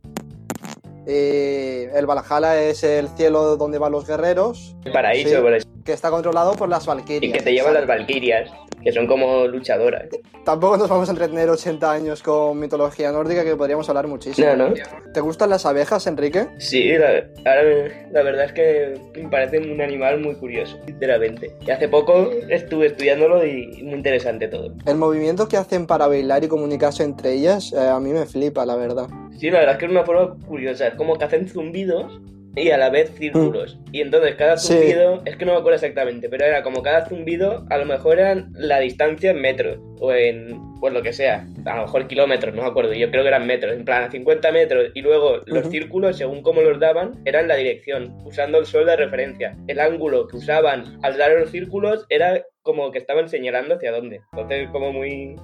el 1.06 2.06
Valhalla 2.06 2.62
es 2.62 2.84
el 2.84 3.10
cielo 3.10 3.58
donde 3.58 3.78
van 3.78 3.91
los 3.91 4.08
guerreros. 4.08 4.75
El 4.84 4.91
paraíso, 4.91 5.41
por 5.41 5.54
eso. 5.54 5.67
Que 5.84 5.93
está 5.93 6.10
controlado 6.10 6.54
por 6.54 6.67
las 6.67 6.86
Valquirias. 6.86 7.23
Y 7.23 7.32
que 7.32 7.43
te 7.43 7.54
llevan 7.54 7.75
las 7.75 7.86
Valquirias 7.86 8.49
que 8.86 8.91
son 8.91 9.08
como 9.08 9.48
luchadoras. 9.48 10.04
Tampoco 10.45 10.78
nos 10.78 10.88
vamos 10.88 11.10
a 11.10 11.12
entretener 11.12 11.50
80 11.50 11.91
años 11.91 12.21
con 12.21 12.60
mitología 12.60 13.12
nórdica, 13.12 13.43
que 13.43 13.56
podríamos 13.56 13.89
hablar 13.89 14.08
muchísimo. 14.08 14.48
No, 14.56 14.69
no. 14.69 14.76
¿Te 15.12 15.21
gustan 15.21 15.50
las 15.50 15.65
abejas, 15.65 16.06
Enrique? 16.06 16.48
Sí, 16.60 16.88
la, 16.89 17.26
la 17.43 18.21
verdad 18.24 18.45
es 18.45 18.54
que 18.54 18.93
me 19.19 19.28
parece 19.28 19.58
un 19.58 19.82
animal 19.82 20.19
muy 20.21 20.36
curioso, 20.36 20.78
sinceramente. 20.86 21.52
Y 21.65 21.71
hace 21.71 21.89
poco 21.89 22.30
estuve 22.48 22.88
estudiándolo 22.88 23.43
y 23.43 23.82
muy 23.82 23.95
interesante 23.95 24.48
todo. 24.48 24.71
El 24.86 24.98
movimiento 24.98 25.48
que 25.48 25.58
hacen 25.58 25.88
para 25.88 26.06
bailar 26.06 26.43
y 26.43 26.48
comunicarse 26.48 27.04
entre 27.04 27.34
ellas, 27.34 27.74
eh, 27.74 27.80
a 27.80 28.00
mí 28.00 28.12
me 28.12 28.28
flipa, 28.28 28.67
la 28.67 28.76
verdad. 28.76 29.08
Sí, 29.39 29.50
la 29.50 29.60
verdad 29.60 29.74
es 29.74 29.80
que 29.80 29.86
es 29.86 29.91
una 29.91 30.06
forma 30.06 30.36
curiosa. 30.45 30.88
Es 30.89 30.93
como 30.93 31.17
que 31.17 31.26
hacen 31.26 31.50
zumbidos 31.50 32.21
y 32.56 32.70
a 32.70 32.78
la 32.78 32.89
vez 32.89 33.12
círculos. 33.15 33.76
Mm. 33.76 33.96
Y 33.96 34.02
entonces 34.02 34.36
cada 34.36 34.58
zumbido, 34.58 35.22
es 35.26 35.36
que 35.36 35.46
no 35.46 35.54
me 35.54 35.60
acuerdo 35.60 35.76
exactamente, 35.76 36.30
pero 36.30 36.46
era 36.46 36.63
como 36.63 36.82
cada 36.82 37.08
zumbido 37.08 37.65
a 37.70 37.78
lo 37.78 37.86
mejor 37.86 38.20
eran 38.20 38.52
la 38.54 38.80
distancia 38.80 39.32
en 39.32 39.41
metros 39.41 39.80
o 40.00 40.13
en, 40.13 40.60
pues 40.80 40.94
lo 40.94 41.02
que 41.02 41.13
sea, 41.13 41.48
a 41.65 41.76
lo 41.76 41.82
mejor 41.84 42.08
kilómetros, 42.08 42.54
no 42.54 42.63
me 42.63 42.68
acuerdo, 42.68 42.94
yo 42.94 43.10
creo 43.12 43.24
que 43.24 43.30
eran 43.30 43.48
metros, 43.48 43.74
en 43.74 43.86
plan 43.86 44.04
a 44.04 44.12
50 44.12 44.52
metros 44.52 44.91
y 44.94 45.02
luego 45.02 45.41
los 45.46 45.68
círculos, 45.70 46.18
según 46.18 46.41
cómo 46.41 46.62
los 46.62 46.80
daban, 46.80 47.22
eran 47.26 47.48
la 47.48 47.56
dirección, 47.56 48.15
usando 48.26 48.60
el 48.60 48.65
sol 48.65 48.86
de 48.86 48.96
referencia. 48.96 49.56
El 49.68 49.80
ángulo 49.80 50.28
que 50.28 50.38
usaban 50.38 51.00
al 51.04 51.18
dar 51.18 51.32
los 51.32 51.50
círculos 51.50 52.06
era 52.10 52.44
como 52.62 52.91
que 52.91 53.00
estaban 53.00 53.30
señalando 53.30 53.76
hacia 53.76 53.91
dónde. 53.91 54.22
Entonces 54.34 54.70
como 54.72 54.91
muy... 54.91 55.36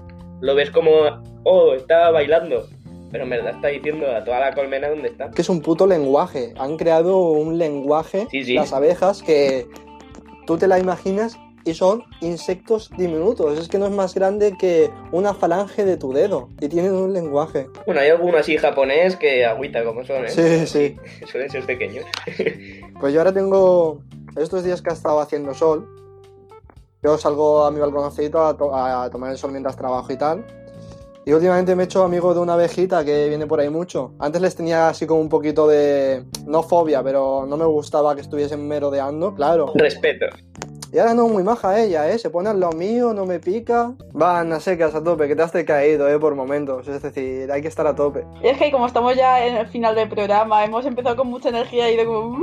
Lo 0.41 0.55
ves 0.55 0.71
como, 0.71 0.91
oh, 1.43 1.75
estaba 1.75 2.09
bailando 2.09 2.67
pero 3.11 3.25
en 3.25 3.29
verdad 3.29 3.55
está 3.55 3.67
diciendo 3.67 4.07
a 4.07 4.23
toda 4.23 4.39
la 4.39 4.53
colmena 4.53 4.89
dónde 4.89 5.09
está. 5.09 5.31
Que 5.31 5.41
es 5.41 5.49
un 5.49 5.61
puto 5.61 5.85
lenguaje. 5.85 6.53
Han 6.57 6.77
creado 6.77 7.31
un 7.31 7.57
lenguaje, 7.57 8.27
las 8.47 8.73
abejas, 8.73 9.21
que 9.21 9.67
tú 10.47 10.57
te 10.57 10.67
la 10.67 10.79
imaginas 10.79 11.37
y 11.65 11.73
son 11.73 12.03
insectos 12.21 12.89
diminutos. 12.97 13.59
Es 13.59 13.67
que 13.67 13.77
no 13.77 13.85
es 13.85 13.91
más 13.91 14.15
grande 14.15 14.55
que 14.57 14.89
una 15.11 15.33
falange 15.33 15.85
de 15.85 15.97
tu 15.97 16.13
dedo. 16.13 16.49
Y 16.59 16.69
tienen 16.69 16.93
un 16.93 17.13
lenguaje. 17.13 17.67
Bueno, 17.85 18.01
hay 18.01 18.09
algunos 18.09 18.41
así 18.41 18.57
japonés 18.57 19.15
que 19.15 19.45
agüita 19.45 19.83
como 19.83 20.03
son, 20.05 20.25
¿eh? 20.25 20.29
Sí, 20.29 20.65
sí. 20.65 20.97
Suelen 21.25 21.49
ser 21.49 21.65
pequeños. 21.65 22.05
pues 22.99 23.13
yo 23.13 23.19
ahora 23.19 23.33
tengo. 23.33 24.01
Estos 24.37 24.63
días 24.63 24.81
que 24.81 24.89
ha 24.89 24.93
estado 24.93 25.19
haciendo 25.19 25.53
sol, 25.53 25.85
yo 27.03 27.17
salgo 27.17 27.65
a 27.65 27.71
mi 27.71 27.81
balconcito 27.81 28.45
a 28.45 29.09
tomar 29.09 29.31
el 29.31 29.37
sol 29.37 29.51
mientras 29.51 29.75
trabajo 29.75 30.13
y 30.13 30.15
tal. 30.15 30.45
Y 31.23 31.33
últimamente 31.33 31.75
me 31.75 31.83
he 31.83 31.85
hecho 31.85 32.03
amigo 32.03 32.33
de 32.33 32.39
una 32.39 32.53
abejita 32.53 33.05
que 33.05 33.29
viene 33.29 33.45
por 33.45 33.59
ahí 33.59 33.69
mucho. 33.69 34.13
Antes 34.17 34.41
les 34.41 34.55
tenía 34.55 34.89
así 34.89 35.05
como 35.05 35.21
un 35.21 35.29
poquito 35.29 35.67
de. 35.67 36.25
No 36.47 36.63
fobia, 36.63 37.03
pero 37.03 37.45
no 37.47 37.57
me 37.57 37.65
gustaba 37.65 38.15
que 38.15 38.21
estuviesen 38.21 38.67
merodeando, 38.67 39.35
claro. 39.35 39.71
Respeto. 39.75 40.25
Y 40.91 40.97
ahora 40.97 41.13
no, 41.13 41.27
muy 41.27 41.43
maja 41.43 41.79
ella, 41.79 42.11
¿eh? 42.11 42.17
Se 42.17 42.29
pone 42.29 42.49
al 42.49 42.59
lado 42.59 42.73
mío, 42.73 43.13
no 43.13 43.25
me 43.25 43.39
pica. 43.39 43.93
Van 44.11 44.51
a 44.51 44.59
secas 44.59 44.93
a 44.95 45.03
tope, 45.03 45.27
que 45.27 45.35
te 45.35 45.41
has 45.43 45.51
caído, 45.51 46.09
¿eh? 46.09 46.19
Por 46.19 46.35
momentos. 46.35 46.87
Es 46.87 47.01
decir, 47.01 47.49
hay 47.51 47.61
que 47.61 47.69
estar 47.69 47.85
a 47.85 47.95
tope. 47.95 48.25
Y 48.43 48.47
es 48.47 48.57
que 48.57 48.71
como 48.71 48.87
estamos 48.87 49.15
ya 49.15 49.45
en 49.45 49.55
el 49.55 49.67
final 49.67 49.95
del 49.95 50.09
programa, 50.09 50.65
hemos 50.65 50.85
empezado 50.85 51.15
con 51.15 51.27
mucha 51.27 51.49
energía 51.49 51.89
y 51.91 51.97
de 51.97 52.05
como... 52.05 52.39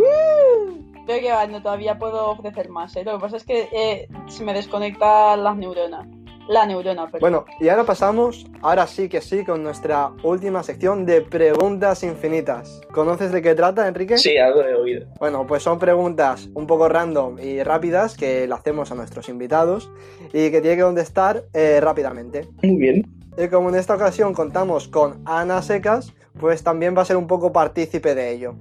Creo 1.04 1.20
que 1.20 1.52
no, 1.52 1.62
todavía 1.62 1.98
puedo 1.98 2.30
ofrecer 2.30 2.68
más, 2.68 2.94
¿eh? 2.96 3.02
Lo 3.02 3.14
que 3.14 3.20
pasa 3.20 3.36
es 3.38 3.44
que 3.44 3.68
eh, 3.72 4.08
se 4.28 4.44
me 4.44 4.54
desconectan 4.54 5.42
las 5.42 5.56
neuronas 5.56 6.06
la 6.48 6.66
neurona. 6.66 7.04
Perdón. 7.06 7.20
Bueno, 7.20 7.44
y 7.60 7.68
ahora 7.68 7.84
pasamos, 7.84 8.46
ahora 8.62 8.86
sí 8.86 9.08
que 9.08 9.20
sí, 9.20 9.44
con 9.44 9.62
nuestra 9.62 10.10
última 10.22 10.62
sección 10.62 11.06
de 11.06 11.20
preguntas 11.20 12.02
infinitas. 12.02 12.80
¿Conoces 12.92 13.32
de 13.32 13.42
qué 13.42 13.54
trata, 13.54 13.86
Enrique? 13.86 14.18
Sí, 14.18 14.36
algo 14.38 14.62
he 14.62 14.74
oído. 14.74 15.06
Bueno, 15.18 15.46
pues 15.46 15.62
son 15.62 15.78
preguntas 15.78 16.48
un 16.54 16.66
poco 16.66 16.88
random 16.88 17.38
y 17.38 17.62
rápidas 17.62 18.16
que 18.16 18.46
le 18.46 18.54
hacemos 18.54 18.90
a 18.90 18.94
nuestros 18.94 19.28
invitados 19.28 19.90
y 20.32 20.50
que 20.50 20.60
tiene 20.60 20.76
que 20.76 20.82
contestar 20.82 21.44
eh, 21.52 21.80
rápidamente. 21.80 22.48
Muy 22.62 22.76
bien. 22.76 23.18
Y 23.36 23.48
como 23.48 23.68
en 23.68 23.76
esta 23.76 23.94
ocasión 23.94 24.34
contamos 24.34 24.88
con 24.88 25.22
Ana 25.24 25.62
Secas, 25.62 26.12
pues 26.40 26.64
también 26.64 26.96
va 26.96 27.02
a 27.02 27.04
ser 27.04 27.16
un 27.16 27.26
poco 27.26 27.52
partícipe 27.52 28.14
de 28.14 28.32
ello. 28.32 28.54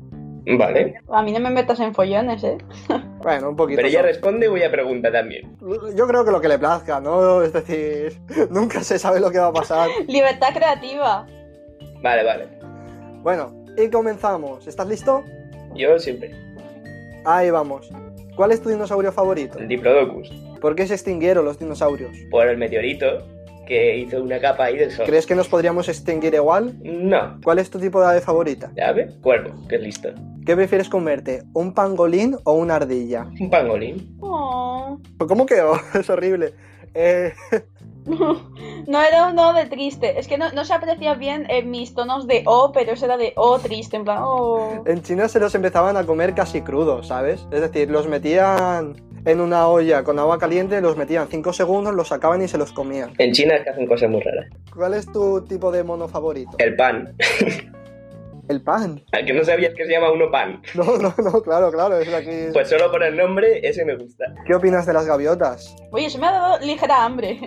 Vale. 0.56 0.96
A 1.10 1.22
mí 1.24 1.34
no 1.34 1.40
me 1.40 1.50
metas 1.50 1.80
en 1.80 1.94
follones, 1.94 2.44
¿eh? 2.44 2.58
Bueno, 3.22 3.50
un 3.50 3.56
poquito. 3.56 3.78
Pero 3.78 3.90
ella 3.90 4.02
responde 4.02 4.46
y 4.46 4.50
voy 4.50 4.64
a 4.64 4.72
preguntar 4.72 5.12
también. 5.12 5.58
Yo 5.96 6.08
creo 6.08 6.24
que 6.24 6.32
lo 6.32 6.40
que 6.40 6.48
le 6.48 6.58
plazca, 6.58 7.02
¿no? 7.02 7.42
Es 7.42 7.52
decir, 7.52 8.18
nunca 8.50 8.82
se 8.84 8.98
sabe 8.98 9.20
lo 9.20 9.30
que 9.32 9.40
va 9.40 9.48
a 9.48 9.54
pasar. 9.54 9.90
Libertad 10.08 10.54
creativa. 10.54 11.26
Vale, 12.02 12.24
vale. 12.24 12.48
Bueno, 13.24 13.66
y 13.76 13.90
comenzamos. 13.90 14.66
¿Estás 14.68 14.88
listo? 14.88 15.24
Yo 15.76 16.00
siempre. 16.00 16.32
Ahí 17.26 17.50
vamos. 17.50 17.90
¿Cuál 18.36 18.52
es 18.52 18.62
tu 18.62 18.70
dinosaurio 18.70 19.12
favorito? 19.12 19.60
El 19.60 19.68
Diplodocus. 19.68 20.30
¿Por 20.62 20.76
qué 20.76 20.88
se 20.88 20.94
extinguieron 20.94 21.44
los 21.44 21.60
dinosaurios? 21.60 22.12
Por 22.32 22.48
el 22.48 22.58
meteorito 22.58 23.26
que 23.68 23.98
hizo 23.98 24.22
una 24.22 24.40
capa 24.40 24.66
ahí 24.66 24.78
del 24.78 24.92
sol. 24.92 25.06
¿Crees 25.06 25.26
que 25.26 25.36
nos 25.36 25.48
podríamos 25.48 25.88
extinguir 25.90 26.34
igual? 26.34 26.76
No. 26.84 27.40
¿Cuál 27.44 27.60
es 27.60 27.70
tu 27.70 27.80
tipo 27.80 28.02
de 28.02 28.08
ave 28.08 28.22
favorita? 28.22 28.72
¿De 28.74 28.84
ave? 28.84 29.10
Cuervo, 29.22 29.54
que 29.68 29.76
es 29.76 29.82
listo. 29.82 30.10
¿Qué 30.46 30.56
prefieres 30.56 30.90
comerte? 30.90 31.44
¿Un 31.54 31.74
pangolín 31.74 32.38
o 32.44 32.54
una 32.54 32.78
ardilla? 32.78 33.28
Un 33.40 33.50
pangolín. 33.50 34.18
Oh. 34.22 34.98
¿Cómo 35.28 35.46
que 35.46 35.62
oh? 35.62 35.78
Es 36.00 36.10
horrible. 36.10 36.54
Eh, 36.94 37.34
No 38.88 39.02
era 39.02 39.28
un 39.28 39.38
O 39.38 39.54
de 39.54 39.66
triste. 39.66 40.20
Es 40.20 40.28
que 40.28 40.38
no, 40.38 40.52
no 40.54 40.66
se 40.66 40.74
aprecia 40.74 41.14
bien 41.16 41.46
en 41.50 41.70
mis 41.70 41.94
tonos 41.94 42.28
de 42.28 42.44
O, 42.46 42.72
pero 42.72 42.94
eso 42.94 43.06
era 43.06 43.18
de 43.18 43.34
O 43.36 43.60
triste, 43.60 43.98
en 43.98 44.04
plan, 44.06 44.20
oh. 44.22 44.84
en 44.86 45.02
China 45.02 45.28
se 45.28 45.40
los 45.40 45.54
empezaban 45.56 45.98
a 45.98 46.06
comer 46.06 46.34
casi 46.34 46.62
crudos, 46.62 47.08
¿sabes? 47.08 47.46
Es 47.52 47.62
decir, 47.62 47.92
los 47.92 48.08
metían 48.08 48.96
en 49.28 49.42
una 49.42 49.68
olla 49.68 50.04
con 50.04 50.18
agua 50.20 50.40
caliente, 50.40 50.80
los 50.80 50.96
metían 50.96 51.28
5 51.28 51.52
segundos, 51.52 51.94
los 51.94 52.08
sacaban 52.08 52.42
y 52.42 52.48
se 52.48 52.58
los 52.58 52.72
comían. 52.72 53.12
En 53.18 53.34
China 53.34 53.56
es 53.58 53.64
que 53.64 53.70
hacen 53.72 53.86
cosas 53.86 54.10
muy 54.10 54.22
raras. 54.22 54.46
¿Cuál 54.74 54.94
es 54.94 55.06
tu 55.12 55.44
tipo 55.44 55.70
de 55.70 55.84
mono 55.84 56.08
favorito? 56.08 56.52
El 56.60 56.76
pan. 56.78 57.14
El 58.48 58.62
pan. 58.62 59.04
Al 59.12 59.26
que 59.26 59.34
no 59.34 59.44
sabías 59.44 59.74
que 59.76 59.86
se 59.86 59.92
llama 59.92 60.10
uno 60.14 60.32
pan. 60.32 60.62
No, 60.76 60.98
no, 60.98 61.14
no, 61.18 61.42
claro, 61.42 61.70
claro, 61.70 61.98
es 61.98 62.08
de 62.08 62.16
aquí. 62.16 62.54
Pues 62.54 62.70
solo 62.70 62.90
por 62.90 63.04
el 63.04 63.18
nombre, 63.18 63.60
ese 63.68 63.84
me 63.84 63.98
gusta. 63.98 64.24
¿Qué 64.46 64.56
opinas 64.56 64.86
de 64.86 64.94
las 64.94 65.06
gaviotas? 65.06 65.76
Oye, 65.92 66.10
se 66.10 66.18
me 66.18 66.28
ha 66.28 66.32
dado 66.32 66.60
ligera 66.66 67.04
hambre. 67.04 67.38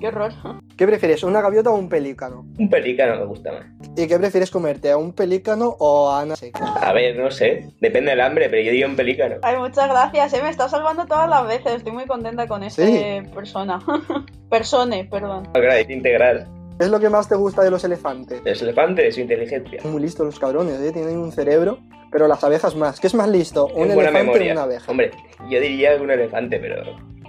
Qué 0.00 0.08
horror. 0.08 0.32
¿Qué 0.76 0.86
prefieres, 0.86 1.22
una 1.22 1.40
gaviota 1.40 1.70
o 1.70 1.74
un 1.76 1.88
pelícano? 1.88 2.44
Un 2.58 2.68
pelícano 2.68 3.16
me 3.20 3.24
gusta 3.26 3.50
más. 3.52 3.64
¿Y 3.96 4.06
qué 4.06 4.18
prefieres 4.18 4.50
comerte, 4.50 4.90
a 4.90 4.96
un 4.98 5.12
pelícano 5.12 5.74
o 5.78 6.10
a 6.10 6.20
Ana 6.20 6.36
Seca? 6.36 6.64
A 6.82 6.92
ver, 6.92 7.16
no 7.16 7.30
sé. 7.30 7.70
Depende 7.80 8.10
del 8.10 8.20
hambre, 8.20 8.48
pero 8.50 8.62
yo 8.62 8.70
diría 8.72 8.86
un 8.86 8.96
pelícano. 8.96 9.36
Ay, 9.42 9.56
muchas 9.56 9.88
gracias, 9.88 10.34
eh, 10.34 10.42
me 10.42 10.50
está 10.50 10.68
salvando 10.68 11.06
todas 11.06 11.28
las 11.30 11.46
veces. 11.46 11.76
Estoy 11.76 11.92
muy 11.92 12.06
contenta 12.06 12.46
con 12.46 12.62
esta 12.62 12.84
Sí. 12.84 13.22
persona. 13.34 13.78
Persone, 14.50 15.04
perdón. 15.10 15.48
Agradece 15.54 15.92
integral. 15.92 16.46
¿Qué 16.78 16.84
es 16.84 16.90
lo 16.90 17.00
que 17.00 17.08
más 17.08 17.26
te 17.28 17.34
gusta 17.36 17.62
de 17.62 17.70
los 17.70 17.82
elefantes? 17.84 18.42
Los 18.44 18.60
elefantes, 18.62 19.14
su 19.14 19.20
inteligencia. 19.22 19.80
Muy 19.84 20.02
listos 20.02 20.26
los 20.26 20.38
cabrones, 20.38 20.78
¿eh? 20.80 20.92
Tienen 20.92 21.16
un 21.16 21.32
cerebro, 21.32 21.78
pero 22.12 22.28
las 22.28 22.44
abejas 22.44 22.76
más. 22.76 23.00
¿Qué 23.00 23.06
es 23.06 23.14
más 23.14 23.28
listo, 23.28 23.66
un 23.68 23.86
buena 23.94 23.94
elefante 24.10 24.18
memoria. 24.24 24.50
o 24.50 24.52
una 24.52 24.62
abeja? 24.64 24.90
Hombre, 24.90 25.10
yo 25.48 25.58
diría 25.60 25.96
un 26.00 26.10
elefante, 26.10 26.58
pero 26.58 26.82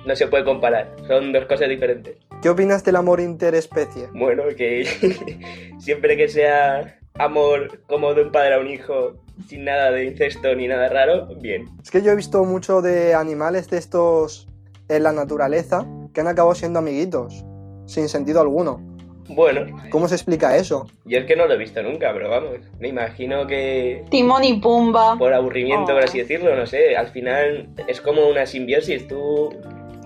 no 0.06 0.16
se 0.18 0.28
puede 0.28 0.44
comparar. 0.44 0.94
Son 1.08 1.32
dos 1.32 1.46
cosas 1.46 1.70
diferentes. 1.70 2.18
¿Qué 2.42 2.50
opinas 2.50 2.84
del 2.84 2.96
amor 2.96 3.20
interespecie? 3.20 4.10
Bueno, 4.14 4.44
que 4.56 4.86
siempre 5.80 6.16
que 6.18 6.28
sea 6.28 6.98
amor 7.16 7.82
como 7.88 8.14
de 8.14 8.24
un 8.24 8.32
padre 8.32 8.56
a 8.56 8.60
un 8.60 8.68
hijo, 8.68 9.16
sin 9.48 9.66
nada 9.66 9.92
de 9.92 10.06
incesto 10.06 10.54
ni 10.56 10.68
nada 10.68 10.88
raro, 10.90 11.28
bien. 11.42 11.66
Es 11.84 11.90
que 11.90 12.02
yo 12.02 12.12
he 12.12 12.16
visto 12.16 12.44
mucho 12.44 12.82
de 12.82 13.14
animales 13.16 13.70
de 13.70 13.78
estos 13.78 14.48
en 14.88 15.04
la 15.04 15.12
naturaleza 15.12 15.86
que 16.14 16.22
han 16.22 16.28
acabado 16.28 16.54
siendo 16.56 16.80
amiguitos, 16.80 17.44
sin 17.86 18.08
sentido 18.08 18.40
alguno. 18.42 18.82
Bueno, 19.30 19.66
¿Cómo 19.92 20.08
se 20.08 20.16
explica 20.16 20.56
eso? 20.56 20.88
yo 21.04 21.18
es 21.20 21.26
que 21.26 21.36
no 21.36 21.48
lo 21.48 21.56
he 21.56 21.58
visto 21.58 21.84
nunca, 21.84 22.14
pero 22.14 22.30
vamos, 22.30 22.60
me 22.80 22.88
imagino 22.88 23.46
que 23.46 24.06
Timón 24.10 24.46
y 24.46 24.62
Pumba. 24.62 25.18
por 25.18 25.34
aburrimiento, 25.34 25.88
por 25.92 26.02
Oh. 26.02 26.06
así 26.06 26.20
decirlo, 26.20 26.56
no 26.56 26.66
sé, 26.66 26.96
al 26.96 27.08
final 27.08 27.68
es 27.88 28.00
como 28.00 28.26
una 28.30 28.46
simbiosis. 28.46 29.06
Tú 29.06 29.50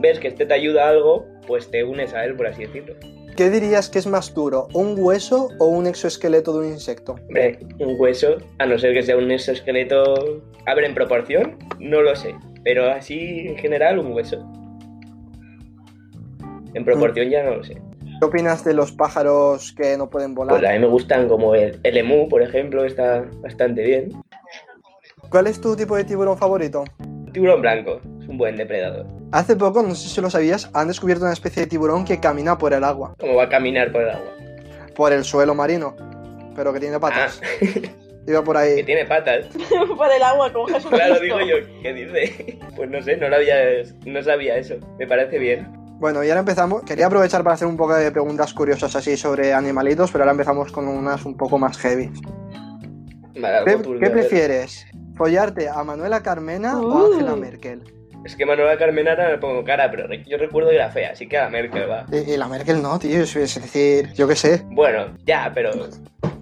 ves 0.01 0.19
que 0.19 0.27
este 0.27 0.45
te 0.45 0.53
ayuda 0.53 0.85
a 0.85 0.89
algo, 0.89 1.25
pues 1.47 1.69
te 1.69 1.83
unes 1.83 2.13
a 2.13 2.25
él, 2.25 2.35
por 2.35 2.47
así 2.47 2.65
decirlo. 2.65 2.95
¿Qué 3.35 3.49
dirías 3.49 3.89
que 3.89 3.99
es 3.99 4.07
más 4.07 4.33
duro, 4.33 4.67
un 4.73 4.95
hueso 4.97 5.49
o 5.57 5.67
un 5.67 5.87
exoesqueleto 5.87 6.51
de 6.53 6.67
un 6.67 6.73
insecto? 6.73 7.15
Hombre, 7.27 7.59
un 7.79 7.95
hueso, 7.97 8.37
a 8.59 8.65
no 8.65 8.77
ser 8.77 8.93
que 8.93 9.03
sea 9.03 9.15
un 9.17 9.31
exoesqueleto. 9.31 10.41
A 10.65 10.75
ver, 10.75 10.83
en 10.83 10.93
proporción, 10.93 11.57
no 11.79 12.01
lo 12.01 12.15
sé. 12.15 12.35
Pero 12.63 12.91
así, 12.91 13.47
en 13.47 13.57
general, 13.57 13.99
un 13.99 14.11
hueso. 14.11 14.45
En 16.73 16.83
proporción 16.83 17.29
ya 17.29 17.43
no 17.43 17.55
lo 17.57 17.63
sé. 17.63 17.81
¿Qué 18.19 18.25
opinas 18.25 18.63
de 18.63 18.73
los 18.73 18.91
pájaros 18.91 19.73
que 19.73 19.97
no 19.97 20.09
pueden 20.09 20.35
volar? 20.35 20.59
Pues 20.59 20.69
a 20.69 20.73
mí 20.73 20.79
me 20.79 20.87
gustan 20.87 21.27
como 21.27 21.55
el, 21.55 21.79
el 21.83 21.97
emú, 21.97 22.27
por 22.27 22.41
ejemplo, 22.43 22.83
está 22.85 23.25
bastante 23.41 23.81
bien. 23.81 24.09
¿Cuál 25.29 25.47
es 25.47 25.59
tu 25.59 25.75
tipo 25.75 25.95
de 25.95 26.03
tiburón 26.03 26.37
favorito? 26.37 26.83
Tiburón 27.31 27.61
blanco, 27.61 28.01
es 28.21 28.27
un 28.27 28.37
buen 28.37 28.57
depredador. 28.57 29.20
Hace 29.31 29.55
poco, 29.55 29.81
no 29.81 29.95
sé 29.95 30.09
si 30.09 30.19
lo 30.21 30.29
sabías, 30.29 30.69
han 30.73 30.87
descubierto 30.89 31.23
una 31.23 31.33
especie 31.33 31.63
de 31.63 31.67
tiburón 31.67 32.03
que 32.05 32.19
camina 32.19 32.57
por 32.57 32.73
el 32.73 32.83
agua, 32.83 33.15
Como 33.19 33.35
va 33.35 33.43
a 33.43 33.49
caminar 33.49 33.91
por 33.91 34.01
el 34.01 34.09
agua. 34.09 34.31
por 34.95 35.13
el 35.13 35.23
suelo 35.23 35.55
marino, 35.55 35.95
pero 36.55 36.73
que 36.73 36.79
tiene 36.79 36.97
Ah, 36.97 36.99
patas. 36.99 37.41
Iba 38.27 38.43
por 38.43 38.55
que 38.57 38.61
ahí. 38.61 38.83
tiene 38.83 39.03
patas. 39.05 39.45
Por 39.97 40.11
el 40.11 40.21
agua 40.21 40.53
con 40.53 40.67
Jesucristo. 40.67 40.89
Claro, 40.95 41.19
digo 41.19 41.39
yo, 41.39 41.55
¿qué 41.81 41.91
dice? 41.93 42.59
Pues 42.75 42.87
no 42.89 43.01
sé, 43.01 43.17
no 43.17 43.27
lo 43.29 43.35
había, 43.37 43.55
no 44.05 44.21
sabía 44.21 44.57
eso. 44.57 44.75
Me 44.99 45.07
parece 45.07 45.39
bien. 45.39 45.67
Bueno, 45.99 46.23
y 46.23 46.29
ahora 46.29 46.41
empezamos. 46.41 46.83
Quería 46.83 47.07
aprovechar 47.07 47.43
para 47.43 47.55
hacer 47.55 47.67
un 47.67 47.77
poco 47.77 47.95
de 47.95 48.11
preguntas 48.11 48.53
curiosas 48.53 48.95
así 48.95 49.17
sobre 49.17 49.53
animalitos, 49.53 50.11
pero 50.11 50.23
ahora 50.23 50.31
empezamos 50.33 50.71
con 50.71 50.87
unas 50.87 51.25
un 51.25 51.35
poco 51.35 51.57
más 51.57 51.77
heavy. 51.79 52.11
Vale, 53.39 53.65
¿Qué, 53.65 53.99
qué 53.99 54.09
prefieres? 54.11 54.85
¿Follarte 55.15 55.67
a 55.67 55.83
Manuela 55.83 56.21
Carmena 56.21 56.79
o 56.79 56.91
a. 56.91 57.05
Angela 57.15 57.35
Merkel? 57.35 57.83
Es 58.23 58.35
que 58.35 58.45
Manuela 58.45 58.77
Carmenara 58.77 59.29
me 59.29 59.37
pongo 59.39 59.63
cara, 59.63 59.89
pero 59.89 60.07
yo 60.13 60.37
recuerdo 60.37 60.69
que 60.69 60.75
era 60.75 60.91
fea, 60.91 61.11
así 61.11 61.27
que 61.27 61.39
a 61.39 61.49
Merkel 61.49 61.89
va. 61.89 62.05
Y, 62.11 62.33
y 62.33 62.37
la 62.37 62.47
Merkel 62.47 62.81
no, 62.81 62.99
tío, 62.99 63.21
es, 63.21 63.33
decir, 63.33 64.13
yo 64.13 64.27
qué 64.27 64.35
sé. 64.35 64.63
Bueno, 64.69 65.07
ya, 65.25 65.51
pero 65.53 65.71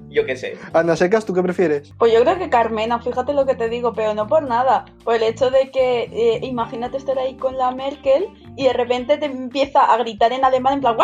yo 0.09 0.25
qué 0.25 0.35
sé. 0.35 0.57
Anda 0.73 0.95
secas, 0.95 1.25
¿tú 1.25 1.33
qué 1.33 1.41
prefieres? 1.41 1.93
Pues 1.97 2.11
yo 2.11 2.21
creo 2.21 2.37
que 2.37 2.49
Carmena, 2.49 2.99
fíjate 2.99 3.33
lo 3.33 3.45
que 3.45 3.55
te 3.55 3.69
digo, 3.69 3.93
pero 3.93 4.13
no 4.13 4.27
por 4.27 4.43
nada. 4.43 4.85
Por 5.03 5.15
el 5.15 5.23
hecho 5.23 5.51
de 5.51 5.71
que, 5.71 6.09
eh, 6.11 6.39
imagínate 6.41 6.97
estar 6.97 7.17
ahí 7.17 7.35
con 7.37 7.57
la 7.57 7.71
Merkel 7.71 8.27
y 8.57 8.65
de 8.65 8.73
repente 8.73 9.17
te 9.17 9.27
empieza 9.27 9.85
a 9.85 9.97
gritar 9.97 10.33
en 10.33 10.43
alemán, 10.43 10.73
en 10.73 10.81
plan, 10.81 10.97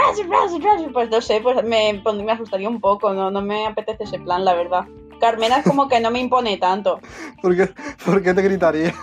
pues 0.94 1.10
no 1.10 1.22
sé, 1.22 1.40
pues 1.42 1.64
me, 1.64 2.02
me 2.04 2.32
asustaría 2.32 2.68
un 2.68 2.82
poco, 2.82 3.14
no, 3.14 3.32
no 3.32 3.42
me 3.42 3.68
apetece 3.68 4.04
ese 4.04 4.20
plan, 4.20 4.44
la 4.44 4.56
verdad. 4.56 4.86
Carmena 5.20 5.60
es 5.60 5.66
como 5.66 5.88
que 5.88 6.00
no 6.00 6.12
me 6.12 6.20
impone 6.20 6.58
tanto. 6.58 7.00
¿Por 7.42 7.56
qué, 7.56 7.70
por 8.06 8.22
qué 8.22 8.34
te 8.34 8.42
gritaría? 8.42 8.94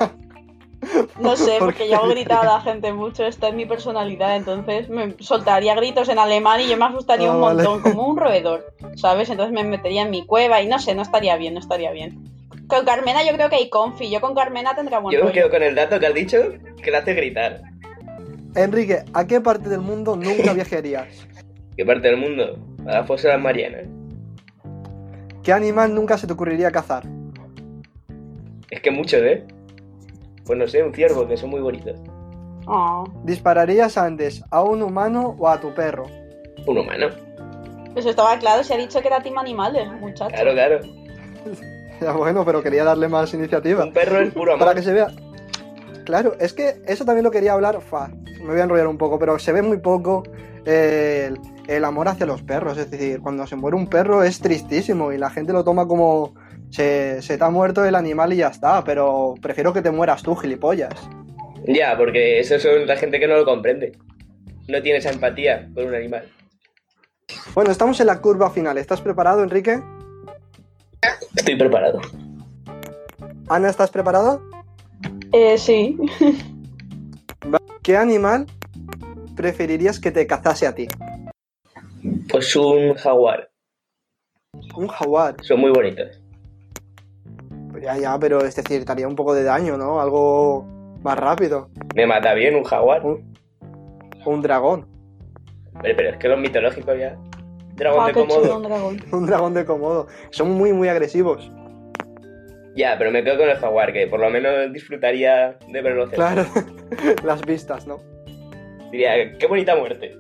No 1.21 1.37
sé, 1.37 1.59
¿Por 1.59 1.69
porque 1.69 1.85
qué? 1.85 1.91
yo 1.91 1.97
hago 1.99 2.09
gritar 2.09 2.41
a 2.47 2.55
la 2.55 2.61
gente 2.61 2.93
mucho, 2.93 3.25
esta 3.25 3.49
es 3.49 3.55
mi 3.55 3.67
personalidad, 3.67 4.37
entonces 4.37 4.89
me 4.89 5.15
soltaría 5.21 5.75
gritos 5.77 6.09
en 6.09 6.19
alemán 6.19 6.61
y 6.61 6.69
yo 6.69 6.77
me 6.77 6.85
asustaría 6.87 7.31
Ah, 7.31 7.35
un 7.37 7.41
vale. 7.41 7.63
montón, 7.63 7.81
como 7.83 8.07
un 8.09 8.17
roedor, 8.17 8.75
¿sabes? 8.97 9.31
Entonces 9.31 9.53
me 9.53 9.63
metería 9.65 10.03
en 10.03 10.11
mi 10.11 10.27
cueva 10.27 10.61
y 10.61 10.67
no 10.67 10.79
sé, 10.79 10.95
no 10.95 11.03
estaría 11.03 11.37
bien, 11.37 11.55
no 11.55 11.61
estaría 11.61 11.93
bien. 11.93 12.25
Con 12.67 12.85
Carmena 12.85 13.23
yo 13.25 13.33
creo 13.35 13.49
que 13.49 13.57
hay 13.57 13.69
confi, 13.69 14.11
yo 14.11 14.21
con 14.21 14.35
Carmena 14.35 14.75
tendría 14.75 14.99
buen 14.99 15.17
Yo 15.17 15.25
me 15.25 15.33
quedo 15.33 15.51
con 15.51 15.63
el 15.63 15.75
dato 15.75 16.01
que 16.01 16.07
has 16.07 16.15
dicho 16.15 16.39
que 16.83 16.91
le 16.91 16.97
hace 16.97 17.15
gritar. 17.15 17.61
Enrique, 18.55 19.05
¿a 19.15 19.27
qué 19.27 19.41
parte 19.41 19.69
del 19.69 19.81
mundo 19.81 20.17
nunca 20.17 20.53
viajarías? 20.55 21.07
¿Qué 21.77 21.85
parte 21.85 22.09
del 22.09 22.17
mundo? 22.17 22.59
A 22.87 22.93
la 22.93 23.05
fosa 23.05 23.29
de 23.29 23.35
las 23.35 23.43
Marianas. 23.43 23.85
¿Qué 25.43 25.53
animal 25.53 25.95
nunca 25.95 26.19
se 26.19 26.27
te 26.27 26.33
ocurriría 26.33 26.71
cazar? 26.71 27.05
Es 28.71 28.81
que 28.81 28.91
muchos, 28.91 29.21
¿eh? 29.23 29.45
Pues 30.53 30.59
no 30.59 30.69
sé, 30.69 30.83
un 30.83 30.93
ciervo, 30.93 31.27
que 31.27 31.35
son 31.39 31.49
muy 31.49 31.63
bonitos. 31.63 31.99
Oh, 32.67 33.05
¿Dispararías 33.25 33.97
antes 33.97 34.45
a 34.51 34.61
un 34.63 34.83
humano 34.83 35.35
o 35.39 35.49
a 35.49 35.59
tu 35.59 35.73
perro? 35.73 36.05
Un 36.67 36.77
humano. 36.77 37.07
pues 37.95 38.05
estaba 38.05 38.37
claro, 38.39 38.63
se 38.63 38.75
ha 38.75 38.77
dicho 38.77 39.01
que 39.01 39.09
era 39.09 39.23
team 39.23 39.39
animales, 39.39 39.89
muchacho. 39.99 40.31
Claro, 40.35 40.53
claro. 40.53 40.81
Ya 42.03 42.13
bueno, 42.13 42.45
pero 42.45 42.63
quería 42.63 42.85
darle 42.85 43.09
más 43.09 43.33
iniciativa. 43.33 43.83
Un 43.85 43.95
perro 43.95 44.21
es 44.21 44.35
puro 44.35 44.53
Para 44.59 44.73
amor. 44.73 44.75
que 44.75 44.83
se 44.83 44.93
vea. 44.93 45.07
Claro, 46.05 46.35
es 46.39 46.53
que 46.53 46.83
eso 46.87 47.07
también 47.07 47.25
lo 47.25 47.31
quería 47.31 47.55
hablar. 47.55 47.81
Fa, 47.81 48.09
me 48.09 48.51
voy 48.51 48.61
a 48.61 48.65
enrollar 48.65 48.89
un 48.89 48.99
poco, 48.99 49.19
pero 49.19 49.39
se 49.39 49.53
ve 49.53 49.63
muy 49.63 49.79
poco 49.79 50.23
eh, 50.67 51.31
el, 51.31 51.41
el 51.67 51.83
amor 51.87 52.09
hacia 52.09 52.27
los 52.27 52.43
perros. 52.43 52.77
Es 52.77 52.91
decir, 52.91 53.23
cuando 53.23 53.47
se 53.47 53.57
muere 53.57 53.75
un 53.79 53.87
perro 53.87 54.23
es 54.23 54.39
tristísimo 54.39 55.13
y 55.13 55.17
la 55.17 55.31
gente 55.31 55.55
lo 55.55 55.65
toma 55.65 55.89
como 55.89 56.35
se, 56.73 57.23
se 57.23 57.39
te 57.39 57.45
ha 57.45 57.51
muerto 57.51 57.85
el 57.85 57.95
animal 57.95 58.33
y 58.33 58.39
ya 58.39 58.49
está. 58.49 58.83
Pero 58.83 59.35
prefiero 59.41 59.73
que 59.73 59.83
te 59.83 59.91
mueras 59.91 60.23
tú, 60.23 60.35
gilipollas. 60.35 60.95
Ya, 61.67 61.97
porque 61.97 62.41
eso 62.41 62.59
son 62.59 62.87
la 62.87 62.97
gente 62.97 63.21
que 63.21 63.29
no 63.29 63.37
lo 63.37 63.45
comprende. 63.45 63.93
No 64.69 64.83
tiene 64.83 64.99
esa 64.99 65.11
empatía 65.11 65.69
por 65.75 65.85
un 65.85 65.95
animal. 65.95 66.29
Bueno, 67.55 67.71
estamos 67.71 68.01
en 68.01 68.07
la 68.07 68.21
curva 68.21 68.51
final. 68.51 68.79
¿Estás 68.79 69.01
preparado, 69.01 69.43
Enrique? 69.43 69.81
Estoy 71.37 71.57
preparado. 71.57 72.01
Ana, 73.49 73.69
¿estás 73.69 73.91
preparada? 73.91 74.41
Eh, 75.33 75.59
sí. 75.59 75.97
¿Qué 77.83 77.97
animal 77.97 78.47
preferirías 79.35 79.99
que 79.99 80.11
te 80.11 80.27
cazase 80.27 80.67
a 80.67 80.75
ti? 80.75 80.89
Pues 82.31 82.55
un 82.57 82.95
jaguar. 82.95 83.51
Un 84.77 84.89
jaguar. 84.89 85.37
Son 85.43 85.61
muy 85.61 85.71
bonitos. 85.71 86.22
Ya, 87.83 87.97
ya, 87.99 88.19
pero 88.19 88.45
es 88.45 88.55
decir, 88.55 88.85
te 88.85 88.93
haría 88.93 89.09
un 89.09 89.17
poco 89.17 89.35
de 89.35 89.43
daño, 89.43 89.77
¿no? 89.77 90.01
Algo 90.01 90.65
más 91.03 91.19
rápido. 91.19 91.69
Me 91.95 92.07
mata 92.07 92.33
bien 92.35 92.55
un 92.55 92.63
jaguar. 92.65 93.05
Un, 93.05 93.35
un 94.25 94.41
dragón. 94.43 94.87
Pero, 95.83 95.97
pero 95.97 96.11
es 96.11 96.17
que 96.19 96.29
los 96.29 96.39
mitológicos 96.39 96.97
ya. 96.99 97.17
Dragón 97.75 98.01
Ah, 98.05 98.07
de 98.09 98.13
Komodo. 98.13 98.57
un 98.57 98.63
dragón. 98.63 99.05
Un 99.13 99.27
dragón 99.27 99.55
de 99.55 99.65
Komodo. 99.65 100.07
Son 100.31 100.51
muy, 100.53 100.73
muy 100.73 100.89
agresivos. 100.89 101.51
Ya, 102.77 102.97
pero 102.99 103.11
me 103.11 103.23
quedo 103.25 103.39
con 103.39 103.49
el 103.49 103.57
jaguar, 103.57 103.93
que 103.93 104.07
por 104.07 104.21
lo 104.21 104.31
menos 104.31 104.73
disfrutaría 104.73 105.59
de 105.69 105.83
verlo 105.83 106.07
cerca. 106.09 106.33
Claro. 106.35 106.47
Las 107.25 107.43
vistas, 107.43 107.87
¿no? 107.87 107.99
Diría, 108.93 109.37
qué 109.39 109.47
bonita 109.47 109.75
muerte. 109.75 110.17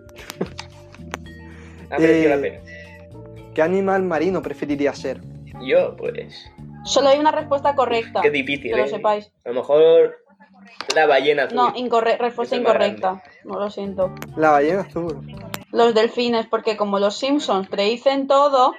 Ha 1.91 1.99
merecido 1.99 2.33
Eh, 2.33 2.37
la 2.37 2.43
pena. 2.43 2.59
¿Qué 3.55 3.63
animal 3.63 4.03
marino 4.03 4.43
preferiría 4.43 4.93
ser? 4.95 5.21
Yo, 5.67 5.95
pues. 5.97 6.51
Solo 6.85 7.09
hay 7.11 7.19
una 7.19 7.31
respuesta 7.31 7.75
correcta. 7.75 8.21
Qué 8.23 8.31
difícil, 8.31 8.71
Que 8.73 8.77
lo 8.77 8.85
¿eh? 8.85 8.89
sepáis. 8.89 9.31
A 9.45 9.49
lo 9.51 9.55
mejor. 9.57 10.19
La 10.95 11.07
ballena 11.07 11.45
azul. 11.45 11.57
No, 11.57 11.73
incorre- 11.75 12.19
respuesta 12.19 12.55
Esa 12.57 12.63
incorrecta. 12.63 13.23
No 13.45 13.59
lo 13.59 13.71
siento. 13.71 14.13
La 14.37 14.51
ballena 14.51 14.81
azul. 14.83 15.27
Los 15.71 15.95
delfines, 15.95 16.47
porque 16.47 16.77
como 16.77 16.99
los 16.99 17.17
Simpsons 17.17 17.69
predicen 17.69 18.27
todo, 18.27 18.73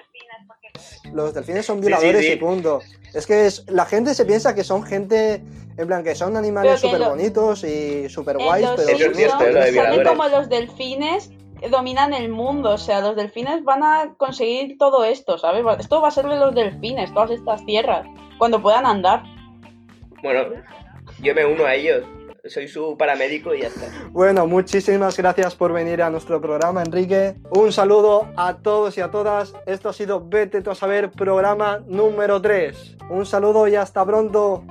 Los 1.14 1.34
delfines 1.34 1.66
son 1.66 1.78
Sí, 1.82 1.88
violadores 1.88 2.22
sí, 2.22 2.28
sí. 2.28 2.34
y 2.34 2.36
punto. 2.38 2.80
Es 3.14 3.28
que 3.28 3.46
es, 3.46 3.70
la 3.70 3.86
gente 3.86 4.16
se 4.16 4.26
piensa 4.26 4.56
que 4.56 4.64
son 4.64 4.84
gente, 4.84 5.44
en 5.78 5.88
plan, 5.88 6.04
que 6.04 6.16
son 6.16 6.36
animales 6.36 6.80
súper 6.80 7.02
bonitos 7.04 7.64
y 7.64 8.10
súper 8.10 8.38
guays, 8.38 8.68
pero 8.76 8.82
Eso 8.90 8.92
es 8.92 9.02
son 9.04 9.14
cierto, 9.16 9.38
Simpsons 9.40 9.42
lo 9.42 9.48
de 9.48 9.54
salen 9.54 9.74
violadores. 9.74 10.08
como 10.10 10.28
los 10.30 10.50
delfines 10.50 11.30
dominan 11.70 12.14
el 12.14 12.30
mundo. 12.30 12.72
O 12.72 12.78
sea, 12.78 13.02
los 13.02 13.16
delfines 13.16 13.64
van 13.64 13.84
a 13.84 14.16
conseguir 14.18 14.78
todo 14.78 15.04
esto, 15.04 15.38
¿sabes? 15.38 15.64
Esto 15.80 16.02
va 16.02 16.10
a 16.10 16.12
ser 16.12 16.26
de 16.28 16.38
los 16.38 16.54
delfines, 16.54 17.14
todas 17.14 17.32
estas 17.32 17.66
tierras, 17.66 18.06
cuando 18.38 18.62
puedan 18.62 18.86
andar. 18.86 19.24
Bueno, 20.22 20.42
yo 21.22 21.36
me 21.36 21.46
uno 21.46 21.66
a 21.66 21.76
ellos. 21.76 22.04
Soy 22.46 22.68
su 22.68 22.98
paramédico 22.98 23.56
y 23.56 23.62
ya 23.62 23.68
está. 23.68 23.86
Bueno, 24.12 24.46
muchísimas 24.46 25.16
gracias 25.16 25.56
por 25.56 25.72
venir 25.72 26.02
a 26.02 26.10
nuestro 26.10 26.42
programa, 26.42 26.84
Enrique. 26.84 27.36
Un 27.52 27.72
saludo 27.72 28.28
a 28.36 28.58
todos 28.58 28.98
y 28.98 29.02
a 29.02 29.10
todas. 29.10 29.54
Esto 29.66 29.88
ha 29.88 29.94
sido 29.94 30.28
Vete 30.28 30.62
tú 30.62 30.70
a 30.70 30.76
saber, 30.76 31.10
programa 31.12 31.82
número 31.88 32.42
3. 32.42 32.98
Un 33.10 33.26
saludo 33.26 33.70
y 33.70 33.76
hasta 33.76 34.06
pronto. 34.06 34.66